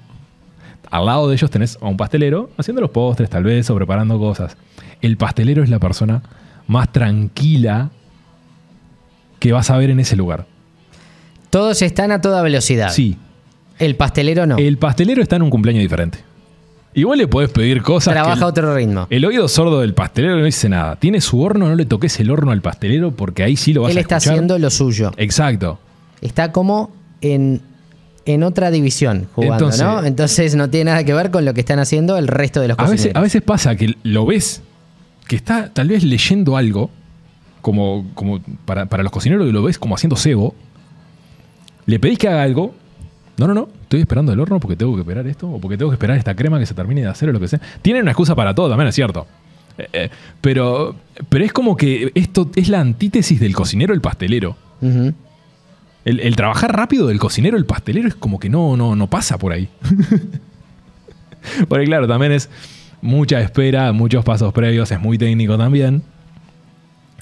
al 0.91 1.05
lado 1.05 1.27
de 1.27 1.35
ellos 1.35 1.49
tenés 1.49 1.77
a 1.81 1.87
un 1.87 1.97
pastelero 1.97 2.49
haciendo 2.57 2.81
los 2.81 2.91
postres, 2.91 3.29
tal 3.29 3.43
vez, 3.43 3.69
o 3.69 3.75
preparando 3.75 4.19
cosas. 4.19 4.57
El 5.01 5.17
pastelero 5.17 5.63
es 5.63 5.69
la 5.69 5.79
persona 5.79 6.21
más 6.67 6.91
tranquila 6.91 7.89
que 9.39 9.51
vas 9.51 9.69
a 9.69 9.77
ver 9.77 9.89
en 9.89 9.99
ese 9.99 10.15
lugar. 10.15 10.45
Todos 11.55 11.81
están 11.81 12.11
a 12.11 12.19
toda 12.19 12.41
velocidad. 12.41 12.89
Sí, 12.91 13.15
El 13.79 13.95
pastelero 13.95 14.45
no. 14.45 14.57
el 14.57 14.77
pastelero 14.77 15.21
está 15.23 15.37
en 15.37 15.43
un 15.43 15.49
cumpleaños 15.49 15.81
diferente. 15.83 16.19
Igual 16.93 17.17
le 17.19 17.27
podés 17.29 17.49
pedir 17.49 17.81
cosas. 17.81 18.13
Trabaja 18.13 18.43
a 18.43 18.47
otro 18.47 18.75
ritmo. 18.75 19.07
El 19.09 19.23
oído 19.23 19.47
sordo 19.47 19.79
del 19.79 19.93
pastelero 19.93 20.35
no 20.37 20.43
dice 20.43 20.67
nada. 20.67 20.97
Tiene 20.97 21.21
su 21.21 21.39
horno, 21.41 21.69
no 21.69 21.75
le 21.75 21.85
toques 21.85 22.19
el 22.19 22.29
horno 22.29 22.51
al 22.51 22.61
pastelero 22.61 23.11
porque 23.11 23.41
ahí 23.43 23.55
sí 23.55 23.73
lo 23.73 23.83
vas 23.83 23.91
Él 23.91 23.97
a 23.97 24.01
está 24.01 24.17
escuchar. 24.17 24.33
haciendo 24.33 24.59
lo 24.59 24.69
suyo. 24.69 25.13
Exacto. 25.15 25.79
Está 26.21 26.51
como 26.51 26.91
en, 27.21 27.61
en 28.25 28.43
otra 28.43 28.69
división 28.69 29.29
jugando, 29.33 29.55
Entonces- 29.69 29.81
¿no? 29.81 30.03
Entonces 30.03 30.55
no 30.55 30.69
tiene 30.69 30.91
nada 30.91 31.05
que 31.05 31.13
ver 31.13 31.31
con 31.31 31.45
lo 31.45 31.53
que 31.53 31.61
están 31.61 31.79
haciendo 31.79 32.17
el 32.17 32.27
resto 32.27 32.59
de 32.59 32.67
los 32.67 32.77
A 32.79 32.81
veces, 32.83 32.97
cocineros. 32.97 33.17
a 33.17 33.21
veces 33.21 33.41
pasa 33.43 33.75
que 33.77 33.95
lo 34.03 34.25
ves, 34.25 34.61
que 35.25 35.37
está 35.37 35.69
tal 35.73 35.87
vez 35.87 36.03
leyendo 36.03 36.57
algo, 36.57 36.89
como, 37.61 38.05
como 38.13 38.41
para, 38.65 38.87
para 38.87 39.03
los 39.03 39.11
cocineros 39.13 39.47
lo 39.53 39.63
ves 39.63 39.79
como 39.79 39.95
haciendo 39.95 40.17
cebo. 40.17 40.53
Le 41.85 41.99
pedís 41.99 42.17
que 42.17 42.27
haga 42.27 42.43
algo. 42.43 42.73
No, 43.37 43.47
no, 43.47 43.53
no. 43.53 43.69
Estoy 43.83 44.01
esperando 44.01 44.31
el 44.33 44.39
horno 44.39 44.59
porque 44.59 44.75
tengo 44.75 44.95
que 44.95 45.01
esperar 45.01 45.27
esto. 45.27 45.49
O 45.49 45.59
porque 45.59 45.77
tengo 45.77 45.91
que 45.91 45.95
esperar 45.95 46.17
esta 46.17 46.35
crema 46.35 46.59
que 46.59 46.65
se 46.65 46.73
termine 46.73 47.01
de 47.01 47.07
hacer 47.07 47.29
o 47.29 47.33
lo 47.33 47.39
que 47.39 47.47
sea. 47.47 47.59
Tienen 47.81 48.03
una 48.03 48.11
excusa 48.11 48.35
para 48.35 48.53
todo, 48.53 48.69
también 48.69 48.87
es 48.87 48.95
cierto. 48.95 49.27
Eh, 49.77 49.87
eh, 49.91 50.09
pero, 50.41 50.95
pero 51.29 51.43
es 51.45 51.51
como 51.51 51.75
que 51.75 52.11
esto 52.15 52.49
es 52.55 52.69
la 52.69 52.79
antítesis 52.79 53.39
del 53.39 53.53
cocinero, 53.53 53.93
el 53.93 54.01
pastelero. 54.01 54.57
El 56.05 56.35
trabajar 56.35 56.75
rápido 56.75 57.07
del 57.07 57.17
cocinero, 57.17 57.57
el 57.57 57.65
pastelero, 57.65 58.07
es 58.07 58.15
como 58.15 58.39
que 58.39 58.49
no, 58.49 58.77
no, 58.77 58.95
no 58.95 59.07
pasa 59.07 59.39
por 59.39 59.51
ahí. 59.51 59.69
Porque 61.67 61.85
claro, 61.85 62.07
también 62.07 62.31
es 62.31 62.49
mucha 63.01 63.39
espera, 63.41 63.91
muchos 63.91 64.23
pasos 64.23 64.53
previos, 64.53 64.91
es 64.91 64.99
muy 64.99 65.17
técnico 65.17 65.57
también. 65.57 66.03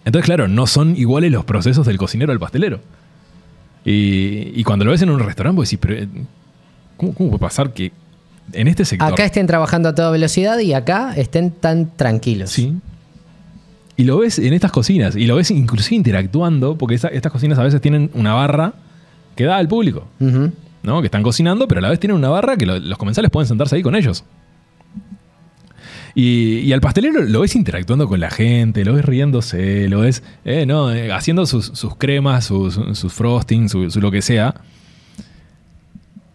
Entonces, 0.06 0.26
claro, 0.26 0.47
no 0.47 0.67
son 0.67 0.97
iguales 0.97 1.32
los 1.32 1.45
procesos 1.45 1.86
del 1.86 1.97
cocinero 1.97 2.32
al 2.32 2.39
pastelero. 2.39 2.82
Y, 3.86 4.52
y 4.56 4.63
cuando 4.63 4.86
lo 4.86 4.91
ves 4.91 5.02
en 5.02 5.10
un 5.10 5.19
restaurante, 5.19 5.58
vos 5.58 5.69
decís, 5.69 5.80
pero, 5.82 5.96
eh, 5.96 6.08
¿cómo, 6.98 7.13
cómo 7.13 7.30
puede 7.32 7.39
pasar 7.41 7.74
que 7.74 7.91
en 8.54 8.67
este 8.67 8.86
sector... 8.86 9.12
Acá 9.12 9.26
estén 9.26 9.48
trabajando 9.48 9.89
a 9.89 9.96
toda 9.96 10.10
velocidad 10.12 10.58
y 10.60 10.74
acá 10.74 11.13
estén 11.15 11.52
tan 11.52 11.89
tranquilos. 11.96 12.50
Sí. 12.52 12.74
Y 13.96 14.06
lo 14.06 14.17
ves 14.17 14.39
en 14.39 14.54
estas 14.54 14.72
cocinas, 14.72 15.15
y 15.15 15.28
lo 15.28 15.36
ves 15.36 15.52
inclusive 15.52 15.96
interactuando, 15.98 16.78
porque 16.78 16.96
estas 16.96 17.32
cocinas 17.32 17.60
a 17.60 17.63
veces 17.63 17.80
tienen 17.82 18.10
una 18.13 18.34
barra 18.34 18.74
que 19.36 19.43
da 19.43 19.58
al 19.58 19.67
público. 19.67 20.08
¿no? 20.19 21.00
Que 21.02 21.08
están 21.08 21.24
cocinando, 21.24 21.67
pero 21.67 21.80
a 21.80 21.82
la 21.82 21.89
vez 21.89 22.00
tienen 22.00 22.17
una 22.17 22.30
barra 22.30 22.58
que 22.58 22.65
lo- 22.65 22.80
los 22.80 22.98
comensales 22.98 23.32
pueden 23.32 23.48
sentarse 23.48 23.76
ahí 23.76 23.82
con 23.82 23.96
ellos. 23.96 24.24
Y, 26.15 26.60
y 26.60 26.73
al 26.73 26.82
pastelero 26.82 27.23
lo 27.23 27.41
ves 27.41 27.56
interactuando 27.56 28.08
con 28.08 28.19
la 28.19 28.30
gente, 28.30 28.86
lo 28.86 28.93
ves 28.93 29.04
riéndose, 29.06 29.89
lo 29.89 30.02
ves 30.02 30.21
eh, 30.45 30.65
no, 30.67 30.91
eh, 30.93 31.12
haciendo 31.12 31.45
sus, 31.47 31.65
sus 31.73 31.95
cremas, 31.95 32.45
sus, 32.45 32.80
sus 32.93 33.12
frostings, 33.13 33.71
su, 33.71 33.89
su 33.89 33.99
lo 33.99 34.12
que 34.12 34.21
sea. 34.21 34.54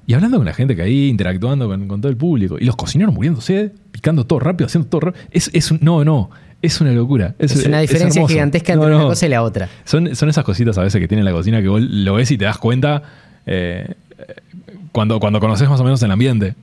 Y 0.06 0.14
hablando 0.14 0.38
con 0.38 0.46
la 0.46 0.54
gente 0.54 0.74
que 0.74 0.82
ahí, 0.82 1.08
interactuando 1.08 1.68
con, 1.68 1.86
con 1.86 2.00
todo 2.00 2.10
el 2.10 2.16
público. 2.16 2.56
Y 2.58 2.64
los 2.64 2.76
cocineros 2.76 3.14
muriéndose, 3.14 3.72
picando 3.92 4.24
todo 4.24 4.40
rápido, 4.40 4.66
haciendo 4.66 4.88
todo 4.88 5.00
rápido. 5.02 5.22
Es, 5.30 5.50
es 5.52 5.70
un- 5.70 5.78
no, 5.82 6.02
no, 6.04 6.30
es 6.62 6.80
una 6.80 6.92
locura. 6.92 7.34
Es, 7.38 7.52
Es 7.54 7.66
una 7.66 7.80
diferencia 7.80 8.26
gigantesca 8.26 8.72
entre 8.72 8.88
no. 8.90 8.96
una 8.96 9.04
cosa 9.04 9.26
y 9.26 9.28
la 9.28 9.42
otra. 9.42 9.68
Son, 9.84 10.16
son 10.16 10.28
esas 10.30 10.44
cositas 10.44 10.76
a 10.78 10.82
veces 10.82 10.98
que 11.00 11.06
tiene 11.08 11.22
la 11.22 11.30
cocina 11.32 11.60
que 11.60 11.68
vos 11.68 11.82
lo 11.82 12.14
ves 12.14 12.30
y 12.30 12.38
te 12.38 12.46
das 12.46 12.56
cuenta 12.58 13.02
eh, 13.46 13.94
cuando, 14.92 15.20
cuando 15.20 15.40
conoces 15.40 15.68
más 15.68 15.78
o 15.80 15.84
menos 15.84 16.02
el 16.02 16.10
ambiente. 16.10 16.54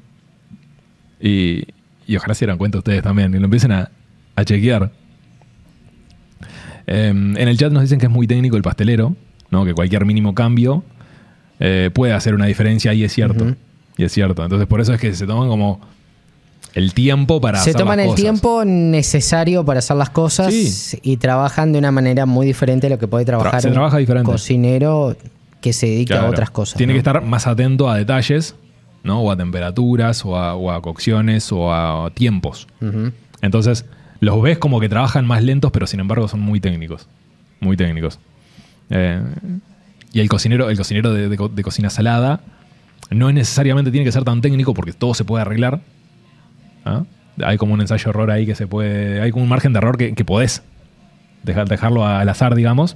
Y, 1.22 1.64
y 2.08 2.16
ojalá 2.18 2.34
se 2.34 2.46
dieran 2.46 2.58
cuenta 2.58 2.78
ustedes 2.78 3.02
también 3.02 3.34
y 3.34 3.40
lo 3.40 3.46
empiecen 3.46 3.72
a, 3.72 3.90
a 4.36 4.46
chequear. 4.46 4.92
Eh, 6.88 7.08
en 7.10 7.38
el 7.38 7.58
chat 7.58 7.72
nos 7.72 7.82
dicen 7.82 8.00
que 8.00 8.06
es 8.06 8.12
muy 8.12 8.28
técnico 8.28 8.58
el 8.58 8.64
pastelero, 8.64 9.16
¿no? 9.50 9.66
que 9.66 9.74
cualquier 9.74 10.06
mínimo 10.06 10.36
cambio 10.36 10.84
eh, 11.60 11.90
puede 11.94 12.14
hacer 12.14 12.36
una 12.36 12.46
diferencia 12.46 12.94
y 12.94 13.04
es 13.04 13.14
cierto. 13.14 13.56
Y 13.98 14.04
es 14.04 14.12
cierto. 14.12 14.44
Entonces 14.44 14.68
por 14.68 14.82
eso 14.82 14.94
es 14.94 15.00
que 15.00 15.14
se 15.16 15.26
toman 15.26 15.48
como 15.48 15.80
el 16.74 16.94
tiempo 16.94 17.40
para 17.40 17.60
Se 17.60 17.70
hacer 17.70 17.82
toman 17.82 17.98
las 17.98 18.04
el 18.06 18.10
cosas. 18.12 18.22
tiempo 18.22 18.66
necesario 18.66 19.64
para 19.64 19.80
hacer 19.80 19.96
las 19.96 20.10
cosas 20.10 20.54
Sí. 20.54 21.00
y 21.04 21.18
trabajan 21.18 21.72
de 21.72 21.80
una 21.80 21.92
manera 21.92 22.26
muy 22.26 22.46
diferente 22.46 22.88
a 22.88 22.90
lo 22.90 23.00
que 23.00 23.08
puede 23.08 23.24
trabajar 23.26 23.66
un 23.66 23.72
trabaja 23.74 24.24
cocinero 24.24 25.16
que 25.62 25.74
se 25.74 25.88
dedica 25.88 26.22
a 26.22 26.30
otras 26.30 26.50
cosas. 26.52 26.78
Tiene 26.78 26.94
¿no? 26.94 26.96
que 26.96 27.00
estar 27.00 27.22
más 27.24 27.48
atento 27.48 27.90
a 27.90 27.98
detalles, 27.98 28.56
¿no? 29.06 29.22
O 29.22 29.32
a 29.32 29.38
temperaturas, 29.38 30.26
o 30.26 30.36
a, 30.38 30.56
o 30.56 30.72
a 30.72 30.82
cocciones, 30.82 31.50
o 31.54 31.72
a 31.74 32.10
tiempos. 32.10 32.68
Entonces, 33.42 33.86
los 34.20 34.42
ves 34.42 34.58
como 34.58 34.80
que 34.82 34.90
trabajan 34.90 35.26
más 35.26 35.42
lentos, 35.44 35.72
pero 35.72 35.88
sin 35.88 36.00
embargo 36.02 36.28
son 36.28 36.42
muy 36.42 36.60
técnicos. 36.60 37.08
Muy 37.62 37.78
técnicos. 37.78 38.20
Eh, 38.90 39.22
y 40.12 40.20
el 40.20 40.28
cocinero, 40.30 40.70
el 40.70 40.78
cocinero 40.78 41.14
de, 41.14 41.30
de 41.30 41.38
co- 41.38 41.50
de 41.50 41.64
cocina 41.64 41.90
salada 41.90 42.42
no 43.12 43.30
es 43.30 43.36
necesariamente 43.36 43.92
tiene 43.92 44.04
que 44.06 44.12
ser 44.12 44.24
tan 44.24 44.42
técnico 44.42 44.74
porque 44.74 44.92
todo 44.94 45.14
se 45.14 45.24
puede 45.24 45.42
arreglar. 45.44 45.82
¿Ah? 46.86 47.04
Hay 47.44 47.58
como 47.58 47.74
un 47.74 47.82
ensayo 47.82 48.10
error 48.10 48.32
ahí 48.32 48.46
que 48.46 48.56
se 48.56 48.66
puede. 48.68 49.22
Hay 49.22 49.32
como 49.32 49.44
un 49.44 49.50
margen 49.50 49.74
de 49.74 49.78
error 49.80 49.98
que, 49.98 50.14
que 50.16 50.24
podés 50.26 50.64
dejar, 51.44 51.68
dejarlo 51.68 52.06
al 52.06 52.28
azar, 52.30 52.56
digamos, 52.56 52.96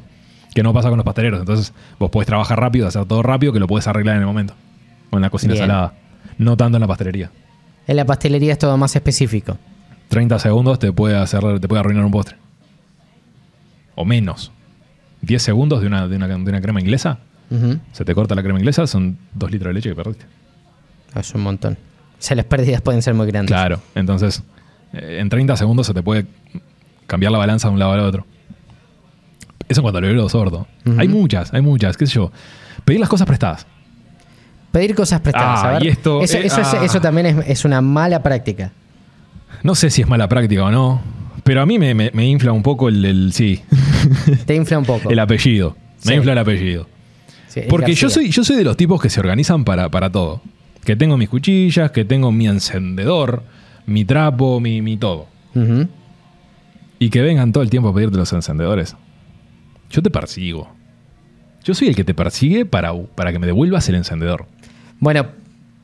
que 0.55 0.63
no 0.63 0.73
pasa 0.73 0.89
con 0.89 0.97
los 0.97 1.05
pasteleros. 1.05 1.39
Entonces, 1.41 1.73
vos 1.99 2.09
podés 2.09 2.25
trabajar 2.27 2.59
rápido, 2.59 2.87
hacer 2.87 3.05
todo 3.05 3.21
rápido, 3.21 3.51
que 3.53 3.59
lo 3.59 3.67
podés 3.67 3.87
arreglar 3.87 4.15
en 4.15 4.21
el 4.21 4.27
momento. 4.27 4.53
O 5.11 5.15
en 5.15 5.21
la 5.21 5.29
cocina 5.29 5.53
Bien. 5.53 5.63
salada. 5.67 5.93
No 6.37 6.55
tanto 6.57 6.77
en 6.77 6.81
la 6.81 6.87
pastelería. 6.87 7.31
En 7.87 7.95
la 7.95 8.05
pastelería 8.05 8.53
es 8.53 8.59
todo 8.59 8.77
más 8.77 8.95
específico. 8.95 9.57
30 10.09 10.39
segundos 10.39 10.79
te 10.79 10.91
puede 10.91 11.15
hacer, 11.17 11.59
te 11.59 11.67
puede 11.67 11.79
arruinar 11.79 12.05
un 12.05 12.11
postre. 12.11 12.37
O 13.95 14.05
menos. 14.05 14.51
10 15.21 15.41
segundos 15.41 15.81
de 15.81 15.87
una, 15.87 16.07
de 16.07 16.15
una, 16.15 16.27
de 16.27 16.35
una 16.35 16.61
crema 16.61 16.79
inglesa, 16.79 17.19
se 17.91 18.05
te 18.05 18.13
corta 18.13 18.35
la 18.35 18.43
crema 18.43 18.59
inglesa, 18.59 18.85
son 18.87 19.17
2 19.33 19.51
litros 19.51 19.69
de 19.69 19.73
leche 19.73 19.89
que 19.89 19.95
perdiste. 19.95 20.25
Es 21.15 21.33
un 21.33 21.41
montón. 21.41 21.73
O 21.73 22.21
sea, 22.21 22.35
las 22.35 22.45
pérdidas 22.45 22.81
pueden 22.81 23.01
ser 23.01 23.15
muy 23.15 23.27
grandes. 23.27 23.49
Claro, 23.49 23.81
entonces 23.95 24.43
eh, 24.93 25.17
en 25.19 25.29
30 25.29 25.57
segundos 25.57 25.87
se 25.87 25.93
te 25.93 26.03
puede 26.03 26.25
cambiar 27.07 27.31
la 27.31 27.37
balanza 27.37 27.67
de 27.67 27.73
un 27.73 27.79
lado 27.79 27.93
al 27.93 28.01
otro. 28.01 28.25
Eso 29.67 29.81
en 29.81 29.83
cuanto 29.83 29.97
al 29.97 30.05
oído 30.05 30.29
sordo. 30.29 30.67
Hay 30.97 31.07
muchas, 31.07 31.53
hay 31.53 31.61
muchas, 31.61 31.97
qué 31.97 32.07
sé 32.07 32.13
yo. 32.13 32.31
Pedir 32.85 32.99
las 32.99 33.09
cosas 33.09 33.27
prestadas. 33.27 33.67
Pedir 34.71 34.93
cosas 34.95 35.21
prestadas. 35.21 35.59
Ah, 35.63 35.69
a 35.69 35.73
ver. 35.73 35.83
y 35.85 35.87
esto, 35.89 36.21
eso, 36.21 36.37
eh, 36.37 36.45
eso, 36.45 36.61
ah. 36.63 36.81
eso 36.85 37.01
también 37.01 37.25
es, 37.27 37.47
es 37.47 37.65
una 37.65 37.81
mala 37.81 38.21
práctica. 38.21 38.71
No 39.63 39.75
sé 39.75 39.89
si 39.89 40.01
es 40.01 40.07
mala 40.07 40.29
práctica 40.29 40.63
o 40.65 40.71
no, 40.71 41.01
pero 41.43 41.61
a 41.61 41.65
mí 41.65 41.79
me, 41.79 41.93
me- 41.93 42.11
me 42.13 42.25
infla 42.27 42.51
un 42.51 42.61
poco 42.63 42.87
el, 42.89 43.03
el- 43.03 43.33
sí, 43.33 43.61
Te 44.45 44.55
infla 44.55 44.77
un 44.77 44.85
poco. 44.85 45.09
el 45.09 45.19
apellido. 45.19 45.75
Me 46.05 46.11
Sí. 46.11 46.13
infla 46.13 46.31
el 46.33 46.37
apellido. 46.37 46.87
Sí, 47.47 47.61
Porque 47.67 47.93
yo 47.95 48.09
soy, 48.11 48.29
yo 48.29 48.43
soy 48.43 48.55
de 48.57 48.63
los 48.63 48.77
tipos 48.77 49.01
que 49.01 49.09
se 49.09 49.19
organizan 49.19 49.65
para, 49.65 49.89
para 49.89 50.11
todo. 50.11 50.41
Que 50.85 50.95
tengo 50.95 51.17
mis 51.17 51.29
cuchillas, 51.29 51.89
que 51.91 52.05
tengo 52.05 52.31
mi 52.31 52.47
encendedor, 52.47 53.43
mi 53.87 54.05
trapo, 54.05 54.59
mi, 54.59 54.81
mi 54.83 54.97
todo. 54.97 55.27
Y 56.99 57.09
que 57.09 57.21
vengan 57.21 57.51
todo 57.51 57.63
el 57.63 57.69
tiempo 57.69 57.89
a 57.89 57.93
pedirte 57.95 58.17
los 58.17 58.31
encendedores. 58.33 58.95
Yo 59.89 60.01
te 60.03 60.09
persigo. 60.09 60.69
Yo 61.63 61.73
soy 61.73 61.87
el 61.89 61.95
que 61.95 62.03
te 62.03 62.13
persigue 62.13 62.65
para, 62.65 62.93
para 63.15 63.31
que 63.31 63.39
me 63.39 63.47
devuelvas 63.47 63.87
el 63.89 63.95
encendedor. 63.95 64.45
Bueno, 64.99 65.27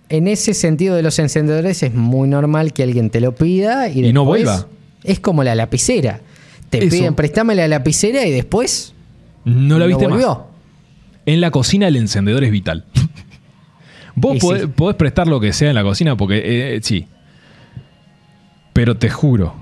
en 0.10 0.28
ese 0.28 0.54
sentido 0.54 0.96
de 0.96 1.04
los 1.04 1.18
encendedores 1.20 1.82
es 1.84 1.94
muy 1.94 2.28
normal 2.28 2.74
que 2.74 2.84
alguien 2.84 3.10
te 3.10 3.22
lo 3.22 3.34
pida 3.34 3.90
y, 3.90 4.06
Y 4.06 4.14
no 4.14 4.26
vuelva. 4.26 4.68
Es 5.04 5.20
como 5.20 5.44
la 5.44 5.56
lapicera. 5.56 6.22
Te 6.70 6.80
Eso. 6.80 6.90
piden, 6.90 7.16
préstame 7.16 7.56
la 7.56 7.68
lapicera 7.68 8.26
y 8.26 8.32
después 8.32 8.94
No 9.44 9.80
la 9.80 9.86
viste 9.86 10.08
más. 10.08 10.14
volvió. 10.18 10.48
En 11.26 11.42
la 11.42 11.52
cocina 11.52 11.88
el 11.88 11.96
encendedor 11.96 12.44
es 12.44 12.52
vital. 12.52 12.86
Vos 14.16 14.38
podés, 14.40 14.64
sí. 14.64 14.68
podés 14.68 14.96
prestar 14.96 15.28
lo 15.28 15.40
que 15.40 15.54
sea 15.54 15.70
en 15.70 15.76
la 15.76 15.84
cocina 15.84 16.16
porque 16.16 16.76
eh, 16.76 16.80
sí. 16.82 17.08
Pero 18.74 18.98
te 18.98 19.10
juro 19.10 19.56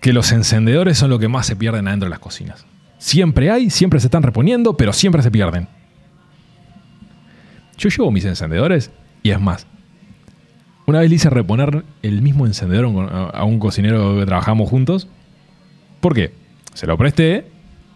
que 0.00 0.12
los 0.12 0.32
encendedores 0.32 0.98
son 0.98 1.10
lo 1.10 1.18
que 1.18 1.28
más 1.28 1.46
se 1.46 1.56
pierden 1.56 1.88
adentro 1.88 2.06
de 2.06 2.10
las 2.10 2.18
cocinas. 2.20 2.64
Siempre 2.98 3.50
hay, 3.50 3.70
siempre 3.70 4.00
se 4.00 4.06
están 4.06 4.22
reponiendo, 4.22 4.76
pero 4.76 4.92
siempre 4.92 5.22
se 5.22 5.30
pierden. 5.30 5.68
Yo 7.78 7.88
llevo 7.88 8.10
mis 8.10 8.24
encendedores 8.24 8.90
y 9.22 9.30
es 9.30 9.40
más. 9.40 9.66
Una 10.86 11.00
vez 11.00 11.10
le 11.10 11.16
hice 11.16 11.30
reponer 11.30 11.84
el 12.02 12.22
mismo 12.22 12.46
encendedor 12.46 12.86
a 13.34 13.44
un- 13.44 13.58
cocinero 13.58 14.16
que 14.18 14.24
trabajamos 14.26 14.70
juntos. 14.70 15.08
¿Por 16.00 16.14
qué? 16.14 16.32
Se 16.74 16.86
lo 16.86 16.96
presté, 16.96 17.46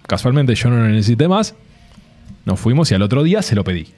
casualmente 0.06 0.54
yo 0.54 0.70
no 0.70 0.76
lo 0.78 0.88
necesité 0.88 1.28
más, 1.28 1.54
nos 2.44 2.58
fuimos 2.58 2.90
y 2.90 2.94
al 2.94 3.02
otro 3.02 3.22
día 3.22 3.42
se 3.42 3.54
lo 3.54 3.62
pedí. 3.62 3.88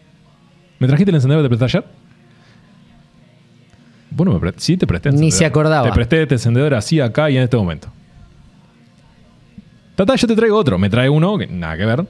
¿Me 0.78 0.86
trajiste 0.88 1.10
el 1.10 1.14
encendedor 1.16 1.42
te 1.44 1.48
presté 1.48 1.64
ayer? 1.64 1.84
Vos 4.10 4.26
no 4.26 4.38
me 4.38 4.52
Sí, 4.58 4.76
te 4.76 4.86
presté 4.86 5.10
Ni 5.10 5.30
se 5.30 5.46
acordaba. 5.46 5.86
Te 5.88 5.92
presté 5.94 6.22
este 6.22 6.34
encendedor 6.34 6.74
así, 6.74 7.00
acá 7.00 7.30
y 7.30 7.36
en 7.38 7.44
este 7.44 7.56
momento. 7.56 7.88
Tata, 9.94 10.14
yo 10.16 10.26
te 10.26 10.36
traigo 10.36 10.56
otro. 10.56 10.78
Me 10.78 10.90
trae 10.90 11.08
uno 11.08 11.38
que 11.38 11.46
nada 11.46 11.76
que 11.76 11.84
ver. 11.86 12.04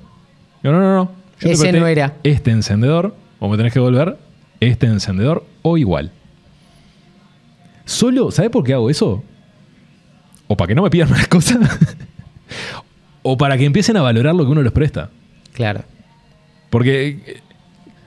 Yo, 0.63 0.73
no, 0.73 0.81
no, 0.81 0.95
no. 0.95 1.13
Yo 1.41 1.49
Ese 1.49 1.73
no 1.73 1.87
era. 1.87 2.15
Este 2.23 2.51
encendedor, 2.51 3.15
o 3.43 3.49
me 3.49 3.57
tenés 3.57 3.73
que 3.73 3.81
devolver 3.81 4.17
este 4.61 4.87
encendedor 4.87 5.45
o 5.63 5.77
igual. 5.77 6.13
Solo, 7.85 8.31
¿sabes 8.31 8.53
por 8.53 8.63
qué 8.63 8.73
hago 8.73 8.89
eso? 8.89 9.25
O 10.47 10.57
para 10.57 10.69
que 10.69 10.77
no 10.77 10.83
me 10.85 10.91
pidan 10.91 11.11
más 11.11 11.27
cosas. 11.29 11.59
o 13.25 13.37
para 13.37 13.59
que 13.59 13.65
empiecen 13.65 13.97
a 13.97 14.03
valorar 14.03 14.37
lo 14.37 14.45
que 14.45 14.53
uno 14.53 14.63
les 14.63 14.71
presta. 14.71 15.11
Claro. 15.55 15.83
Porque, 16.71 17.43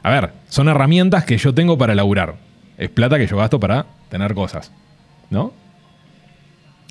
a 0.03 0.09
ver, 0.09 0.31
son 0.47 0.69
herramientas 0.69 1.25
que 1.25 1.38
yo 1.38 1.53
tengo 1.53 1.77
para 1.77 1.95
laburar. 1.95 2.38
Es 2.77 2.89
plata 2.89 3.17
que 3.17 3.27
yo 3.27 3.36
gasto 3.36 3.59
para 3.59 3.88
tener 4.07 4.33
cosas. 4.36 4.71
¿No? 5.29 5.51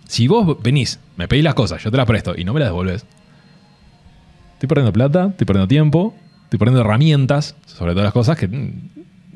Si 0.06 0.28
vos 0.28 0.62
venís, 0.62 1.00
me 1.16 1.28
pedís 1.28 1.44
las 1.44 1.54
cosas, 1.54 1.82
yo 1.82 1.90
te 1.90 1.96
las 1.96 2.06
presto 2.06 2.34
y 2.36 2.44
no 2.44 2.52
me 2.52 2.60
las 2.60 2.68
devolves. 2.68 3.06
Estoy 4.52 4.68
perdiendo 4.68 4.92
plata, 4.92 5.28
estoy 5.30 5.46
perdiendo 5.46 5.66
tiempo, 5.66 6.14
estoy 6.54 6.66
perdiendo 6.66 6.82
herramientas, 6.82 7.56
sobre 7.66 7.92
todas 7.92 8.04
las 8.04 8.12
cosas 8.12 8.38
que 8.38 8.46
mm, 8.46 8.90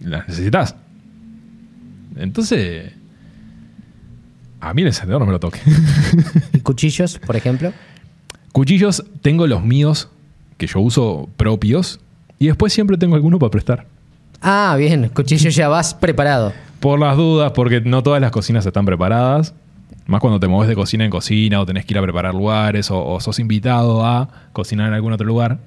las 0.04 0.28
necesitas. 0.28 0.76
Entonces, 2.16 2.92
a 4.60 4.72
mí 4.72 4.82
el 4.82 4.88
encendedor 4.88 5.20
no 5.20 5.26
me 5.26 5.32
lo 5.32 5.40
toque. 5.40 5.60
¿Y 6.52 6.60
cuchillos, 6.60 7.18
por 7.18 7.34
ejemplo? 7.34 7.72
Cuchillos, 8.52 9.04
tengo 9.20 9.46
los 9.48 9.64
míos 9.64 10.08
que 10.58 10.66
yo 10.68 10.80
uso 10.80 11.28
propios 11.36 12.00
y 12.38 12.46
después 12.46 12.72
siempre 12.72 12.96
tengo 12.96 13.16
alguno 13.16 13.38
para 13.38 13.50
prestar. 13.50 13.86
Ah, 14.40 14.76
bien. 14.78 15.08
Cuchillos 15.08 15.54
ya 15.54 15.68
vas 15.68 15.94
preparado. 15.94 16.52
Por 16.78 17.00
las 17.00 17.16
dudas, 17.16 17.50
porque 17.52 17.80
no 17.80 18.04
todas 18.04 18.20
las 18.20 18.30
cocinas 18.30 18.64
están 18.64 18.86
preparadas. 18.86 19.54
Más 20.06 20.20
cuando 20.20 20.38
te 20.38 20.46
mueves 20.46 20.68
de 20.68 20.76
cocina 20.76 21.04
en 21.04 21.10
cocina 21.10 21.60
o 21.60 21.66
tenés 21.66 21.84
que 21.84 21.94
ir 21.94 21.98
a 21.98 22.02
preparar 22.02 22.34
lugares 22.34 22.90
o, 22.92 23.04
o 23.04 23.20
sos 23.20 23.40
invitado 23.40 24.06
a 24.06 24.28
cocinar 24.52 24.86
en 24.88 24.94
algún 24.94 25.12
otro 25.12 25.26
lugar. 25.26 25.58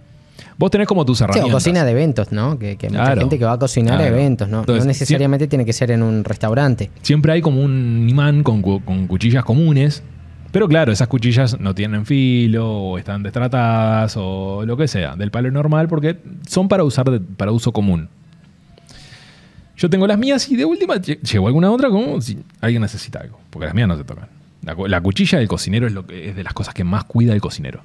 Vos 0.58 0.70
tenés 0.72 0.88
como 0.88 1.06
tus 1.06 1.18
Sí, 1.18 1.24
herramientas. 1.24 1.52
o 1.52 1.56
cocina 1.56 1.84
de 1.84 1.92
eventos, 1.92 2.32
¿no? 2.32 2.58
Que, 2.60 2.76
que 2.78 2.90
mucha 2.90 3.16
gente 3.16 3.38
que 3.40 3.46
va 3.46 3.54
a 3.54 3.60
cocinar 3.60 3.98
Claro. 3.98 4.16
eventos, 4.16 4.48
¿no? 4.50 4.60
Entonces, 4.62 4.84
no 4.86 4.88
necesariamente 4.90 5.48
tiene 5.48 5.66
que 5.66 5.74
ser 5.74 5.92
en 5.92 6.04
un 6.04 6.24
restaurante. 6.24 6.92
Siempre 7.02 7.32
hay 7.34 7.42
como 7.42 7.62
un 7.64 8.08
imán 8.10 8.44
con, 8.44 8.62
con 8.62 9.08
cuchillas 9.08 9.44
comunes. 9.46 10.04
Pero 10.52 10.68
claro, 10.68 10.92
esas 10.92 11.08
cuchillas 11.08 11.58
no 11.62 11.74
tienen 11.74 12.06
filo, 12.06 12.70
o 12.70 12.98
están 12.98 13.24
destratadas, 13.24 14.16
o 14.18 14.64
lo 14.66 14.76
que 14.76 14.88
sea, 14.90 15.16
del 15.16 15.32
palo 15.32 15.50
normal, 15.50 15.88
porque 15.88 16.18
son 16.46 16.68
para 16.68 16.84
usar 16.84 17.10
de- 17.10 17.22
para 17.22 17.54
uso 17.54 17.72
común. 17.72 18.10
Yo 19.78 19.90
tengo 19.90 20.06
las 20.08 20.18
mías 20.18 20.50
y 20.50 20.56
de 20.58 20.66
última 20.66 20.96
lle- 20.98 21.20
llevo 21.22 21.48
alguna 21.48 21.72
otra 21.72 21.90
como 21.90 22.20
si 22.22 22.38
alguien 22.60 22.82
necesita 22.82 23.20
algo. 23.20 23.40
Porque 23.50 23.66
las 23.66 23.74
mías 23.74 23.88
no 23.88 23.98
se 23.98 24.04
tocan. 24.04 24.28
La, 24.64 24.76
la 24.88 25.02
cuchilla 25.02 25.40
del 25.40 25.48
cocinero 25.48 25.88
es, 25.88 25.94
lo 25.94 26.06
que, 26.06 26.30
es 26.30 26.36
de 26.36 26.44
las 26.44 26.54
cosas 26.54 26.74
que 26.74 26.84
más 26.84 27.06
cuida 27.06 27.34
el 27.34 27.42
cocinero. 27.42 27.82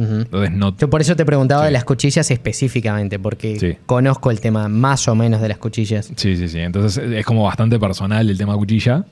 Entonces 0.00 0.50
no. 0.52 0.76
Yo 0.76 0.88
por 0.88 1.00
eso 1.00 1.16
te 1.16 1.24
preguntaba 1.24 1.62
Sí. 1.62 1.66
de 1.66 1.72
las 1.72 1.84
cuchillas 1.84 2.30
específicamente, 2.30 3.18
porque 3.18 3.58
Sí. 3.58 3.76
conozco 3.86 4.30
el 4.30 4.40
tema 4.40 4.68
más 4.68 5.08
o 5.08 5.14
menos 5.14 5.40
de 5.40 5.48
las 5.48 5.58
cuchillas. 5.58 6.12
Sí, 6.16 6.36
sí, 6.36 6.48
sí. 6.48 6.58
Entonces 6.60 6.96
es 7.02 7.24
como 7.26 7.42
bastante 7.44 7.78
personal 7.78 8.28
el 8.30 8.38
tema 8.38 8.54
cuchilla. 8.54 9.04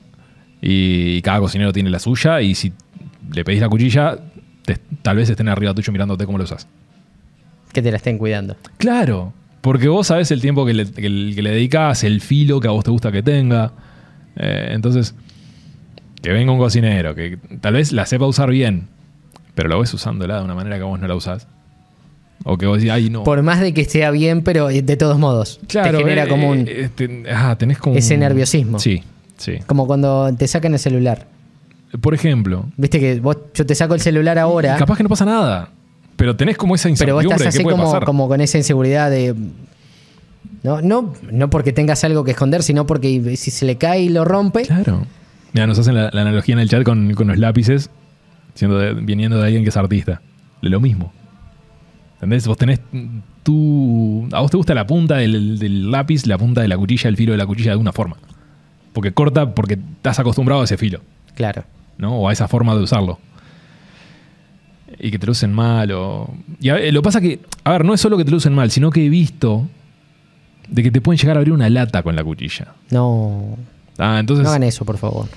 Y 0.61 1.21
cada 1.21 1.39
cocinero 1.39 1.71
tiene 1.73 1.89
la 1.89 1.99
suya. 1.99 2.41
Y 2.41 2.55
si 2.55 2.71
le 3.33 3.43
pedís 3.43 3.59
la 3.61 3.69
cuchilla, 3.69 4.17
te- 4.65 4.79
tal 5.01 5.17
vez 5.17 5.29
estén 5.29 5.49
arriba 5.49 5.73
tuyo 5.73 5.91
mirándote 5.91 6.25
cómo 6.25 6.37
lo 6.37 6.43
usas. 6.45 6.67
Que 7.73 7.81
te 7.81 7.91
la 7.91 7.97
estén 7.97 8.17
cuidando. 8.17 8.55
Claro. 8.77 9.33
Porque 9.61 9.87
vos 9.89 10.07
sabés 10.07 10.31
el 10.31 10.39
tiempo 10.41 10.65
que 10.65 10.73
le, 10.73 10.85
que 10.91 11.09
le- 11.09 11.51
dedicás, 11.51 12.03
el 12.03 12.21
filo 12.21 12.59
que 12.59 12.67
a 12.67 12.71
vos 12.71 12.83
te 12.83 12.91
gusta 12.91 13.11
que 13.11 13.21
tenga. 13.21 13.73
Eh, 14.37 14.69
entonces, 14.71 15.13
que 16.21 16.31
venga 16.31 16.51
un 16.51 16.57
cocinero 16.59 17.13
que 17.13 17.37
tal 17.61 17.73
vez 17.73 17.91
la 17.91 18.05
sepa 18.05 18.25
usar 18.25 18.49
bien, 18.49 18.87
pero 19.57 19.69
lo 19.69 19.79
ves 19.79 19.91
usándola 19.91 20.37
de 20.37 20.43
una 20.45 20.53
manera 20.53 20.77
que 20.77 20.83
vos 20.83 20.99
no 20.99 21.07
la 21.07 21.15
usás. 21.15 21.47
O 22.43 22.59
que 22.59 22.67
vos 22.67 22.77
decís, 22.77 22.91
ay, 22.91 23.09
no. 23.09 23.23
Por 23.23 23.41
más 23.41 23.59
de 23.59 23.73
que 23.73 23.81
esté 23.81 24.09
bien, 24.11 24.43
pero 24.43 24.69
eh, 24.69 24.83
de 24.83 24.95
todos 24.97 25.17
modos. 25.17 25.59
claro, 25.67 25.97
te 25.97 26.03
genera 26.03 26.25
eh, 26.25 26.27
como 26.27 26.49
un. 26.51 26.65
eh, 26.67 26.89
ah, 27.35 27.55
tenés 27.57 27.79
como 27.79 27.95
Ese 27.95 28.13
un- 28.13 28.19
nerviosismo. 28.19 28.77
Sí, 28.79 29.01
sí. 29.35 29.53
Como 29.65 29.87
cuando 29.87 30.31
te 30.37 30.47
sacan 30.47 30.73
el 30.73 30.79
celular. 30.79 31.25
Por 31.99 32.13
ejemplo, 32.13 32.67
Viste 32.77 32.99
que 32.99 33.19
vos, 33.19 33.35
yo 33.55 33.65
te 33.65 33.73
saco 33.73 33.95
el 33.95 33.99
celular 34.01 34.37
ahora, 34.37 34.75
Y 34.75 34.79
capaz 34.79 34.97
que 34.97 35.03
no 35.03 35.09
pasa 35.09 35.25
nada. 35.25 35.69
Pero 36.17 36.35
tenés 36.35 36.55
como 36.55 36.75
esa 36.75 36.87
pero 36.99 37.15
vos 37.15 37.23
estás 37.23 37.47
así 37.47 37.63
puede 37.63 37.75
como, 37.75 37.85
pasar. 37.89 38.05
como 38.05 38.27
con 38.27 38.39
esa 38.41 38.59
inseguridad 38.59 39.09
de. 39.09 39.33
No, 40.61 40.81
no, 40.83 41.13
no 41.31 41.49
porque 41.49 41.73
tengas 41.73 42.03
algo 42.03 42.23
que 42.23 42.31
esconder, 42.31 42.61
sino 42.61 42.85
porque 42.85 43.35
si 43.37 43.49
se 43.49 43.65
le 43.65 43.77
cae 43.77 44.01
y 44.03 44.09
lo 44.09 44.23
rompe. 44.23 44.61
Claro. 44.63 45.01
Mira, 45.53 45.65
nos 45.65 45.79
hacen 45.79 45.95
la, 45.95 46.11
la 46.13 46.21
analogía 46.21 46.53
en 46.53 46.59
el 46.59 46.69
chat 46.69 46.83
con, 46.83 47.13
con 47.15 47.27
los 47.27 47.37
lápices, 47.39 47.89
siendo 48.57 48.77
de- 48.77 48.93
viniendo 48.93 49.37
de 49.37 49.45
alguien 49.45 49.63
que 49.63 49.69
es 49.69 49.77
artista. 49.77 50.21
Lo 50.61 50.79
mismo. 50.81 51.13
¿Entendés? 52.15 52.47
Vos 52.47 52.57
tenés 52.57 52.81
tu... 53.43 54.27
A 54.31 54.39
vos 54.41 54.49
te 54.51 54.57
gusta 54.57 54.73
la 54.73 54.87
punta 54.87 55.17
del, 55.17 55.59
del 55.59 55.91
lápiz, 55.91 56.25
la 56.25 56.37
punta 56.37 56.61
de 56.61 56.67
la 56.67 56.75
cuchilla, 56.77 57.07
el 57.09 57.15
filo 57.15 57.31
de 57.33 57.37
la 57.37 57.45
cuchilla 57.45 57.67
de 57.67 57.71
alguna 57.73 57.91
forma. 57.93 58.17
Porque 58.91 59.11
corta 59.11 59.53
porque 59.53 59.75
estás 59.75 60.17
acostumbrado 60.19 60.61
a 60.61 60.63
ese 60.65 60.77
filo, 60.77 61.01
Claro. 61.35 61.63
¿no? 61.99 62.15
O 62.17 62.27
a 62.29 62.33
esa 62.33 62.47
forma 62.47 62.73
de 62.75 62.81
usarlo. 62.81 63.19
Y 64.99 65.11
que 65.11 65.19
te 65.19 65.27
lo 65.27 65.33
usen 65.33 65.53
mal 65.53 65.91
o... 65.91 66.33
Y 66.59 66.69
a 66.69 66.73
ver, 66.75 66.91
lo 66.93 67.01
pasa 67.03 67.21
que... 67.21 67.39
A 67.63 67.71
ver, 67.71 67.85
no 67.85 67.93
es 67.93 68.01
solo 68.01 68.17
que 68.17 68.25
te 68.25 68.31
lo 68.31 68.37
usen 68.37 68.55
mal, 68.55 68.71
sino 68.71 68.89
que 68.89 69.05
he 69.05 69.09
visto 69.09 69.67
de 70.69 70.81
que 70.81 70.89
te 70.91 71.01
pueden 71.01 71.19
llegar 71.19 71.37
a 71.37 71.39
abrir 71.41 71.53
una 71.53 71.69
lata 71.69 72.01
con 72.01 72.15
la 72.15 72.23
cuchilla. 72.23 72.73
No. 72.89 73.57
Ah, 73.99 74.17
entonces... 74.19 74.43
No 74.43 74.49
hagan 74.49 74.63
eso, 74.63 74.83
por 74.85 74.97
favor. 74.97 75.27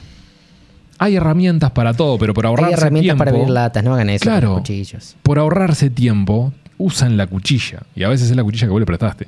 Hay 1.02 1.16
herramientas 1.16 1.70
para 1.70 1.94
todo, 1.94 2.18
pero 2.18 2.34
por 2.34 2.44
ahorrarse 2.46 2.74
Hay 2.74 2.78
herramientas 2.80 3.04
tiempo, 3.06 3.18
para 3.18 3.30
abrir 3.30 3.48
latas, 3.48 3.82
no 3.82 3.94
hagan 3.94 4.10
eso 4.10 4.24
con 4.24 4.32
Claro. 4.32 4.48
los 4.50 4.58
cuchillos. 4.58 5.16
por 5.22 5.38
ahorrarse 5.38 5.88
tiempo, 5.88 6.52
usan 6.76 7.16
la 7.16 7.26
cuchilla. 7.26 7.80
Y 7.96 8.02
a 8.04 8.08
veces 8.08 8.30
es 8.30 8.36
la 8.36 8.44
cuchilla 8.44 8.66
que 8.66 8.72
vos 8.72 8.80
le 8.80 8.86
prestaste. 8.86 9.26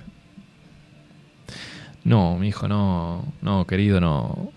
No, 2.05 2.37
mi 2.39 2.49
hijo, 2.49 2.69
no. 2.69 3.25
No, 3.41 3.67
querido, 3.67 4.01
no. 4.01 4.51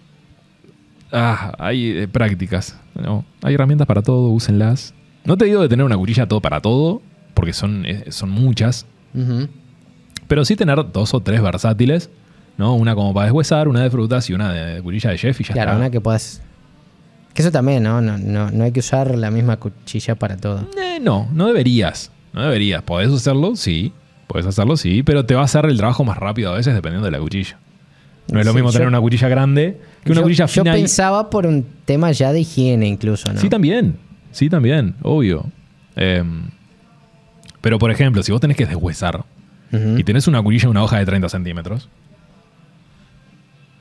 Ah, 1.11 1.53
hay 1.59 1.99
eh, 1.99 2.07
prácticas. 2.07 2.77
No, 2.95 3.23
hay 3.43 3.53
herramientas 3.53 3.87
para 3.87 4.01
todo, 4.01 4.29
úsenlas. 4.29 4.93
No 5.23 5.37
te 5.37 5.45
digo 5.45 5.61
de 5.61 5.69
tener 5.69 5.85
una 5.85 5.97
cuchilla 5.97 6.27
todo 6.27 6.41
para 6.41 6.59
todo, 6.59 7.01
porque 7.33 7.53
son, 7.53 7.85
eh, 7.85 8.05
son 8.09 8.29
muchas. 8.29 8.85
Pero 10.27 10.43
sí 10.43 10.55
tener 10.57 10.91
dos 10.91 11.13
o 11.13 11.21
tres 11.21 11.41
versátiles, 11.41 12.09
¿no? 12.57 12.75
Una 12.75 12.93
como 12.95 13.13
para 13.13 13.27
deshuesar, 13.27 13.67
una 13.69 13.81
de 13.83 13.89
frutas 13.89 14.29
y 14.29 14.33
una 14.33 14.51
de, 14.51 14.81
cuchilla 14.81 15.11
de 15.11 15.17
chef 15.17 15.39
y 15.39 15.43
ya 15.45 15.53
Claro, 15.53 15.71
está. 15.71 15.77
una 15.79 15.89
que 15.89 16.01
puedas. 16.01 16.41
Que 17.35 17.41
eso 17.43 17.51
también, 17.51 17.83
¿no? 17.83 18.01
No, 18.01 18.17
no, 18.17 18.49
no 18.49 18.63
hay 18.63 18.71
que 18.71 18.79
usar 18.79 19.15
la 19.15 19.29
misma 19.29 19.57
cuchilla 19.57 20.15
para 20.15 20.37
todo. 20.37 20.67
Eh, 20.81 20.99
no, 20.99 21.27
no 21.33 21.45
deberías. 21.47 22.11
No 22.33 22.41
deberías. 22.41 22.81
Podés 22.81 23.11
hacerlo, 23.11 23.55
sí. 23.55 23.93
Podés 24.27 24.47
hacerlo, 24.47 24.75
sí. 24.77 25.03
Pero 25.03 25.25
te 25.25 25.35
va 25.35 25.41
a 25.41 25.45
hacer 25.45 25.65
el 25.65 25.77
trabajo 25.77 26.03
más 26.03 26.17
rápido 26.17 26.51
a 26.51 26.55
veces 26.55 26.73
dependiendo 26.73 27.05
de 27.05 27.11
la 27.11 27.19
cuchilla. 27.19 27.59
No 28.31 28.39
es 28.39 28.45
lo 28.45 28.53
Sí, 28.53 28.55
mismo 28.55 28.69
yo- 28.69 28.73
tener 28.73 28.87
una 28.87 28.99
cuchilla 29.01 29.27
grande 29.27 29.79
que 30.03 30.11
una 30.11 30.21
yo, 30.21 30.23
cuchilla 30.25 30.45
yo 30.47 30.63
fina. 30.63 30.75
y- 30.77 30.81
pensaba 30.81 31.29
por 31.29 31.45
un 31.45 31.63
tema 31.85 32.11
ya 32.11 32.31
de 32.33 32.39
higiene 32.39 32.87
incluso, 32.87 33.31
¿no? 33.31 33.39
Sí, 33.39 33.49
también. 33.49 33.97
Sí, 34.31 34.49
también. 34.49 34.95
Obvio. 35.03 35.45
Em, 35.95 36.49
pero, 37.61 37.77
por 37.79 37.91
ejemplo, 37.91 38.23
si 38.23 38.31
vos 38.31 38.41
tenés 38.41 38.57
que 38.57 38.65
deshuesar 38.65 39.23
y 39.97 40.03
tenés 40.05 40.27
una 40.29 40.41
cuchilla 40.41 40.69
una 40.69 40.81
hoja 40.83 40.97
de 40.99 41.05
30 41.05 41.27
centímetros, 41.27 41.89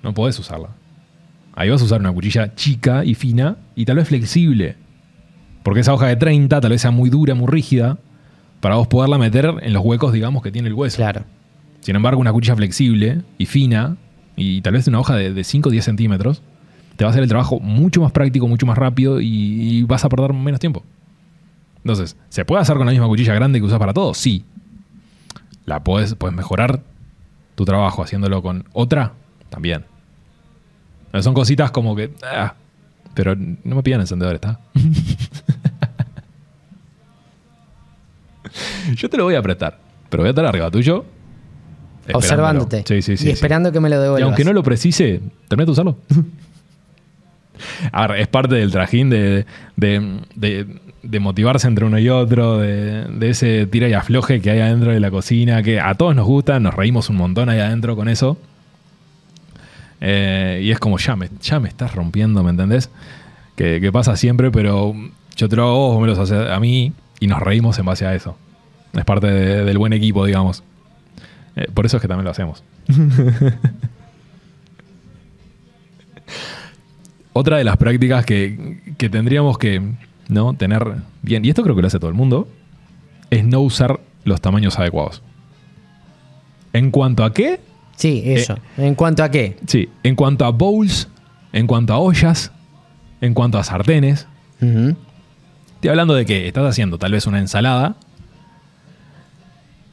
no 0.02 0.12
podés 0.12 0.36
usarla. 0.38 0.70
Ahí 1.56 1.70
vas 1.70 1.80
a 1.80 1.84
usar 1.84 2.00
una 2.00 2.12
cuchilla 2.12 2.54
chica 2.54 3.04
y 3.04 3.14
fina 3.14 3.56
y 3.74 3.84
tal 3.84 3.96
vez 3.96 4.08
flexible. 4.08 4.76
Porque 5.62 5.80
esa 5.80 5.94
hoja 5.94 6.06
de 6.08 6.16
30 6.16 6.60
tal 6.60 6.70
vez 6.70 6.82
sea 6.82 6.90
muy 6.90 7.10
dura, 7.10 7.34
muy 7.34 7.46
rígida, 7.46 7.98
para 8.60 8.76
vos 8.76 8.88
poderla 8.88 9.18
meter 9.18 9.54
en 9.62 9.72
los 9.72 9.84
huecos, 9.84 10.12
digamos, 10.12 10.42
que 10.42 10.50
tiene 10.50 10.68
el 10.68 10.74
hueso. 10.74 10.96
Claro. 10.96 11.24
Sin 11.80 11.96
embargo, 11.96 12.20
una 12.20 12.32
cuchilla 12.32 12.56
flexible 12.56 13.22
y 13.38 13.46
fina, 13.46 13.96
y 14.36 14.60
tal 14.62 14.72
vez 14.72 14.88
una 14.88 15.00
hoja 15.00 15.16
de, 15.16 15.32
de 15.32 15.44
5 15.44 15.68
o 15.68 15.72
10 15.72 15.84
centímetros, 15.84 16.42
te 16.96 17.04
va 17.04 17.08
a 17.08 17.12
hacer 17.12 17.22
el 17.22 17.28
trabajo 17.28 17.60
mucho 17.60 18.00
más 18.00 18.12
práctico, 18.12 18.48
mucho 18.48 18.66
más 18.66 18.78
rápido 18.78 19.20
y, 19.20 19.26
y 19.28 19.82
vas 19.84 20.04
a 20.04 20.08
perder 20.08 20.32
menos 20.32 20.60
tiempo. 20.60 20.82
Entonces, 21.78 22.16
¿se 22.30 22.44
puede 22.44 22.62
hacer 22.62 22.76
con 22.76 22.86
la 22.86 22.92
misma 22.92 23.06
cuchilla 23.06 23.34
grande 23.34 23.58
que 23.58 23.66
usas 23.66 23.78
para 23.78 23.92
todo? 23.92 24.14
Sí. 24.14 24.44
¿La 25.66 25.84
puedes, 25.84 26.14
puedes 26.14 26.36
mejorar 26.36 26.82
tu 27.54 27.64
trabajo 27.64 28.02
haciéndolo 28.02 28.42
con 28.42 28.64
otra? 28.72 29.12
También. 29.50 29.84
Son 31.22 31.34
cositas 31.34 31.70
como 31.70 31.94
que... 31.94 32.10
ah, 32.24 32.54
pero 33.14 33.36
no 33.36 33.76
me 33.76 33.82
pidan 33.82 34.00
encendedor, 34.00 34.34
¿está? 34.34 34.58
Yo 38.96 39.08
te 39.08 39.16
lo 39.16 39.24
voy 39.24 39.34
a 39.34 39.42
prestar, 39.42 39.78
pero 40.08 40.22
voy 40.22 40.28
a 40.28 40.30
estar 40.30 40.46
arriba 40.46 40.70
tuyo. 40.70 41.04
Observándote. 42.12 42.84
Sí, 42.86 43.02
sí, 43.02 43.16
sí. 43.16 43.28
y 43.28 43.30
esperando 43.30 43.72
que 43.72 43.80
me 43.80 43.88
lo 43.88 43.96
Y 43.96 44.00
devuelvas. 44.00 44.26
aunque 44.28 44.44
no 44.44 44.52
lo 44.52 44.62
precise, 44.62 45.20
termina 45.48 45.66
de 45.66 45.72
usarlo. 45.72 45.98
A 47.92 48.08
ver, 48.08 48.20
es 48.20 48.28
parte 48.28 48.56
del 48.56 48.70
trajín 48.72 49.10
de, 49.10 49.46
de- 49.76 50.20
de- 50.34 50.80
de 51.02 51.20
motivarse 51.20 51.66
entre 51.68 51.84
uno 51.84 51.98
y 51.98 52.08
otro, 52.08 52.58
de, 52.58 53.04
de 53.04 53.30
ese 53.30 53.66
tira 53.66 53.88
y 53.88 53.92
afloje 53.92 54.40
que 54.40 54.50
hay 54.50 54.60
adentro 54.60 54.90
de 54.90 55.00
la 55.00 55.10
cocina, 55.10 55.62
que 55.62 55.78
a 55.78 55.94
todos 55.94 56.16
nos 56.16 56.26
gusta, 56.26 56.58
nos 56.60 56.74
reímos 56.74 57.10
un 57.10 57.16
montón 57.16 57.48
ahí 57.50 57.60
adentro 57.60 57.94
con 57.94 58.08
eso. 58.08 58.38
Eh, 60.06 60.60
y 60.62 60.70
es 60.70 60.78
como, 60.78 60.98
ya 60.98 61.16
me, 61.16 61.30
ya 61.40 61.58
me 61.60 61.68
estás 61.68 61.94
rompiendo, 61.94 62.42
¿me 62.42 62.50
entendés? 62.50 62.90
Que, 63.56 63.80
que 63.80 63.90
pasa 63.90 64.16
siempre, 64.16 64.50
pero 64.50 64.94
yo 65.34 65.48
te 65.48 65.56
lo 65.56 65.62
hago 65.62 65.72
a 65.72 65.76
vos, 65.78 65.94
vos 65.94 66.00
me 66.02 66.08
lo 66.14 66.20
haces 66.22 66.50
a 66.50 66.60
mí, 66.60 66.92
y 67.20 67.26
nos 67.26 67.40
reímos 67.40 67.78
en 67.78 67.86
base 67.86 68.04
a 68.04 68.14
eso. 68.14 68.36
Es 68.92 69.04
parte 69.06 69.28
de- 69.28 69.64
del 69.64 69.78
buen 69.78 69.92
equipo, 69.94 70.26
digamos. 70.26 70.62
Eh, 71.56 71.68
por 71.72 71.86
eso 71.86 71.96
es 71.96 72.00
que 72.02 72.08
también 72.08 72.24
lo 72.24 72.30
hacemos. 72.32 72.62
Otra 77.32 77.56
de 77.56 77.64
las 77.64 77.76
prácticas 77.76 78.24
que, 78.24 78.78
que 78.96 79.08
tendríamos 79.08 79.58
que 79.58 79.82
¿no? 80.28 80.54
tener 80.54 80.84
bien, 81.22 81.44
y 81.44 81.48
esto 81.48 81.62
creo 81.62 81.74
que 81.74 81.80
lo 81.82 81.88
hace 81.88 81.98
todo 81.98 82.08
el 82.10 82.14
mundo, 82.16 82.46
es 83.30 83.44
no 83.44 83.60
usar 83.60 83.98
los 84.24 84.40
tamaños 84.40 84.78
adecuados. 84.78 85.22
¿En 86.72 86.90
cuanto 86.90 87.24
a 87.24 87.32
qué? 87.32 87.60
Sí, 87.96 88.22
eso. 88.26 88.56
¿En 88.76 88.94
cuanto 88.94 89.22
a 89.22 89.30
qué? 89.30 89.56
Sí, 89.66 89.88
en 90.02 90.14
cuanto 90.16 90.44
a 90.44 90.50
bowls, 90.50 91.08
en 91.52 91.66
cuanto 91.66 91.92
a 91.94 91.98
ollas, 91.98 92.50
en 93.20 93.34
cuanto 93.34 93.58
a 93.58 93.64
sartenes. 93.64 94.26
Ujú. 94.60 94.96
Estoy 95.76 95.90
hablando 95.90 96.14
de 96.14 96.24
que 96.26 96.46
estás 96.48 96.64
haciendo 96.64 96.98
tal 96.98 97.12
vez 97.12 97.26
una 97.26 97.38
ensalada 97.38 97.96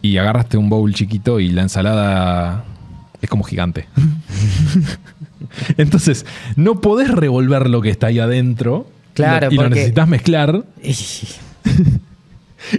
y 0.01 0.17
agarraste 0.17 0.57
un 0.57 0.69
bowl 0.69 0.93
chiquito 0.93 1.39
y 1.39 1.49
la 1.49 1.61
ensalada 1.63 2.63
es 3.21 3.29
como 3.29 3.43
gigante. 3.43 3.85
Entonces, 5.77 6.25
no 6.55 6.81
podés 6.81 7.09
revolver 7.11 7.69
lo 7.69 7.81
que 7.81 7.89
está 7.89 8.07
ahí 8.07 8.19
adentro. 8.19 8.87
Claro, 9.13 9.47
y 9.51 9.55
lo 9.55 9.61
porque- 9.63 9.75
necesitas 9.75 10.07
mezclar. 10.07 10.63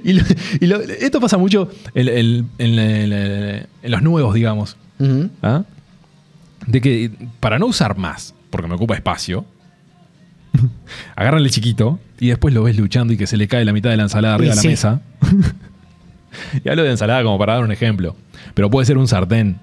Y- 0.04 0.12
lo- 0.12 0.22
y 0.60 0.66
lo- 0.66 0.80
esto 0.80 1.20
pasa 1.20 1.36
mucho 1.38 1.68
en, 1.94 2.08
en- 2.08 2.48
en- 2.58 2.78
en- 2.78 3.12
en 3.82 3.90
los 3.90 4.00
nuevos, 4.02 4.32
digamos. 4.34 4.76
¿Ah? 5.42 5.64
De 6.66 6.80
que 6.80 7.10
para 7.40 7.58
no 7.58 7.66
usar 7.66 7.96
más, 7.96 8.34
porque 8.50 8.68
me 8.68 8.74
ocupa 8.74 8.94
espacio, 8.94 9.44
agarran 11.16 11.42
el 11.42 11.50
chiquito 11.50 11.98
y 12.18 12.28
después 12.28 12.54
lo 12.54 12.62
ves 12.62 12.76
luchando 12.76 13.12
y 13.12 13.16
que 13.16 13.26
se 13.26 13.36
le 13.36 13.48
cae 13.48 13.64
la 13.64 13.72
mitad 13.72 13.90
de 13.90 13.96
la 13.96 14.04
ensalada 14.04 14.34
arriba 14.34 14.54
de 14.54 14.62
la 14.62 14.68
mesa. 14.68 15.00
y 16.64 16.68
hablo 16.68 16.84
de 16.84 16.90
ensalada 16.90 17.22
como 17.22 17.38
para 17.38 17.54
dar 17.54 17.64
un 17.64 17.72
ejemplo. 17.72 18.16
Pero 18.54 18.70
puede 18.70 18.86
ser 18.86 18.98
un 18.98 19.08
sartén, 19.08 19.58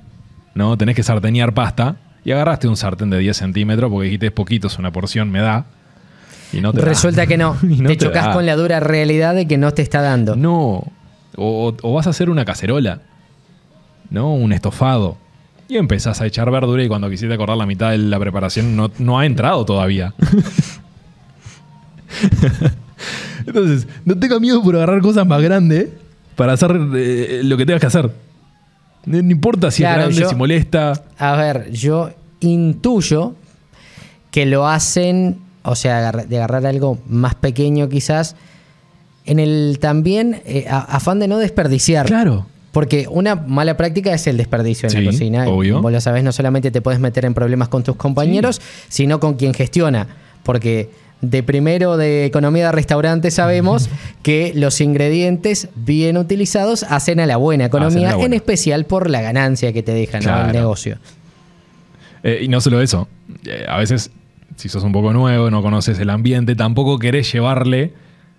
¿no? 0.55 0.77
Tenés 0.77 0.95
que 0.95 1.03
sartenear 1.03 1.53
pasta 1.53 1.97
y 2.23 2.31
agarraste 2.31 2.67
un 2.67 2.77
sartén 2.77 3.09
de 3.09 3.19
10 3.19 3.37
centímetros 3.37 3.89
porque 3.89 4.05
dijiste 4.05 4.27
es 4.27 4.31
poquito, 4.31 4.67
es 4.67 4.77
una 4.77 4.91
porción, 4.91 5.31
me 5.31 5.39
da. 5.39 5.65
Y 6.51 6.61
no 6.61 6.73
te 6.73 6.79
da. 6.79 6.85
Resulta 6.85 7.27
que 7.27 7.37
no. 7.39 7.55
Te 7.55 7.67
te 7.67 7.97
chocas 7.97 8.25
da. 8.25 8.33
con 8.33 8.45
la 8.45 8.55
dura 8.55 8.79
realidad 8.79 9.35
de 9.35 9.47
que 9.47 9.57
no 9.57 9.71
te 9.71 9.81
está 9.81 10.01
dando. 10.01 10.35
No. 10.35 10.83
O, 11.35 11.75
o 11.81 11.93
vas 11.93 12.07
a 12.07 12.09
hacer 12.09 12.29
una 12.29 12.43
cacerola, 12.43 13.01
¿no? 14.09 14.33
Un 14.33 14.51
estofado. 14.51 15.17
Y 15.69 15.77
empezás 15.77 16.19
a 16.19 16.25
echar 16.25 16.49
verdura 16.51 16.83
y 16.83 16.87
cuando 16.87 17.09
quisiste 17.09 17.33
acordar 17.33 17.55
la 17.55 17.65
mitad 17.67 17.91
de 17.91 17.99
la 17.99 18.19
preparación 18.19 18.75
no, 18.75 18.89
no 18.97 19.19
ha 19.19 19.25
entrado 19.25 19.63
todavía. 19.65 20.13
Entonces, 23.45 23.87
no 24.05 24.17
tengas 24.17 24.41
miedo 24.41 24.61
por 24.61 24.75
agarrar 24.75 25.01
cosas 25.01 25.25
más 25.25 25.41
grandes 25.41 25.89
para 26.35 26.53
hacer 26.53 26.71
eh, 26.95 27.41
lo 27.43 27.55
que 27.57 27.65
tengas 27.65 27.81
que 27.81 27.87
hacer. 27.87 28.11
No, 29.05 29.21
no 29.21 29.31
importa 29.31 29.71
si 29.71 29.83
Claro, 29.83 30.01
es 30.01 30.05
grande, 30.07 30.21
yo- 30.21 30.29
si 30.29 30.35
molesta. 30.35 31.03
A 31.17 31.35
ver, 31.35 31.71
yo 31.71 32.11
intuyo 32.41 33.35
que 34.31 34.45
lo 34.45 34.67
hacen, 34.67 35.39
o 35.63 35.75
sea, 35.75 36.11
de 36.11 36.37
agarrar 36.37 36.65
algo 36.65 36.99
más 37.07 37.35
pequeño 37.35 37.89
quizás, 37.89 38.35
en 39.25 39.39
el 39.39 39.77
también 39.79 40.41
eh, 40.45 40.65
a- 40.69 40.79
afán 40.79 41.19
de 41.19 41.27
no 41.27 41.37
desperdiciar. 41.37 42.05
Claro. 42.07 42.45
Porque 42.71 43.07
una 43.09 43.35
mala 43.35 43.75
práctica 43.77 44.13
es 44.13 44.27
el 44.27 44.37
desperdicio 44.37 44.87
en 44.87 44.91
Sí, 44.91 44.97
la 45.01 45.11
cocina. 45.11 45.47
obvio. 45.47 45.81
Vos 45.81 45.91
lo 45.91 45.99
sabés, 46.01 46.23
no 46.23 46.31
solamente 46.31 46.69
te 46.71 46.81
puedes 46.81 46.99
meter 46.99 47.25
en 47.25 47.33
problemas 47.33 47.67
con 47.69 47.83
tus 47.83 47.95
compañeros, 47.95 48.61
sino 48.89 49.19
con 49.19 49.33
quien 49.35 49.53
gestiona. 49.53 50.07
Porque 50.43 50.89
de 51.21 51.43
primero 51.43 51.97
de 51.97 52.25
economía 52.25 52.67
de 52.67 52.71
restaurante 52.71 53.31
sabemos 53.31 53.89
que 54.21 54.53
los 54.55 54.79
ingredientes 54.81 55.67
bien 55.75 56.17
utilizados 56.17 56.83
hacen 56.83 57.19
a 57.19 57.25
la 57.25 57.37
buena 57.37 57.65
economía, 57.65 58.09
la 58.09 58.15
buena. 58.15 58.27
en 58.27 58.33
especial 58.33 58.85
por 58.85 59.09
la 59.09 59.21
ganancia 59.21 59.73
que 59.73 59.83
te 59.83 59.91
deja 59.93 60.19
¿no? 60.19 60.19
el 60.19 60.23
Claro. 60.23 60.53
negocio. 60.53 60.97
Eh, 62.23 62.39
y 62.43 62.47
no 62.47 62.61
solo 62.61 62.81
eso. 62.81 63.07
Eh, 63.45 63.65
a 63.67 63.77
veces, 63.77 64.11
si 64.55 64.69
sos 64.69 64.83
un 64.83 64.91
poco 64.91 65.11
nuevo, 65.13 65.49
no 65.49 65.61
conoces 65.61 65.99
el 65.99 66.09
ambiente, 66.09 66.55
tampoco 66.55 66.99
querés 66.99 67.31
llevarle 67.33 67.93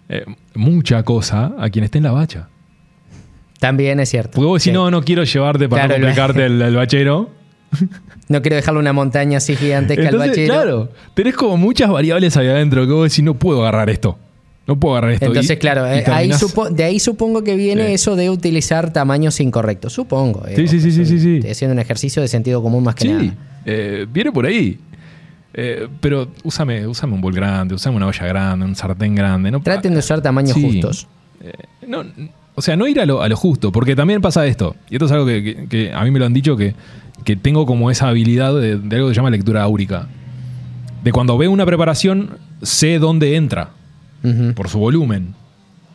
eh, 0.08 0.24
mucha 0.54 1.02
cosa 1.02 1.52
a 1.58 1.68
quien 1.70 1.84
esté 1.84 1.98
en 1.98 2.04
la 2.04 2.12
bacha. 2.12 2.48
También 3.60 4.00
es 4.00 4.08
cierto. 4.08 4.32
Porque 4.34 4.46
vos 4.46 4.62
Sí. 4.62 4.70
si 4.70 4.74
no, 4.74 4.90
no 4.90 5.02
quiero 5.02 5.22
llevarte 5.22 5.68
para 5.68 5.84
Claro, 5.86 6.00
no 6.00 6.08
el- 6.08 6.14
complicarte 6.14 6.46
el, 6.46 6.60
el 6.62 6.74
bachero. 6.74 7.30
No 8.28 8.42
quiero 8.42 8.54
dejarle 8.54 8.78
una 8.78 8.92
montaña 8.92 9.38
así 9.38 9.56
gigantesca 9.56 10.08
al 10.08 10.16
bachero. 10.16 10.54
claro, 10.54 10.88
tenés 11.14 11.34
como 11.34 11.56
muchas 11.56 11.90
variables 11.90 12.36
ahí 12.36 12.46
adentro 12.46 12.86
que 12.86 12.92
vos 12.92 13.10
decís, 13.10 13.24
no 13.24 13.34
puedo 13.34 13.62
agarrar 13.62 13.90
esto. 13.90 14.16
No 14.68 14.78
puedo 14.78 14.94
agarrar 14.94 15.12
esto. 15.14 15.26
Entonces, 15.26 15.56
Y- 15.56 15.58
claro, 15.58 15.84
y 15.84 15.98
eh, 15.98 16.04
ahí 16.06 16.30
de 16.72 16.84
ahí 16.84 17.00
supongo 17.00 17.42
que 17.42 17.56
viene 17.56 17.88
Sí. 17.88 17.94
eso 17.94 18.14
de 18.14 18.30
utilizar 18.30 18.92
tamaños 18.92 19.40
incorrectos. 19.40 19.92
Supongo. 19.94 20.46
eh, 20.46 20.54
Sí, 20.54 20.68
sí, 20.68 20.80
sí, 20.80 20.92
sí, 20.92 21.04
sí, 21.06 21.18
sí. 21.18 21.34
Estoy 21.38 21.50
haciendo 21.50 21.72
un 21.72 21.80
ejercicio 21.80 22.22
de 22.22 22.28
sentido 22.28 22.62
común 22.62 22.84
más 22.84 22.94
que 22.94 23.02
Sí, 23.02 23.08
nada. 23.08 23.34
eh, 23.66 24.06
viene 24.08 24.30
por 24.30 24.46
ahí. 24.46 24.78
Eh, 25.52 25.88
pero 26.00 26.28
úsame, 26.44 26.86
úsame 26.86 27.14
un 27.14 27.20
bol 27.20 27.32
grande, 27.34 27.74
úsame 27.74 27.96
una 27.96 28.06
olla 28.06 28.26
grande, 28.26 28.64
un 28.64 28.76
sartén 28.76 29.16
grande. 29.16 29.50
No, 29.50 29.60
Traten 29.60 29.92
de 29.92 29.98
usar 29.98 30.22
tamaños 30.22 30.52
Sí. 30.54 30.62
justos. 30.62 31.08
Eh, 31.42 31.52
no, 31.88 32.04
o 32.54 32.62
sea, 32.62 32.76
no 32.76 32.86
ir 32.86 33.00
a 33.00 33.06
lo, 33.06 33.22
a 33.22 33.28
lo 33.28 33.36
justo, 33.36 33.72
porque 33.72 33.94
también 33.96 34.20
pasa 34.20 34.46
esto, 34.46 34.76
y 34.90 34.94
esto 34.96 35.06
es 35.06 35.12
algo 35.12 35.26
que, 35.26 35.42
que- 35.42 35.66
que 35.68 35.92
a 35.92 36.02
mí 36.04 36.10
me 36.10 36.18
lo 36.18 36.26
han 36.26 36.34
dicho, 36.34 36.56
que, 36.56 36.74
que 37.24 37.36
tengo 37.36 37.66
como 37.66 37.90
esa 37.90 38.08
habilidad 38.08 38.54
de, 38.54 38.76
de 38.78 38.96
algo 38.96 39.08
que 39.08 39.14
se 39.14 39.18
llama 39.18 39.30
lectura 39.30 39.62
áurica. 39.62 40.08
De 41.04 41.12
cuando 41.12 41.38
veo 41.38 41.50
una 41.50 41.64
preparación, 41.64 42.38
sé 42.62 42.98
dónde 42.98 43.36
entra, 43.36 43.70
por 44.54 44.68
su 44.68 44.78
volumen. 44.78 45.34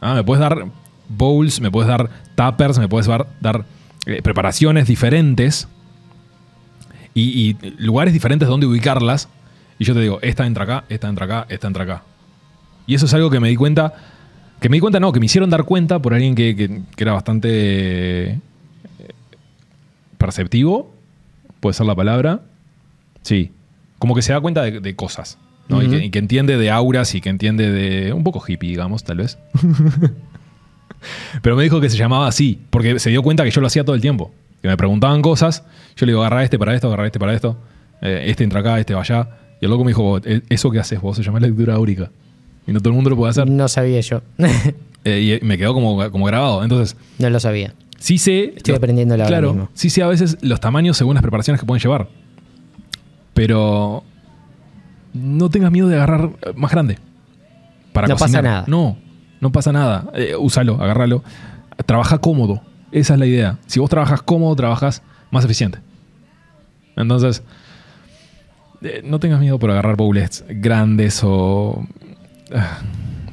Ah, 0.01 0.15
me 0.15 0.23
puedes 0.23 0.39
dar 0.41 0.65
bowls, 1.09 1.61
me 1.61 1.69
puedes 1.69 1.87
dar 1.87 2.09
tuppers, 2.35 2.79
me 2.79 2.87
puedes 2.87 3.05
dar, 3.05 3.27
dar, 3.39 3.65
eh, 4.07 4.21
preparaciones 4.23 4.87
diferentes 4.87 5.67
y, 7.13 7.21
y 7.51 7.57
lugares 7.77 8.13
diferentes 8.13 8.47
donde 8.47 8.65
ubicarlas. 8.65 9.29
Y 9.77 9.83
yo 9.85 9.93
te 9.93 9.99
digo, 9.99 10.19
esta 10.21 10.45
entra 10.47 10.63
acá, 10.63 10.83
esta 10.89 11.07
entra 11.09 11.25
acá, 11.25 11.45
esta 11.49 11.67
entra 11.67 11.83
acá. 11.83 12.03
Y 12.87 12.95
eso 12.95 13.05
es 13.05 13.13
algo 13.13 13.29
que 13.29 13.39
me 13.39 13.49
di 13.49 13.55
cuenta, 13.55 13.93
que 14.59 14.69
me 14.69 14.77
di 14.77 14.79
cuenta, 14.81 14.99
no, 14.99 15.11
que 15.11 15.19
me 15.19 15.25
hicieron 15.27 15.49
dar 15.49 15.63
cuenta 15.65 15.99
por 16.01 16.13
alguien 16.13 16.33
que, 16.35 16.55
que- 16.55 16.81
que 16.95 17.03
era 17.03 17.13
bastante 17.13 17.49
eh, 18.31 18.39
perceptivo, 20.17 20.93
puede 21.59 21.73
ser 21.73 21.85
la 21.85 21.95
palabra. 21.95 22.41
Sí, 23.21 23.51
como 23.99 24.15
que 24.15 24.21
se 24.21 24.33
da 24.33 24.39
cuenta 24.41 24.63
de, 24.63 24.79
de 24.79 24.95
cosas, 24.95 25.37
¿no? 25.67 25.81
y, 25.81 25.89
que, 25.89 26.05
y 26.05 26.09
que 26.09 26.19
entiende 26.19 26.57
de 26.57 26.69
auras 26.71 27.15
y 27.15 27.21
que 27.21 27.29
entiende 27.29 27.71
de... 27.71 28.13
Un 28.13 28.23
poco 28.23 28.43
hippie, 28.45 28.69
digamos, 28.69 29.03
tal 29.03 29.17
vez. 29.17 29.37
Pero 31.41 31.55
me 31.55 31.63
dijo 31.63 31.81
que 31.81 31.89
se 31.89 31.97
llamaba 31.97 32.27
así, 32.27 32.59
porque 32.69 32.99
se 32.99 33.09
dio 33.09 33.21
cuenta 33.23 33.43
que 33.43 33.51
yo 33.51 33.61
lo 33.61 33.67
hacía 33.67 33.83
todo 33.83 33.95
el 33.95 34.01
tiempo. 34.01 34.31
Que 34.61 34.67
me 34.67 34.77
preguntaban 34.77 35.21
cosas, 35.21 35.63
yo 35.95 36.05
le 36.05 36.11
digo, 36.13 36.21
agarra 36.21 36.43
este 36.43 36.57
para 36.57 36.73
esto, 36.73 36.87
agarra 36.87 37.05
este 37.05 37.19
para 37.19 37.33
esto, 37.33 37.57
eh, 38.01 38.23
este 38.27 38.43
entra 38.43 38.61
acá, 38.61 38.79
este 38.79 38.93
va 38.93 39.01
allá. 39.01 39.29
Y 39.61 39.65
el 39.65 39.71
loco 39.71 39.83
me 39.83 39.89
dijo, 39.91 40.17
"Eh, 40.23 40.41
eso 40.49 40.71
que 40.71 40.79
haces 40.79 40.99
vos 41.01 41.15
se 41.17 41.23
llama 41.23 41.39
lectura 41.39 41.75
áurica. 41.75 42.09
Y 42.67 42.71
no 42.73 42.79
todo 42.79 42.89
el 42.89 42.95
mundo 42.95 43.09
lo 43.09 43.15
puede 43.15 43.31
hacer. 43.31 43.49
No 43.49 43.67
sabía 43.67 43.99
yo. 44.01 44.21
Eh, 45.07 45.39
y 45.39 45.45
me 45.45 45.55
quedó 45.59 45.75
como, 45.75 46.09
como 46.09 46.25
grabado. 46.25 46.63
Entonces, 46.63 46.97
no 47.19 47.29
lo 47.29 47.39
sabía. 47.39 47.75
sí 47.99 48.17
sé... 48.17 48.53
Estoy 48.57 48.71
los- 48.71 48.77
aprendiéndolo 48.79 49.21
ahora 49.23 49.37
Claro, 49.37 49.53
mismo. 49.53 49.69
sí 49.75 49.91
sé 49.91 50.01
a 50.01 50.07
veces 50.07 50.35
los 50.41 50.59
tamaños 50.59 50.97
según 50.97 51.13
las 51.13 51.21
preparaciones 51.21 51.59
que 51.61 51.67
pueden 51.67 51.79
llevar. 51.79 52.07
Pero 53.35 54.03
no 55.13 55.49
tengas 55.51 55.71
miedo 55.71 55.87
de 55.89 55.95
agarrar 55.97 56.31
eh, 56.41 56.53
más 56.55 56.71
grande. 56.71 56.97
Para 57.93 58.07
No 58.07 58.17
pasa 58.17 58.41
nada. 58.41 58.63
No, 58.67 58.97
no 59.41 59.51
pasa 59.51 59.71
nada. 59.71 60.09
Eh, 60.15 60.33
úsalo, 60.39 60.81
agárralo. 60.81 61.23
Trabaja 61.85 62.17
cómodo. 62.17 62.61
Esa 62.91 63.13
es 63.13 63.19
la 63.19 63.25
idea. 63.27 63.59
Si 63.67 63.79
vos 63.79 63.91
trabajas 63.91 64.23
cómodo, 64.23 64.55
trabajas 64.55 65.03
más 65.29 65.45
eficiente. 65.45 65.77
Entonces, 66.95 67.43
eh, 68.81 69.01
no 69.03 69.19
tengas 69.19 69.39
miedo 69.39 69.59
por 69.59 69.69
agarrar 69.69 69.95
bowls 69.97 70.43
grandes 70.49 71.21
o. 71.23 71.85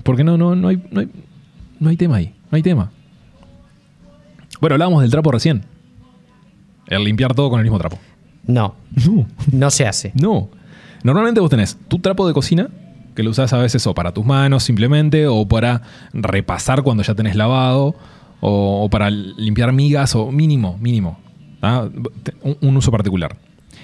Porque 0.03 0.25
no, 0.25 0.37
no, 0.37 0.55
no 0.57 0.69
hay, 0.69 0.83
no 0.91 1.01
hay, 1.01 1.09
no 1.79 1.91
hay 1.91 1.97
tema 1.97 2.17
ahí. 2.17 2.35
No 2.51 2.57
hay 2.57 2.63
tema. 2.63 2.91
Bueno, 4.61 4.75
hablábamos 4.75 5.03
del 5.03 5.11
trapo 5.11 5.31
recién. 5.33 5.65
El 6.87 7.05
limpiar 7.05 7.35
todo 7.35 7.51
con 7.51 7.61
el 7.61 7.65
mismo 7.65 7.79
trapo. 7.79 7.99
No, 8.47 8.75
No, 9.07 9.27
no 9.53 9.71
se 9.71 9.87
hace. 9.87 10.13
no. 10.21 10.49
Normalmente 11.05 11.41
vos 11.41 11.51
tenés 11.51 11.77
tu 11.89 11.99
trapo 11.99 12.27
de 12.29 12.35
cocina, 12.35 12.69
que 13.15 13.23
lo 13.23 13.31
usás 13.31 13.53
a 13.53 13.59
veces 13.59 13.87
o 13.87 13.95
para 13.95 14.13
tus 14.13 14.25
manos 14.25 14.63
simplemente, 14.63 15.27
o 15.27 15.47
para 15.47 15.83
repasar 16.13 16.83
cuando 16.83 17.03
ya 17.03 17.15
tenés 17.15 17.35
lavado, 17.35 17.97
o, 18.41 18.85
o 18.85 18.91
para 18.91 19.11
limpiar 19.11 19.73
migas, 19.73 20.15
o 20.15 20.31
mínimo, 20.31 20.79
mínimo. 20.79 21.19
¿ah? 21.61 21.89
Un, 22.43 22.57
un 22.61 22.77
uso 22.77 22.91
particular. 22.93 23.37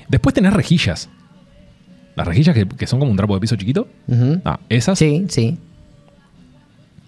Después 0.08 0.34
tenés 0.34 0.52
rejillas. 0.52 1.08
Las 2.18 2.26
rejillas 2.26 2.52
que, 2.52 2.66
que 2.66 2.88
son 2.88 2.98
como 2.98 3.12
un 3.12 3.16
trapo 3.16 3.34
de 3.34 3.40
piso 3.40 3.54
chiquito. 3.54 3.86
Ah, 4.44 4.58
esas. 4.68 4.98
Sí, 4.98 5.26
sí. 5.28 5.56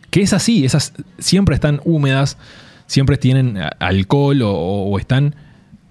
Que 0.08 0.22
es 0.22 0.32
así, 0.32 0.64
esas 0.64 0.92
siempre 1.18 1.56
están 1.56 1.80
húmedas, 1.84 2.38
siempre 2.86 3.16
tienen 3.16 3.58
alcohol 3.80 4.40
o, 4.42 4.52
o 4.52 4.98
están 5.00 5.34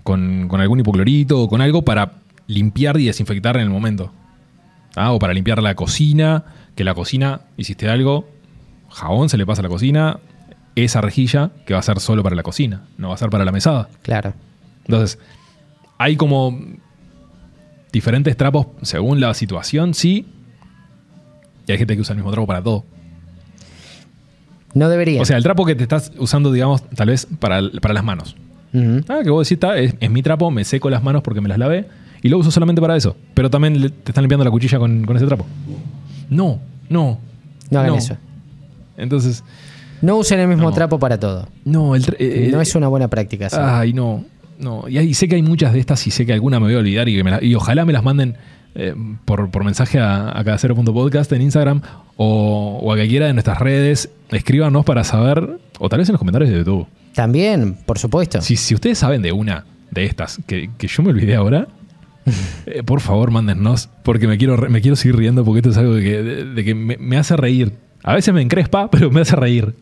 con, 0.03 0.47
con 0.47 0.61
algún 0.61 0.79
hipoclorito 0.79 1.41
o 1.41 1.49
con 1.49 1.59
algo 1.59 1.81
para 1.81 2.13
limpiar 2.47 2.97
y 2.97 3.07
desinfectar 3.07 3.57
en 3.57 3.63
el 3.63 3.69
momento. 3.69 4.13
Ah, 4.95 5.11
o 5.11 5.19
para 5.19 5.33
limpiar 5.33 5.61
la 5.61 5.75
cocina, 5.75 6.45
que 6.75 6.85
la 6.85 6.93
cocina, 6.93 7.41
hiciste 7.57 7.89
algo, 7.89 8.25
jabón 8.89 9.27
se 9.27 9.37
le 9.37 9.45
pasa 9.45 9.61
a 9.61 9.63
la 9.63 9.69
cocina, 9.69 10.19
esa 10.75 11.01
rejilla 11.01 11.51
que 11.65 11.73
va 11.73 11.81
a 11.81 11.83
ser 11.83 11.99
solo 11.99 12.23
para 12.23 12.37
la 12.37 12.43
cocina, 12.43 12.83
no 12.97 13.09
va 13.09 13.15
a 13.15 13.17
ser 13.17 13.29
para 13.29 13.43
la 13.43 13.51
mesada. 13.51 13.89
Claro. 14.01 14.33
Entonces, 14.85 15.19
hay 15.97 16.15
como 16.15 16.57
diferentes 17.91 18.35
trapos 18.37 18.67
según 18.81 19.19
la 19.19 19.33
situación, 19.33 19.93
sí. 19.93 20.27
Y 21.67 21.71
hay 21.71 21.77
gente 21.77 21.95
que 21.95 22.01
usa 22.01 22.13
el 22.13 22.17
mismo 22.17 22.31
trapo 22.31 22.47
para 22.47 22.61
todo. 22.63 22.85
No 24.73 24.89
debería. 24.89 25.21
O 25.21 25.25
sea, 25.25 25.37
el 25.37 25.43
trapo 25.43 25.65
que 25.65 25.75
te 25.75 25.83
estás 25.83 26.11
usando, 26.17 26.51
digamos, 26.51 26.83
tal 26.89 27.07
vez 27.09 27.27
para, 27.39 27.61
para 27.81 27.93
las 27.93 28.03
manos. 28.03 28.35
Ujú. 28.73 29.01
Ah, 29.07 29.19
que 29.23 29.29
vos 29.31 29.47
decís, 29.47 29.53
"Está, 29.63 29.77
es, 29.79 29.95
es 29.99 30.11
mi 30.11 30.21
trapo, 30.21 30.51
me 30.51 30.63
seco 30.63 30.89
las 30.91 31.03
manos 31.03 31.23
porque 31.23 31.41
me 31.41 31.49
las 31.49 31.57
lavé 31.57 31.87
y 32.21 32.29
lo 32.29 32.37
uso 32.37 32.51
solamente 32.51 32.79
para 32.81 32.95
eso. 32.95 33.15
Pero 33.33 33.49
también 33.49 33.81
le- 33.81 33.89
te 33.89 34.11
están 34.11 34.23
limpiando 34.23 34.45
la 34.45 34.51
cuchilla 34.51 34.77
con, 34.77 35.05
con 35.05 35.17
ese 35.17 35.25
trapo. 35.25 35.45
No, 36.29 36.59
no. 36.89 37.19
No 37.71 37.79
hagan 37.79 37.95
eso. 37.95 38.15
Entonces, 38.97 39.43
No 40.01 40.15
usen 40.17 40.39
el 40.39 40.47
mismo 40.47 40.63
No. 40.69 40.71
trapo 40.73 40.97
para 40.99 41.19
todo. 41.19 41.47
no, 41.65 41.95
el 41.95 42.03
eh, 42.19 42.49
no 42.51 42.59
eh, 42.59 42.63
es 42.63 42.75
una 42.75 42.87
buena 42.87 43.07
práctica. 43.07 43.49
sí. 43.49 43.57
Ay, 43.59 43.91
no. 43.93 44.23
No. 44.59 44.83
Y, 44.87 45.13
sé 45.15 45.27
que 45.27 45.35
hay 45.35 45.41
muchas 45.41 45.73
de 45.73 45.79
estas 45.79 46.05
y 46.05 46.11
sé 46.11 46.25
que 46.25 46.33
alguna 46.33 46.59
me 46.59 46.67
voy 46.67 46.75
a 46.75 46.79
olvidar 46.79 47.09
y, 47.09 47.15
que 47.15 47.23
me 47.23 47.31
la- 47.31 47.43
y 47.43 47.55
ojalá 47.55 47.85
me 47.85 47.93
las 47.93 48.03
manden 48.03 48.35
eh, 48.75 48.93
por, 49.25 49.49
por 49.49 49.63
mensaje 49.63 49.99
a, 49.99 50.37
a 50.37 50.43
cadacero.podcast 50.43 51.31
en 51.31 51.41
Instagram 51.41 51.81
o, 52.17 52.79
o 52.83 52.91
a 52.91 52.95
cualquiera 52.95 53.25
de 53.27 53.33
nuestras 53.33 53.57
redes. 53.59 54.09
Escríbanos 54.31 54.85
para 54.85 55.03
saber, 55.03 55.59
o 55.79 55.89
tal 55.89 55.99
vez 55.99 56.09
en 56.09 56.13
los 56.13 56.19
comentarios 56.19 56.51
de 56.51 56.57
YouTube. 56.57 56.87
También, 57.15 57.77
por 57.85 57.97
supuesto. 57.97 58.41
Si, 58.41 58.55
si 58.57 58.75
ustedes 58.75 58.97
saben 58.99 59.21
de 59.21 59.31
una 59.31 59.65
de 59.91 60.05
estas 60.05 60.39
que, 60.45 60.69
que 60.77 60.87
yo 60.87 61.01
me 61.03 61.09
olvidé 61.09 61.35
ahora, 61.35 61.67
eh, 62.67 62.83
por 62.83 62.99
favor 63.01 63.31
mándennos, 63.31 63.89
porque 64.03 64.27
me 64.27 64.37
quiero, 64.37 64.57
me 64.69 64.81
quiero 64.81 64.95
seguir 64.95 65.15
riendo 65.15 65.43
porque 65.45 65.59
esto 65.59 65.69
es 65.71 65.77
algo 65.77 65.95
que, 65.95 66.21
de, 66.21 66.45
de 66.45 66.63
que 66.65 66.75
me, 66.75 66.97
me 66.97 67.17
hace 67.17 67.35
reír. 67.37 67.73
A 68.03 68.13
veces 68.13 68.33
me 68.33 68.41
encrespa, 68.41 68.89
pero 68.91 69.09
me 69.09 69.21
hace 69.21 69.35
reír. 69.35 69.73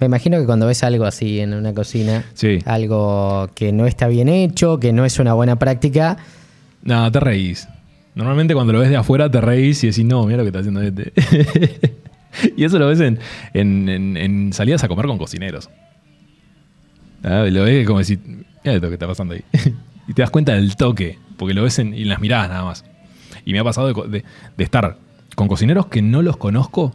Me 0.00 0.06
imagino 0.06 0.38
que 0.38 0.46
cuando 0.46 0.66
ves 0.66 0.82
algo 0.84 1.04
así 1.04 1.40
en 1.40 1.54
una 1.54 1.74
cocina, 1.74 2.24
Sí. 2.34 2.58
algo 2.66 3.50
que 3.54 3.72
no 3.72 3.86
está 3.86 4.06
bien 4.08 4.28
hecho, 4.28 4.78
que 4.78 4.92
no 4.92 5.04
es 5.04 5.18
una 5.18 5.32
buena 5.34 5.56
práctica, 5.58 6.16
No, 6.82 7.10
te 7.10 7.18
reís. 7.20 7.66
Normalmente 8.14 8.54
cuando 8.54 8.72
lo 8.72 8.78
ves 8.80 8.90
de 8.90 8.96
afuera 8.96 9.30
te 9.30 9.40
reís 9.40 9.82
y 9.84 9.88
decís, 9.88 10.04
no, 10.04 10.24
mira 10.26 10.38
lo 10.38 10.44
que 10.44 10.48
está 10.48 10.60
haciendo 10.60 10.80
este. 10.82 11.12
y 12.56 12.64
eso 12.64 12.78
lo 12.78 12.86
ves 12.88 13.00
en, 13.00 13.18
en- 13.54 13.88
en- 13.88 14.16
en 14.16 14.52
salidas 14.52 14.82
a 14.84 14.88
comer 14.88 15.06
con 15.06 15.18
cocineros. 15.18 15.68
Ah, 17.22 17.44
Lo 17.50 17.64
ves 17.64 17.86
como 17.86 17.98
decir, 17.98 18.20
mira 18.24 18.74
esto 18.76 18.88
que 18.88 18.94
está 18.94 19.06
pasando 19.06 19.34
ahí. 19.34 19.42
y 20.08 20.14
te 20.14 20.22
das 20.22 20.30
cuenta 20.30 20.54
del 20.54 20.76
toque, 20.76 21.18
porque 21.36 21.54
lo 21.54 21.62
ves 21.64 21.78
en, 21.80 21.92
en 21.94 22.08
las 22.08 22.20
miradas 22.20 22.48
nada 22.48 22.64
más. 22.64 22.84
Y 23.44 23.52
me 23.52 23.58
ha 23.58 23.64
pasado 23.64 23.92
de, 23.92 24.08
de- 24.08 24.24
de 24.56 24.64
estar 24.64 24.96
con 25.34 25.48
cocineros 25.48 25.86
que 25.86 26.02
no 26.02 26.22
los 26.22 26.36
conozco, 26.36 26.94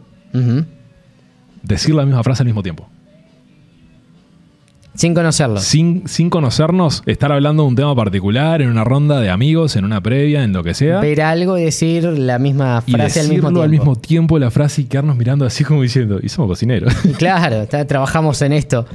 decir 1.62 1.94
la 1.94 2.04
misma 2.04 2.22
frase 2.22 2.42
al 2.42 2.46
mismo 2.46 2.62
tiempo. 2.62 2.88
Sin 4.94 5.12
conocerlo. 5.14 5.58
Sin, 5.60 6.06
sin 6.08 6.30
conocernos, 6.30 7.02
estar 7.06 7.32
hablando 7.32 7.64
de 7.64 7.68
un 7.68 7.74
tema 7.76 7.94
particular, 7.96 8.62
en 8.62 8.68
una 8.70 8.84
ronda 8.84 9.20
de 9.20 9.28
amigos, 9.30 9.74
en 9.76 9.84
una 9.84 10.00
previa, 10.00 10.44
en 10.44 10.52
lo 10.52 10.62
que 10.62 10.72
sea. 10.74 11.00
Ver 11.00 11.20
algo 11.22 11.58
y 11.58 11.64
decir 11.64 12.04
la 12.04 12.38
misma 12.38 12.82
y 12.86 12.92
frase 12.92 13.20
al 13.20 13.26
decirlo 13.28 13.34
mismo 13.34 13.48
tiempo. 13.50 13.62
al 13.62 13.70
mismo 13.70 13.96
tiempo 13.96 14.38
la 14.38 14.50
frase 14.50 14.82
y 14.82 14.84
quedarnos 14.84 15.16
mirando 15.16 15.44
así 15.44 15.64
como 15.64 15.82
diciendo, 15.82 16.20
y 16.22 16.28
somos 16.28 16.48
cocineros. 16.48 16.92
Y 17.04 17.08
claro, 17.12 17.62
está- 17.62 17.84
trabajamos 17.86 18.40
en 18.42 18.52
esto 18.52 18.86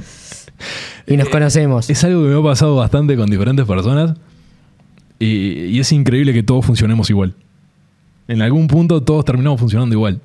y 1.06 1.16
nos 1.16 1.28
conocemos. 1.28 1.88
es 1.90 2.02
algo 2.04 2.22
que 2.22 2.28
me 2.28 2.38
ha 2.38 2.42
pasado 2.42 2.76
bastante 2.76 3.16
con 3.16 3.28
diferentes 3.30 3.66
personas 3.66 4.14
y, 5.18 5.64
y 5.66 5.80
es 5.80 5.92
increíble 5.92 6.32
que 6.32 6.42
todos 6.42 6.64
funcionemos 6.64 7.10
igual. 7.10 7.34
En 8.28 8.40
algún 8.42 8.68
punto 8.68 9.02
todos 9.02 9.24
terminamos 9.24 9.58
funcionando 9.60 9.94
igual. 9.94 10.20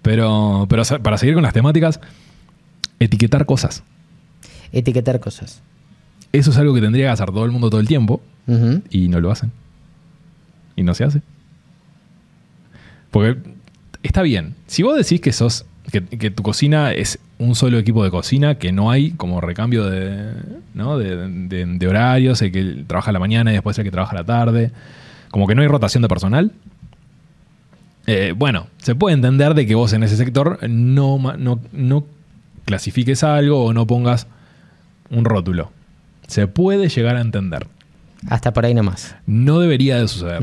Pero, 0.00 0.66
pero 0.68 0.82
para 1.02 1.16
seguir 1.18 1.34
con 1.34 1.42
las 1.42 1.52
temáticas, 1.52 2.00
etiquetar 2.98 3.46
cosas. 3.46 3.82
Etiquetar 4.72 5.20
cosas. 5.20 5.62
Eso 6.32 6.50
es 6.50 6.56
algo 6.56 6.74
que 6.74 6.80
tendría 6.80 7.06
que 7.06 7.10
hacer 7.10 7.26
todo 7.26 7.44
el 7.44 7.50
mundo 7.50 7.68
todo 7.70 7.80
el 7.80 7.86
tiempo 7.88 8.22
y 8.90 9.08
no 9.08 9.20
lo 9.20 9.30
hacen. 9.30 9.52
Y 10.76 10.82
no 10.82 10.94
se 10.94 11.04
hace. 11.04 11.20
Porque 13.10 13.36
está 14.02 14.22
bien. 14.22 14.54
Si 14.66 14.82
vos 14.82 14.96
decís 14.96 15.20
que 15.20 15.32
sos. 15.32 15.66
Que, 15.90 16.00
que 16.04 16.30
tu 16.30 16.42
cocina 16.44 16.92
es 16.92 17.18
un 17.38 17.54
solo 17.56 17.76
equipo 17.76 18.04
de 18.04 18.10
cocina, 18.10 18.54
que 18.54 18.70
no 18.72 18.90
hay 18.92 19.10
como 19.10 19.40
recambio 19.40 19.84
de, 19.90 20.32
¿no? 20.74 20.96
de, 20.96 21.28
de- 21.28 21.66
de 21.66 21.88
horarios, 21.88 22.40
el 22.40 22.52
que 22.52 22.84
trabaja 22.86 23.10
a 23.10 23.12
la 23.12 23.18
mañana 23.18 23.50
y 23.50 23.54
después 23.54 23.76
el 23.78 23.84
que 23.84 23.90
trabaja 23.90 24.12
a 24.12 24.20
la 24.20 24.24
tarde. 24.24 24.70
Como 25.30 25.46
que 25.48 25.54
no 25.56 25.60
hay 25.62 25.68
rotación 25.68 26.02
de 26.02 26.08
personal. 26.08 26.52
Eh, 28.06 28.32
bueno, 28.36 28.68
se 28.78 28.94
puede 28.94 29.14
entender 29.14 29.54
de 29.54 29.66
que 29.66 29.74
vos 29.74 29.92
en 29.92 30.02
ese 30.04 30.16
sector 30.16 30.58
no, 30.68 31.18
no, 31.36 31.60
no 31.72 32.04
clasifiques 32.64 33.22
algo 33.24 33.64
o 33.64 33.72
no 33.72 33.86
pongas 33.86 34.28
un 35.12 35.24
rótulo. 35.24 35.70
Se 36.26 36.48
puede 36.48 36.88
llegar 36.88 37.16
a 37.16 37.20
entender. 37.20 37.66
Hasta 38.28 38.52
por 38.52 38.64
ahí 38.64 38.74
nomás. 38.74 39.14
No 39.26 39.60
debería 39.60 39.98
de 39.98 40.08
suceder. 40.08 40.42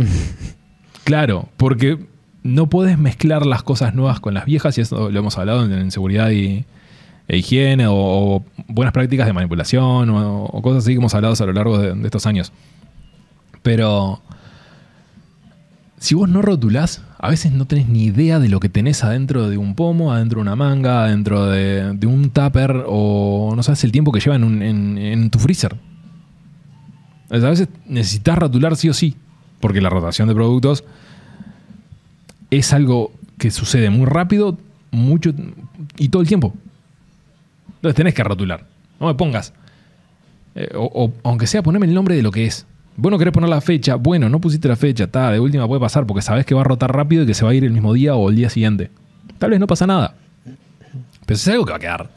claro, 1.04 1.50
porque 1.58 2.00
no 2.44 2.68
puedes 2.68 2.98
mezclar 2.98 3.46
las 3.46 3.64
cosas 3.64 3.94
nuevas 3.94 4.20
con 4.20 4.34
las 4.34 4.46
viejas, 4.46 4.78
y 4.78 4.82
eso 4.82 5.10
lo 5.10 5.20
hemos 5.20 5.38
hablado 5.38 5.66
en, 5.66 5.92
seguridad 5.92 6.30
y, 6.30 6.66
e 7.28 7.38
higiene, 7.38 7.88
o, 7.88 7.96
o 7.96 8.46
buenas 8.68 8.94
prácticas 8.94 9.26
de 9.26 9.34
manipulación, 9.34 10.10
o, 10.10 10.46
o 10.46 10.62
cosas 10.62 10.84
así 10.84 10.94
que 10.94 10.98
hemos 10.98 11.14
hablado 11.14 11.36
a 11.38 11.46
lo 11.46 11.54
largo 11.54 11.80
de, 11.80 11.94
de 11.94 12.06
estos 12.06 12.26
años. 12.26 12.52
Pero 13.62 14.22
si 16.00 16.16
vos 16.16 16.30
no 16.30 16.42
rotulás, 16.42 17.04
a 17.20 17.30
veces 17.30 17.52
no 17.52 17.66
tenés 17.66 17.90
ni 17.90 18.06
idea 18.06 18.40
de 18.40 18.48
lo 18.48 18.62
que 18.62 18.70
tenés 18.70 19.04
adentro 19.04 19.50
de 19.50 19.58
un 19.58 19.76
pomo, 19.76 20.14
adentro 20.14 20.38
de 20.38 20.44
una 20.44 20.56
manga, 20.56 21.04
adentro 21.04 21.48
de, 21.48 22.00
un 22.06 22.30
tupper, 22.30 22.86
o 22.88 23.54
no 23.54 23.62
sabes 23.64 23.84
el 23.84 23.92
tiempo 23.92 24.14
que 24.14 24.22
lleva 24.22 24.38
en, 24.38 25.30
tu 25.30 25.40
freezer. 25.40 25.76
A 27.30 27.38
veces 27.38 27.68
necesitas 27.86 28.38
rotular 28.38 28.78
sí 28.78 28.90
o 28.90 28.94
sí, 28.94 29.16
porque 29.60 29.82
la 29.82 29.90
rotación 29.90 30.30
de 30.30 30.34
productos 30.34 30.86
es 32.50 32.72
algo 32.72 33.12
que 33.38 33.52
sucede 33.52 33.90
muy 33.90 34.06
rápido, 34.06 34.58
mucho 34.92 35.34
y 35.98 36.10
todo 36.10 36.22
el 36.22 36.30
tiempo. 36.30 36.54
Entonces 37.76 37.96
tenés 37.96 38.14
que 38.14 38.24
rotular. 38.24 38.66
No 39.02 39.08
me 39.08 39.16
pongas. 39.16 39.54
eh, 40.56 40.70
o, 40.76 41.12
aunque 41.24 41.46
sea 41.46 41.62
ponerme 41.62 41.88
el 41.88 41.94
nombre 41.94 42.16
de 42.16 42.24
lo 42.24 42.32
que 42.32 42.46
es. 42.46 42.66
Vos 43.02 43.12
no 43.12 43.18
querés 43.18 43.34
poner 43.34 43.50
la 43.50 43.62
fecha. 43.62 43.96
Bueno, 43.96 44.28
no 44.30 44.40
pusiste 44.42 44.68
la 44.68 44.76
fecha. 44.76 45.06
Está, 45.06 45.32
de 45.32 45.40
última 45.40 45.68
puede 45.68 45.80
pasar 45.82 46.06
porque 46.06 46.22
sabés 46.22 46.46
que 46.46 46.54
va 46.54 46.62
a 46.62 46.66
rotar 46.66 46.94
rápido 46.96 47.24
y 47.24 47.26
que 47.26 47.34
se 47.34 47.46
va 47.46 47.52
a 47.52 47.54
ir 47.54 47.64
el 47.64 47.72
mismo 47.72 47.94
día 47.94 48.16
o 48.16 48.30
el 48.30 48.36
día 48.36 48.50
siguiente. 48.50 48.92
Tal 49.38 49.52
vez 49.52 49.60
no 49.60 49.68
pasa 49.68 49.88
nada. 49.88 50.16
Pero 51.26 51.36
es 51.36 51.48
algo 51.48 51.66
que 51.66 51.72
va 51.72 51.78
a 51.78 51.80
quedar. 51.80 52.10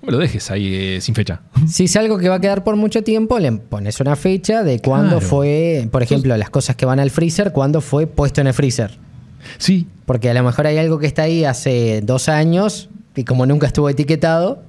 No 0.00 0.06
me 0.06 0.12
lo 0.12 0.18
dejes 0.18 0.50
ahí 0.50 0.74
eh, 0.74 1.00
sin 1.00 1.14
fecha. 1.14 1.40
Si 1.68 1.84
es 1.84 1.96
algo 1.96 2.18
que 2.18 2.28
va 2.28 2.36
a 2.36 2.40
quedar 2.40 2.64
por 2.64 2.76
mucho 2.76 3.02
tiempo, 3.02 3.38
le 3.38 3.52
pones 3.52 4.00
una 4.00 4.16
fecha 4.16 4.62
de 4.64 4.80
cuándo 4.80 5.18
Claro. 5.18 5.26
fue, 5.26 5.88
por 5.92 6.02
ejemplo, 6.02 6.36
las 6.36 6.50
cosas 6.50 6.74
que 6.76 6.86
van 6.86 6.98
al 6.98 7.10
freezer, 7.10 7.52
cuándo 7.52 7.80
fue 7.80 8.06
puesto 8.06 8.40
en 8.40 8.46
el 8.48 8.54
freezer. 8.54 8.98
Sí, 9.58 9.86
Porque 10.06 10.30
a 10.30 10.34
lo 10.34 10.42
mejor 10.42 10.66
hay 10.66 10.78
algo 10.78 10.98
que 10.98 11.06
está 11.06 11.22
ahí 11.22 11.44
hace 11.44 12.00
dos 12.02 12.28
años 12.28 12.88
y 13.14 13.24
como 13.24 13.44
nunca 13.46 13.66
estuvo 13.66 13.88
etiquetado, 13.88 14.62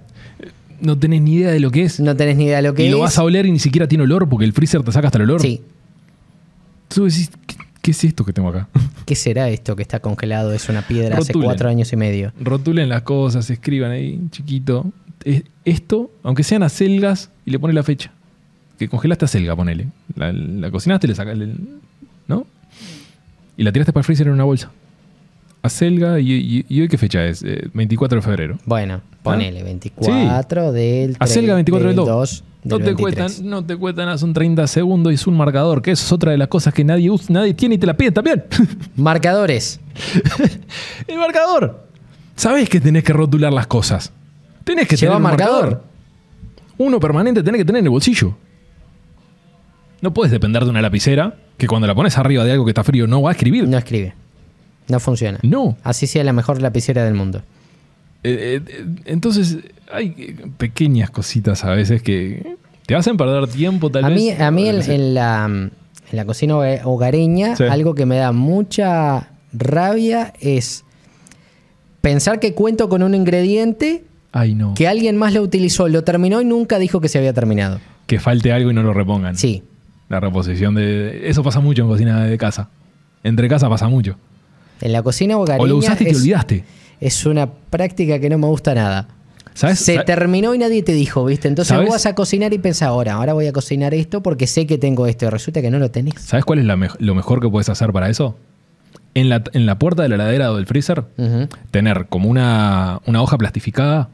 no 0.84 0.98
tenés 1.00 1.22
ni 1.22 1.34
idea 1.36 1.52
de 1.52 1.60
lo 1.60 1.72
que 1.72 1.84
es. 1.84 2.00
no 2.00 2.16
tenés 2.16 2.38
ni 2.38 2.46
idea 2.46 2.58
de 2.58 2.64
lo 2.64 2.74
que 2.74 2.84
y 2.84 2.86
es. 2.88 2.92
lo 2.92 3.00
vas 3.00 3.18
a 3.18 3.24
oler 3.24 3.46
y 3.46 3.52
ni 3.52 3.60
siquiera 3.60 3.88
tiene 3.88 4.04
olor 4.04 4.28
porque 4.30 4.46
el 4.46 4.54
freezer 4.54 4.84
te 4.84 4.92
saca 4.92 5.08
hasta 5.08 5.18
el 5.18 5.24
olor. 5.24 5.42
Sí. 5.42 5.62
Tú 6.90 7.06
decís, 7.06 7.32
¿qué, 7.48 7.56
qué 7.82 7.92
es 7.92 8.04
esto 8.04 8.24
que 8.24 8.34
tengo 8.34 8.50
acá? 8.50 8.68
¿Qué 9.06 9.16
será 9.16 9.50
esto 9.50 9.76
que 9.76 9.82
está 9.82 10.00
congelado? 10.00 10.54
Es 10.54 10.70
una 10.70 10.82
piedra 10.84 11.18
hace 11.18 11.34
cuatro 11.34 11.70
años 11.70 11.92
y 11.92 11.96
medio. 11.96 12.32
Rotulen 12.40 12.90
las 12.90 13.02
cosas, 13.02 13.50
escriban 13.50 13.92
ahí, 13.92 14.20
chiquito. 14.32 14.92
Es- 15.24 15.44
Esto, 15.66 16.12
aunque 16.24 16.44
sean 16.44 16.64
acelgas, 16.64 17.30
y 17.46 17.52
le 17.52 17.60
pones 17.60 17.74
la 17.76 17.84
fecha. 17.84 18.12
Que 18.78 18.88
congelaste 18.90 19.26
acelga, 19.26 19.56
ponele. 19.56 19.88
La, 20.16 20.32
la 20.34 20.70
cocinaste, 20.72 21.08
le 21.08 21.16
sacas 21.16 21.34
el. 21.34 21.56
¿No? 22.28 22.46
Y 23.58 23.64
la 23.64 23.72
tiraste 23.72 23.94
para 23.94 24.02
el 24.02 24.06
freezer 24.06 24.28
en 24.28 24.34
una 24.34 24.44
bolsa. 24.44 24.72
Acelga, 25.64 26.20
y, 26.20 26.32
y- 26.34 26.66
y 26.68 26.82
hoy 26.82 26.88
qué 26.90 26.98
fecha 26.98 27.26
es? 27.26 27.42
Eh, 27.44 27.70
24 27.74 28.18
de 28.18 28.22
febrero. 28.22 28.58
Bueno, 28.66 29.02
ponele 29.24 29.64
24 29.64 30.72
del 30.74 31.16
Acelga 31.20 31.54
tre- 31.54 31.56
24 31.56 31.88
del 31.88 31.96
2. 31.96 32.06
2 32.08 32.44
No 32.66 32.78
te, 32.78 32.84
23. 32.84 33.16
cuestan, 33.16 33.50
no 33.50 33.66
te 33.66 33.76
cuestan 33.78 34.06
nada, 34.06 34.18
son 34.18 34.34
30 34.34 34.68
segundos 34.68 35.12
y 35.12 35.16
es 35.16 35.26
un 35.26 35.36
marcador, 35.38 35.82
que 35.82 35.92
eso 35.92 36.06
es 36.06 36.12
otra 36.12 36.32
de 36.32 36.38
las 36.38 36.50
cosas 36.50 36.74
que 36.74 36.84
nadie 36.84 37.10
usa, 37.10 37.28
nadie 37.34 37.54
tiene 37.54 37.76
y 37.76 37.78
te 37.78 37.88
la 37.88 37.96
pide 37.96 38.12
también. 38.12 38.44
Marcadores. 38.98 39.80
el 41.08 41.18
marcador. 41.18 41.88
Sabés 42.36 42.68
que 42.70 42.80
tenés 42.82 43.04
que 43.04 43.14
rotular 43.14 43.54
las 43.54 43.68
cosas. 43.68 44.12
Tenés 44.66 44.88
que 44.88 44.96
Lleva 44.98 45.14
tener 45.14 45.18
un 45.18 45.24
marcador. 45.24 45.84
Uno 46.78 47.00
permanente 47.00 47.42
tenés 47.44 47.60
que 47.60 47.66
tener 47.66 47.80
en 47.80 47.86
el 47.86 47.90
bolsillo. 47.92 48.36
No 50.02 50.14
puedes 50.14 50.32
depender 50.32 50.64
de 50.66 50.70
una 50.72 50.82
lapicera 50.82 51.36
que 51.58 51.68
cuando 51.68 51.88
la 51.88 51.96
pones 51.96 52.18
arriba 52.18 52.44
de 52.44 52.52
algo 52.52 52.66
que 52.66 52.72
está 52.72 52.84
frío 52.84 53.08
no 53.08 53.22
va 53.22 53.30
a 53.30 53.34
escribir. 53.34 53.68
No 53.68 53.78
escribe. 53.78 54.14
No 54.88 55.00
funciona. 55.00 55.40
No. 55.44 55.78
Así 55.84 56.08
sea 56.08 56.24
la 56.24 56.34
mejor 56.34 56.62
lapicera 56.62 57.04
del 57.06 57.14
mundo. 57.14 57.42
Eh, 58.24 58.62
eh, 58.68 58.86
entonces, 59.06 59.58
hay 59.92 60.16
eh, 60.18 60.36
pequeñas 60.58 61.10
cositas 61.10 61.64
a 61.66 61.72
veces 61.72 62.02
que 62.02 62.56
te 62.86 62.96
hacen 62.96 63.18
perder 63.18 63.48
tiempo, 63.48 63.90
tal 63.90 64.06
A 64.06 64.10
vez. 64.10 64.18
mí, 64.18 64.32
a 64.32 64.52
mí 64.52 64.68
en, 64.70 65.14
la, 65.14 65.46
en 65.46 65.72
la 66.12 66.26
cocina 66.26 66.56
hoga- 66.58 66.82
hogareña, 66.86 67.56
Sí. 67.56 67.64
algo 67.64 67.96
que 67.96 68.06
me 68.06 68.18
da 68.18 68.32
mucha 68.32 69.30
rabia 69.54 70.34
es 70.40 70.84
pensar 72.02 72.40
que 72.40 72.54
cuento 72.54 72.90
con 72.90 73.04
un 73.04 73.14
ingrediente 73.16 74.04
Ay, 74.32 74.56
no. 74.56 74.74
que 74.74 74.88
alguien 74.88 75.16
más 75.18 75.34
lo 75.34 75.42
utilizó, 75.42 75.88
lo 75.88 76.04
terminó 76.04 76.42
y 76.42 76.46
nunca 76.46 76.80
dijo 76.80 77.00
que 77.02 77.08
se 77.10 77.18
había 77.18 77.34
terminado. 77.34 77.80
Que 78.08 78.20
falte 78.20 78.52
algo 78.52 78.72
y 78.72 78.74
no 78.74 78.84
lo 78.84 78.94
repongan. 78.94 79.36
Sí. 79.38 79.64
La 80.10 80.20
reposición 80.20 80.76
de. 80.76 81.30
Eso 81.30 81.42
pasa 81.44 81.60
mucho 81.62 81.84
en 81.84 81.88
cocina 81.88 82.24
de 82.26 82.38
casa. 82.38 82.70
Entre 83.24 83.48
casa 83.48 83.70
pasa 83.70 83.88
mucho. 83.88 84.18
En 84.84 84.92
la 84.92 85.02
cocina 85.02 85.38
hogareña 85.38 85.64
O 85.64 85.68
lo 85.68 85.78
usaste 85.78 86.04
y 86.04 86.08
te 86.08 86.12
es, 86.14 86.20
olvidaste. 86.22 86.64
es 87.00 87.26
una 87.26 87.50
práctica 87.50 88.20
que 88.20 88.30
no 88.30 88.38
me 88.38 88.48
gusta 88.48 88.76
nada. 88.76 89.08
¿Sabes? 89.54 89.80
Se 89.80 90.00
terminó 90.00 90.54
y 90.56 90.58
nadie 90.58 90.82
te 90.84 90.94
dijo, 90.94 91.24
¿viste? 91.26 91.48
Entonces 91.48 91.70
¿Sabes? 91.70 91.86
vos 91.88 91.96
vas 91.96 92.06
a 92.08 92.16
cocinar 92.16 92.54
y 92.54 92.58
pensás, 92.58 92.88
ahora, 92.90 93.14
ahora 93.14 93.34
voy 93.34 93.48
a 93.48 93.54
cocinar 93.54 93.94
esto 93.94 94.22
porque 94.24 94.48
sé 94.48 94.66
que 94.68 94.78
tengo 94.78 95.06
esto. 95.08 95.26
Y 95.26 95.30
resulta 95.30 95.62
que 95.62 95.70
no 95.72 95.80
lo 95.80 95.90
tenés. 95.92 96.16
¿Sabes 96.20 96.44
cuál 96.44 96.60
es 96.60 96.66
la 96.66 96.76
lo 97.00 97.16
mejor 97.16 97.40
que 97.40 97.48
puedes 97.50 97.70
hacer 97.70 97.92
para 97.94 98.10
eso? 98.10 98.36
En 99.14 99.30
la, 99.30 99.44
en 99.54 99.66
la 99.68 99.78
puerta 99.78 100.02
de 100.04 100.10
la 100.10 100.16
heladera 100.16 100.52
o 100.52 100.56
del 100.56 100.66
freezer, 100.66 101.06
tener 101.70 102.08
como 102.10 102.30
una, 102.30 103.00
una 103.06 103.22
hoja 103.22 103.38
plastificada 103.38 104.10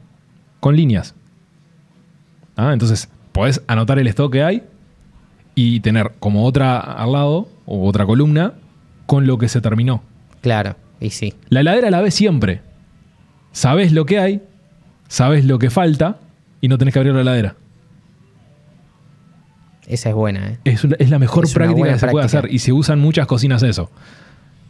con 0.60 0.76
líneas. 0.76 1.14
Ah, 2.56 2.72
Entonces, 2.74 3.08
podés 3.32 3.62
anotar 3.66 3.98
el 3.98 4.06
stock 4.08 4.30
que 4.30 4.42
hay 4.42 4.62
y 5.54 5.80
tener 5.80 6.12
como 6.18 6.44
otra 6.44 6.78
al 6.78 7.12
lado 7.12 7.48
o 7.64 7.88
otra 7.88 8.04
columna 8.04 8.54
con 9.06 9.26
lo 9.26 9.38
que 9.38 9.48
se 9.48 9.62
terminó. 9.62 10.02
Claro, 10.40 10.76
y 11.00 11.10
sí. 11.10 11.34
La 11.48 11.60
heladera 11.60 11.90
la 11.90 12.00
ves 12.00 12.14
siempre. 12.14 12.62
Sabes 13.52 13.92
lo 13.92 14.06
que 14.06 14.18
hay, 14.18 14.42
sabes 15.08 15.44
lo 15.44 15.58
que 15.58 15.70
falta 15.70 16.18
y 16.60 16.68
no 16.68 16.78
tenés 16.78 16.94
que 16.94 17.00
abrir 17.00 17.14
la 17.14 17.20
heladera. 17.22 17.56
Esa 19.86 20.08
es 20.10 20.14
buena, 20.14 20.50
¿eh? 20.50 20.58
Es, 20.64 20.84
una- 20.84 20.96
es 20.98 21.10
la 21.10 21.18
mejor 21.18 21.44
Es 21.44 21.52
práctica 21.54 21.92
que 21.92 21.98
se 21.98 22.08
puede 22.08 22.24
hacer 22.26 22.46
y 22.52 22.60
se 22.60 22.72
usan 22.72 23.00
muchas 23.00 23.26
cocinas 23.26 23.62
eso. 23.62 23.90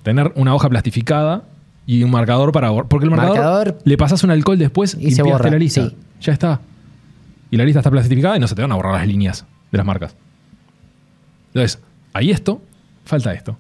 Tener 0.03 0.33
una 0.37 0.55
hoja 0.55 0.69
plastificada 0.71 1.43
Y 1.87 2.05
un 2.05 2.11
marcador 2.11 2.53
para 2.53 2.71
borrar. 2.71 2.89
Porque 2.89 3.05
el 3.05 3.11
marcador, 3.11 3.37
Marcador. 3.37 3.79
le 3.85 3.97
pasas 3.99 4.23
un 4.25 4.31
alcohol 4.31 4.59
después 4.59 4.97
Y 4.99 5.11
se 5.13 5.23
borra, 5.23 5.51
la 5.51 5.59
lista. 5.59 5.89
sí. 5.89 5.97
Ya 6.21 6.33
está. 6.33 6.61
Y 7.51 7.57
la 7.57 7.65
lista 7.65 7.81
está 7.81 7.91
plastificada 7.91 8.37
y 8.37 8.41
no 8.41 8.47
se 8.47 8.55
te 8.55 8.63
van 8.63 8.71
a 8.73 8.77
borrar 8.77 8.95
las 8.95 9.07
líneas 9.07 9.45
de 9.73 9.77
las 9.79 9.87
marcas. 9.87 10.15
Entonces, 11.49 11.81
hay 12.13 12.31
esto, 12.31 12.63
falta 13.05 13.33
esto. 13.35 13.57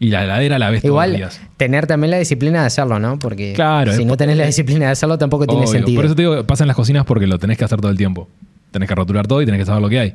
Y 0.00 0.10
la 0.10 0.24
heladera 0.24 0.58
la 0.58 0.70
ves 0.70 0.82
todos 0.82 0.90
los 0.90 0.94
Igual, 1.06 1.16
días. 1.16 1.40
tener 1.56 1.86
también 1.86 2.10
la 2.10 2.18
disciplina 2.18 2.60
de 2.60 2.66
hacerlo, 2.66 2.98
¿no? 2.98 3.18
Porque 3.18 3.52
Claro, 3.54 3.92
si 3.92 4.04
no 4.04 4.16
tenés 4.16 4.36
la 4.36 4.46
disciplina 4.46 4.86
de 4.86 4.92
hacerlo, 4.92 5.16
tampoco 5.18 5.46
tiene 5.46 5.66
sentido. 5.66 5.96
Por 5.96 6.04
eso 6.06 6.14
te 6.14 6.22
digo, 6.22 6.44
pasa 6.44 6.64
en 6.64 6.68
las 6.68 6.76
cocinas 6.76 7.04
porque 7.06 7.26
lo 7.26 7.38
tenés 7.38 7.56
que 7.58 7.64
hacer 7.64 7.80
todo 7.80 7.90
el 7.90 7.96
tiempo. 7.96 8.28
Tenés 8.72 8.88
que 8.88 8.94
rotular 8.94 9.26
todo 9.26 9.40
y 9.40 9.46
tenés 9.46 9.60
que 9.60 9.66
saber 9.66 9.80
lo 9.82 9.88
que 9.88 10.00
hay. 10.00 10.14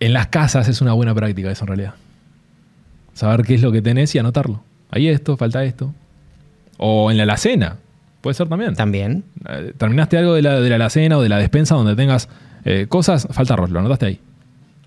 En 0.00 0.12
las 0.12 0.26
casas 0.26 0.68
es 0.68 0.80
una 0.82 0.92
buena 0.92 1.14
práctica 1.14 1.50
eso 1.50 1.64
en 1.64 1.68
realidad. 1.68 1.94
Saber 3.14 3.42
qué 3.46 3.54
es 3.54 3.62
lo 3.62 3.72
que 3.72 3.80
tenés 3.80 4.14
y 4.14 4.18
anotarlo. 4.18 4.62
Hay 4.90 5.08
esto, 5.08 5.36
falta 5.36 5.64
esto. 5.64 5.94
O 6.76 7.10
en 7.10 7.16
la 7.16 7.22
alacena. 7.22 7.76
Puede 8.20 8.34
ser 8.34 8.48
también. 8.48 8.74
También. 8.74 9.24
Eh, 9.48 9.72
Terminaste 9.76 10.18
algo 10.18 10.34
de 10.34 10.42
la, 10.42 10.60
de 10.60 10.68
la 10.68 10.74
alacena 10.76 11.16
o 11.18 11.22
de 11.22 11.28
la 11.28 11.38
despensa 11.38 11.74
donde 11.76 11.94
tengas 11.96 12.28
eh, 12.64 12.86
cosas, 12.88 13.26
falta 13.30 13.54
arroz, 13.54 13.70
lo 13.70 13.78
anotaste 13.80 14.06
ahí. 14.06 14.20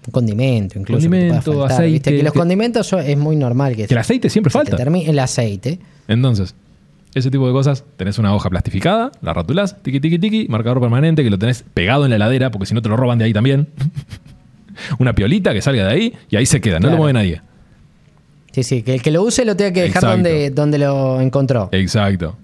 Un 0.07 0.11
condimento, 0.11 0.79
incluso. 0.79 0.99
que 1.01 1.05
Condimento, 1.09 1.51
pueda 1.51 1.59
faltar, 1.67 1.71
aceite, 1.77 1.91
¿viste? 1.93 2.17
Que 2.17 2.23
los 2.23 2.33
que- 2.33 2.39
condimentos 2.39 2.93
es 2.93 3.17
muy 3.17 3.35
normal 3.35 3.75
que, 3.75 3.87
Que 3.87 3.93
el 3.93 3.97
aceite 3.99 4.29
siempre 4.29 4.49
falta. 4.51 4.75
termine- 4.77 5.07
el 5.09 5.19
aceite. 5.19 5.79
Entonces, 6.07 6.55
ese 7.13 7.29
tipo 7.29 7.45
de 7.47 7.53
cosas, 7.53 7.83
tenés 7.97 8.17
una 8.17 8.33
hoja 8.33 8.49
plastificada, 8.49 9.11
la 9.21 9.33
rotulás, 9.33 9.81
tiqui, 9.83 9.99
tiqui, 9.99 10.17
tiqui, 10.19 10.47
marcador 10.49 10.79
permanente 10.79 11.23
que 11.23 11.29
lo 11.29 11.37
tenés 11.37 11.63
pegado 11.73 12.05
en 12.05 12.09
la 12.11 12.15
heladera, 12.15 12.51
porque 12.51 12.65
si 12.65 12.73
no 12.73 12.81
te 12.81 12.89
lo 12.89 12.95
roban 12.97 13.17
de 13.19 13.25
ahí 13.25 13.33
también. 13.33 13.67
una 14.99 15.13
piolita 15.13 15.53
que 15.53 15.61
salga 15.61 15.85
de 15.87 15.91
ahí 15.93 16.13
y 16.29 16.35
ahí 16.35 16.45
se 16.45 16.61
queda, 16.61 16.75
no 16.75 16.81
Claro. 16.81 16.93
lo 16.93 16.97
mueve 16.99 17.13
nadie. 17.13 17.41
Sí, 18.51 18.63
sí, 18.63 18.81
que 18.83 18.93
el 18.95 19.01
que 19.01 19.11
lo 19.11 19.21
use 19.23 19.43
lo 19.45 19.55
tenga 19.55 19.71
que 19.73 19.81
dejar 19.81 19.97
Exacto. 20.03 20.15
donde, 20.15 20.49
donde 20.51 20.77
lo 20.79 21.19
encontró. 21.21 21.69
Exacto. 21.73 22.35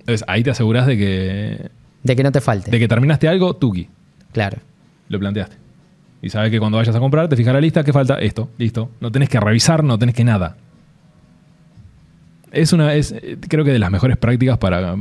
Entonces, 0.00 0.24
ahí 0.28 0.42
te 0.42 0.50
asegurás 0.50 0.86
de 0.86 0.96
que, 0.98 1.70
De 2.02 2.16
que 2.16 2.22
no 2.22 2.32
te 2.32 2.40
falte. 2.40 2.70
de 2.70 2.78
que 2.78 2.88
terminaste 2.88 3.28
algo, 3.28 3.54
tuki, 3.56 3.88
Claro. 4.32 4.58
lo 5.08 5.18
planteaste. 5.18 5.56
Y 6.22 6.30
sabes 6.30 6.50
que 6.52 6.58
cuando 6.60 6.78
vayas 6.78 6.94
a 6.94 7.00
comprar, 7.00 7.28
te 7.28 7.36
fijas 7.36 7.52
la 7.52 7.60
lista, 7.60 7.82
que 7.82 7.92
falta 7.92 8.14
esto, 8.18 8.48
listo. 8.56 8.88
No 9.00 9.10
tenés 9.10 9.28
que 9.28 9.40
revisar, 9.40 9.82
no 9.82 9.98
tenés 9.98 10.14
que 10.14 10.22
nada. 10.24 10.56
Es 12.52 12.72
una, 12.72 12.94
es, 12.94 13.12
eh, 13.12 13.38
creo 13.48 13.64
que 13.64 13.72
de 13.72 13.78
las 13.78 13.90
mejores 13.90 14.16
prácticas 14.18 14.58
para, 14.58 14.94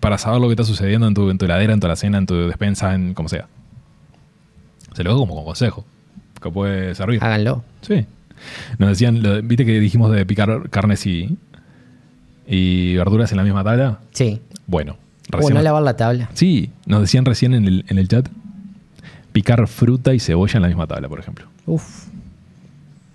para 0.00 0.16
saber 0.18 0.40
lo 0.40 0.48
que 0.48 0.54
está 0.54 0.64
sucediendo 0.64 1.06
en 1.06 1.14
tu, 1.14 1.30
en 1.30 1.36
tu 1.38 1.44
heladera, 1.44 1.72
en 1.74 1.80
tu 1.80 1.86
alacena, 1.86 2.18
en 2.18 2.26
tu 2.26 2.34
despensa, 2.48 2.94
en 2.94 3.14
como 3.14 3.28
sea. 3.28 3.46
Se 4.94 5.04
lo 5.04 5.10
hago 5.10 5.26
como 5.28 5.44
consejo, 5.44 5.84
que 6.42 6.50
puede 6.50 6.94
servir. 6.94 7.22
Háganlo. 7.22 7.62
Sí. 7.82 8.06
Nos 8.78 8.88
decían, 8.90 9.22
lo- 9.22 9.42
viste 9.42 9.64
que 9.66 9.78
dijimos 9.80 10.10
de 10.12 10.24
picar 10.24 10.70
carnes 10.70 11.06
y, 11.06 11.36
y 12.46 12.96
verduras 12.96 13.30
en 13.32 13.36
la 13.36 13.44
misma 13.44 13.62
tabla. 13.62 13.98
Sí. 14.12 14.40
Bueno, 14.66 14.96
O 15.32 15.36
recién 15.36 15.50
no 15.54 15.58
nos- 15.60 15.64
lavar 15.64 15.82
la 15.82 15.96
tabla. 15.96 16.30
sí, 16.32 16.70
nos 16.86 17.00
decían 17.02 17.26
recién 17.26 17.52
en 17.54 17.66
el, 17.66 17.84
en 17.88 17.98
el 17.98 18.08
chat 18.08 18.28
picar 19.34 19.66
fruta 19.66 20.14
y 20.14 20.20
cebolla 20.20 20.54
en 20.56 20.62
la 20.62 20.68
misma 20.68 20.86
tabla, 20.86 21.08
por 21.08 21.18
ejemplo. 21.18 21.46
Uf. 21.66 22.06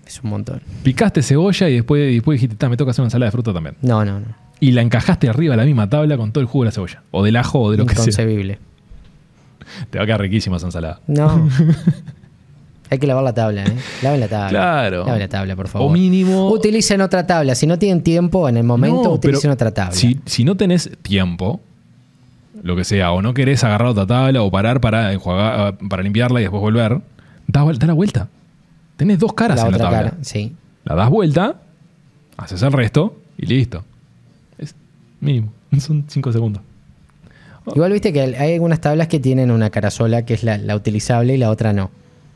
Es 0.06 0.20
un 0.22 0.28
montón. 0.30 0.60
Picaste 0.82 1.22
cebolla 1.22 1.68
y 1.70 1.74
después, 1.76 2.12
después 2.12 2.36
dijiste, 2.36 2.56
"Ta, 2.56 2.68
me 2.68 2.76
toca 2.76 2.90
hacer 2.90 3.00
una 3.02 3.06
ensalada 3.06 3.28
de 3.28 3.32
fruta 3.32 3.54
también. 3.54 3.76
No, 3.80 4.04
no, 4.04 4.20
no. 4.20 4.26
Y 4.60 4.72
la 4.72 4.82
encajaste 4.82 5.30
arriba 5.30 5.52
de 5.54 5.56
la 5.56 5.64
misma 5.64 5.88
tabla 5.88 6.18
con 6.18 6.30
todo 6.32 6.42
el 6.42 6.46
jugo 6.46 6.64
de 6.64 6.68
la 6.68 6.72
cebolla. 6.72 7.02
O 7.10 7.24
del 7.24 7.36
ajo 7.36 7.60
o 7.60 7.70
de 7.70 7.78
lo 7.78 7.86
que 7.86 7.94
sea. 7.94 8.02
Inconcebible. 8.04 8.58
Te 9.88 9.96
va 9.98 10.04
a 10.04 10.06
quedar 10.06 10.20
riquísima 10.20 10.58
esa 10.58 10.66
ensalada. 10.66 11.00
No. 11.06 11.48
Hay 12.90 12.98
que 12.98 13.06
lavar 13.06 13.22
la 13.24 13.32
tabla, 13.32 13.64
¿eh? 13.64 13.76
Laven 14.02 14.20
la 14.20 14.28
tabla. 14.28 14.48
Claro. 14.50 15.06
Laven 15.06 15.20
la 15.20 15.28
tabla, 15.28 15.56
por 15.56 15.68
favor. 15.68 15.88
O 15.88 15.92
mínimo. 15.92 16.50
Utilicen 16.50 17.00
otra 17.00 17.24
tabla. 17.26 17.54
Si 17.54 17.66
no 17.66 17.78
tienen 17.78 18.02
tiempo 18.02 18.48
en 18.48 18.56
el 18.58 18.64
momento, 18.64 19.04
No, 19.04 19.10
utilicen 19.12 19.50
otra 19.52 19.70
tabla. 19.72 19.92
Si, 19.92 20.20
si 20.26 20.44
no 20.44 20.56
tenés 20.56 20.90
tiempo, 21.02 21.60
lo 22.62 22.76
que 22.76 22.84
sea, 22.84 23.12
o 23.12 23.22
no 23.22 23.32
querés 23.34 23.64
agarrar 23.64 23.88
otra 23.88 24.06
tabla 24.06 24.42
o 24.42 24.50
parar 24.50 24.80
para, 24.80 25.12
enjuagar- 25.14 25.76
para 25.88 26.02
limpiarla 26.02 26.40
y 26.40 26.44
después 26.44 26.60
volver, 26.60 27.00
da, 27.46 27.64
la 27.86 27.92
vuelta. 27.94 28.28
Tenés 28.96 29.18
dos 29.18 29.32
caras 29.32 29.58
la 29.60 29.66
en 29.66 29.72
la 29.72 29.78
tabla. 29.78 29.90
cara, 29.98 30.14
sí. 30.22 30.54
La 30.84 30.94
das 30.94 31.08
vuelta, 31.10 31.56
haces 32.36 32.62
el 32.62 32.72
resto 32.72 33.18
y 33.38 33.46
listo. 33.46 33.84
Es 34.58 34.74
mínimo. 35.20 35.52
Son 35.78 36.04
cinco 36.08 36.32
segundos. 36.32 36.62
Igual 37.74 37.92
viste 37.92 38.12
que 38.12 38.20
hay 38.20 38.54
algunas 38.54 38.80
tablas 38.80 39.06
que 39.08 39.20
tienen 39.20 39.50
una 39.50 39.70
cara 39.70 39.90
sola, 39.90 40.24
que 40.24 40.34
es 40.34 40.42
la, 40.42 40.58
la 40.58 40.74
utilizable, 40.74 41.34
y 41.34 41.38
la 41.38 41.50
otra 41.50 41.72
no. 41.72 41.90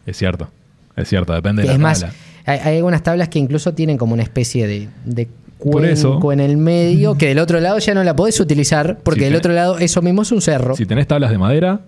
Es 0.06 0.16
cierto. 0.18 0.48
Es 0.96 1.08
cierto, 1.08 1.32
depende 1.32 1.62
Que 1.62 1.68
de 1.68 1.74
es 1.74 1.80
la 1.80 1.82
más, 1.82 2.00
tabla. 2.00 2.14
hay, 2.46 2.58
hay 2.60 2.76
algunas 2.76 3.02
tablas 3.02 3.28
que 3.30 3.38
incluso 3.38 3.74
tienen 3.74 3.96
como 3.98 4.12
una 4.14 4.22
especie 4.22 4.66
de, 4.66 4.88
de 5.04 5.28
Por 5.72 5.84
eso- 5.86 6.10
cuenco 6.12 6.32
en 6.32 6.40
el 6.40 6.56
medio, 6.56 7.16
que 7.16 7.28
del 7.28 7.38
otro 7.38 7.60
lado 7.60 7.78
ya 7.78 7.94
no 7.94 8.04
la 8.04 8.14
podés 8.16 8.38
utilizar, 8.40 8.98
porque 9.02 9.20
Si 9.20 9.24
del 9.26 9.36
otro 9.36 9.52
lado 9.52 9.78
eso 9.78 10.02
mismo 10.02 10.22
es 10.22 10.32
un 10.32 10.40
cerro. 10.40 10.74
Si 10.76 10.86
tenés 10.86 11.06
tablas 11.06 11.30
de 11.30 11.38
madera, 11.38 11.80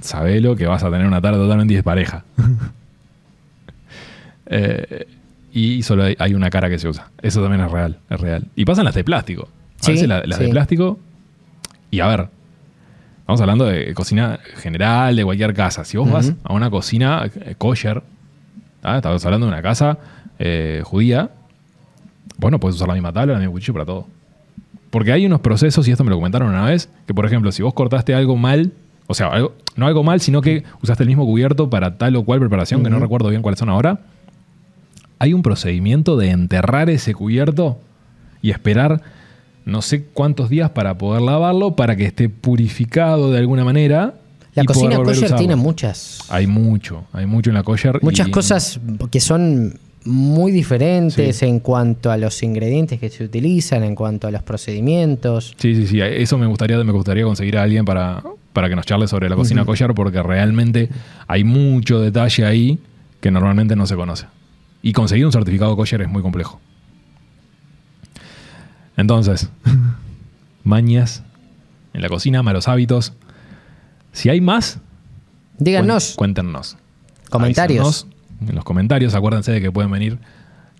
sabelo 0.00 0.56
que 0.56 0.66
vas 0.66 0.82
a 0.82 0.90
tener 0.90 1.06
una 1.06 1.20
tabla 1.20 1.38
totalmente 1.38 1.74
dispareja. 1.74 2.24
Eh, 4.52 5.06
y 5.52 5.82
solo 5.82 6.04
hay, 6.04 6.16
hay 6.18 6.34
una 6.34 6.50
cara 6.50 6.68
que 6.68 6.78
se 6.78 6.88
usa. 6.88 7.10
Eso 7.22 7.40
también 7.42 7.64
es 7.64 7.70
real, 7.70 7.98
es 8.08 8.20
real. 8.20 8.46
Y 8.56 8.64
pasan 8.64 8.84
las 8.84 8.94
de 8.94 9.04
plástico. 9.04 9.48
A 9.80 9.84
Sí, 9.84 9.92
veces 9.92 10.08
la- 10.08 10.22
las 10.26 10.38
de 10.38 10.48
plástico. 10.48 10.98
Y 11.90 12.00
a 12.00 12.06
ver, 12.08 12.28
estamos 13.20 13.40
hablando 13.40 13.64
de 13.66 13.94
cocina 13.94 14.38
general, 14.56 15.14
de 15.16 15.24
cualquier 15.24 15.54
casa. 15.54 15.84
Si 15.84 15.96
vos 15.96 16.10
vas 16.10 16.32
a 16.44 16.52
una 16.52 16.70
cocina 16.70 17.28
eh, 17.32 17.54
kosher, 17.56 18.02
¿ah? 18.82 18.96
estamos 18.96 19.24
hablando 19.24 19.46
de 19.46 19.52
una 19.52 19.62
casa 19.62 19.98
eh, 20.38 20.82
judía, 20.84 21.30
vos 22.40 22.50
no 22.50 22.58
podés 22.58 22.76
usar 22.76 22.88
la 22.88 22.94
misma 22.94 23.12
tabla, 23.12 23.34
el 23.34 23.38
mismo 23.40 23.52
cuchillo 23.52 23.74
para 23.74 23.84
todo. 23.86 24.06
Porque 24.90 25.12
hay 25.12 25.24
unos 25.26 25.40
procesos, 25.40 25.86
y 25.86 25.92
esto 25.92 26.02
me 26.02 26.10
lo 26.10 26.16
comentaron 26.16 26.48
una 26.48 26.64
vez, 26.64 26.88
que 27.06 27.14
por 27.14 27.24
ejemplo, 27.26 27.52
si 27.52 27.62
vos 27.62 27.74
cortaste 27.74 28.14
algo 28.14 28.36
mal, 28.36 28.72
o 29.06 29.14
sea, 29.14 29.28
algo- 29.28 29.54
no 29.76 29.86
algo 29.86 30.02
mal, 30.02 30.20
sino 30.20 30.40
que 30.40 30.64
usaste 30.82 31.04
el 31.04 31.08
mismo 31.08 31.24
cubierto 31.26 31.70
para 31.70 31.96
tal 31.98 32.16
o 32.16 32.24
cual 32.24 32.40
preparación, 32.40 32.82
que 32.82 32.90
no 32.90 32.98
recuerdo 32.98 33.28
bien 33.28 33.42
cuáles 33.42 33.58
son 33.60 33.68
ahora, 33.68 34.00
hay 35.18 35.34
un 35.34 35.42
procedimiento 35.42 36.16
de 36.16 36.30
enterrar 36.30 36.88
ese 36.90 37.14
cubierto 37.14 37.78
y 38.42 38.50
esperar 38.50 39.02
no 39.66 39.82
sé 39.82 40.04
cuántos 40.06 40.48
días 40.48 40.70
para 40.70 40.96
poder 40.96 41.22
lavarlo, 41.22 41.76
para 41.76 41.94
que 41.94 42.06
esté 42.06 42.28
purificado 42.28 43.30
de 43.30 43.38
alguna 43.38 43.64
manera. 43.64 44.14
La 44.54 44.64
cocina 44.64 44.96
kosher 44.96 45.36
tiene 45.36 45.54
muchas, 45.56 46.20
Hay 46.30 46.46
mucho, 46.46 47.04
hay 47.12 47.26
mucho 47.26 47.50
en 47.50 47.54
la 47.54 47.62
kosher. 47.62 48.00
muchas 48.02 48.28
y- 48.28 48.30
cosas 48.30 48.80
que 49.10 49.20
son 49.20 49.78
muy 50.04 50.50
diferentes 50.52 51.36
Sí. 51.36 51.46
en 51.46 51.60
cuanto 51.60 52.10
a 52.10 52.16
los 52.16 52.42
ingredientes 52.42 52.98
que 52.98 53.10
se 53.10 53.24
utilizan, 53.24 53.82
en 53.84 53.94
cuanto 53.94 54.26
a 54.28 54.30
los 54.30 54.42
procedimientos. 54.42 55.54
Sí, 55.58 55.74
sí, 55.74 55.86
sí. 55.86 56.00
Eso 56.00 56.38
me 56.38 56.46
gustaría, 56.46 56.82
me 56.82 56.92
gustaría 56.92 57.24
conseguir 57.24 57.58
a 57.58 57.62
alguien 57.62 57.84
para, 57.84 58.22
para 58.52 58.68
que 58.68 58.76
nos 58.76 58.86
charle 58.86 59.06
sobre 59.08 59.28
la 59.28 59.36
cocina 59.36 59.64
kosher, 59.64 59.92
porque 59.94 60.22
realmente 60.22 60.88
hay 61.26 61.44
mucho 61.44 62.00
detalle 62.00 62.44
ahí 62.46 62.78
que 63.20 63.30
normalmente 63.30 63.76
no 63.76 63.86
se 63.86 63.94
conoce. 63.96 64.26
Y 64.82 64.92
conseguir 64.94 65.26
un 65.26 65.32
certificado 65.32 65.76
kosher 65.76 66.00
es 66.02 66.08
muy 66.08 66.22
complejo. 66.22 66.60
Entonces, 68.96 69.50
mañas 70.64 71.22
en 71.92 72.02
la 72.02 72.08
cocina, 72.08 72.42
malos 72.42 72.68
hábitos. 72.68 73.12
Si 74.12 74.28
hay 74.28 74.40
más, 74.40 74.78
Díganos, 75.58 76.14
cuéntenos. 76.16 76.76
comentarios 77.28 78.06
En 78.46 78.54
los 78.54 78.64
comentarios, 78.64 79.14
acuérdense 79.14 79.52
de 79.52 79.60
que 79.60 79.70
pueden 79.70 79.90
venir 79.90 80.18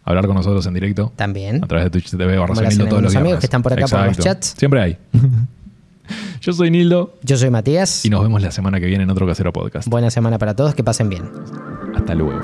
a 0.05 0.11
hablar 0.11 0.27
con 0.27 0.35
nosotros 0.37 0.65
en 0.67 0.75
directo 0.75 1.13
también. 1.17 1.63
a 1.63 1.67
través 1.67 1.85
de 1.85 1.91
Twitch 1.91 2.11
TV 2.11 2.39
barra 2.39 2.55
todos 2.55 2.63
los 2.65 2.75
amigos 2.79 3.11
viernes. 3.13 3.39
que 3.41 3.47
están 3.47 3.63
por 3.63 3.73
acá 3.73 3.87
por 3.87 4.07
los 4.07 4.19
chats. 4.19 4.55
Siempre 4.57 4.81
hay. 4.81 4.99
Yo 6.41 6.53
soy 6.53 6.71
Nildo 6.71 7.19
Yo 7.23 7.37
soy 7.37 7.51
Matías. 7.51 8.05
y 8.05 8.11
nos 8.11 8.23
vemos 8.23 8.43
la 8.43 8.51
semana 8.51 8.81
que 8.81 8.87
viene 8.87 9.05
en 9.05 9.11
otro 9.11 9.27
Casero 9.27 9.53
Podcast. 9.53 9.89
Buena 9.89 10.11
semana 10.11 10.39
para 10.39 10.55
todos, 10.57 10.75
que 10.75 10.83
pasen 10.83 11.09
bien. 11.09 11.23
Hasta 11.95 12.15
luego. 12.15 12.41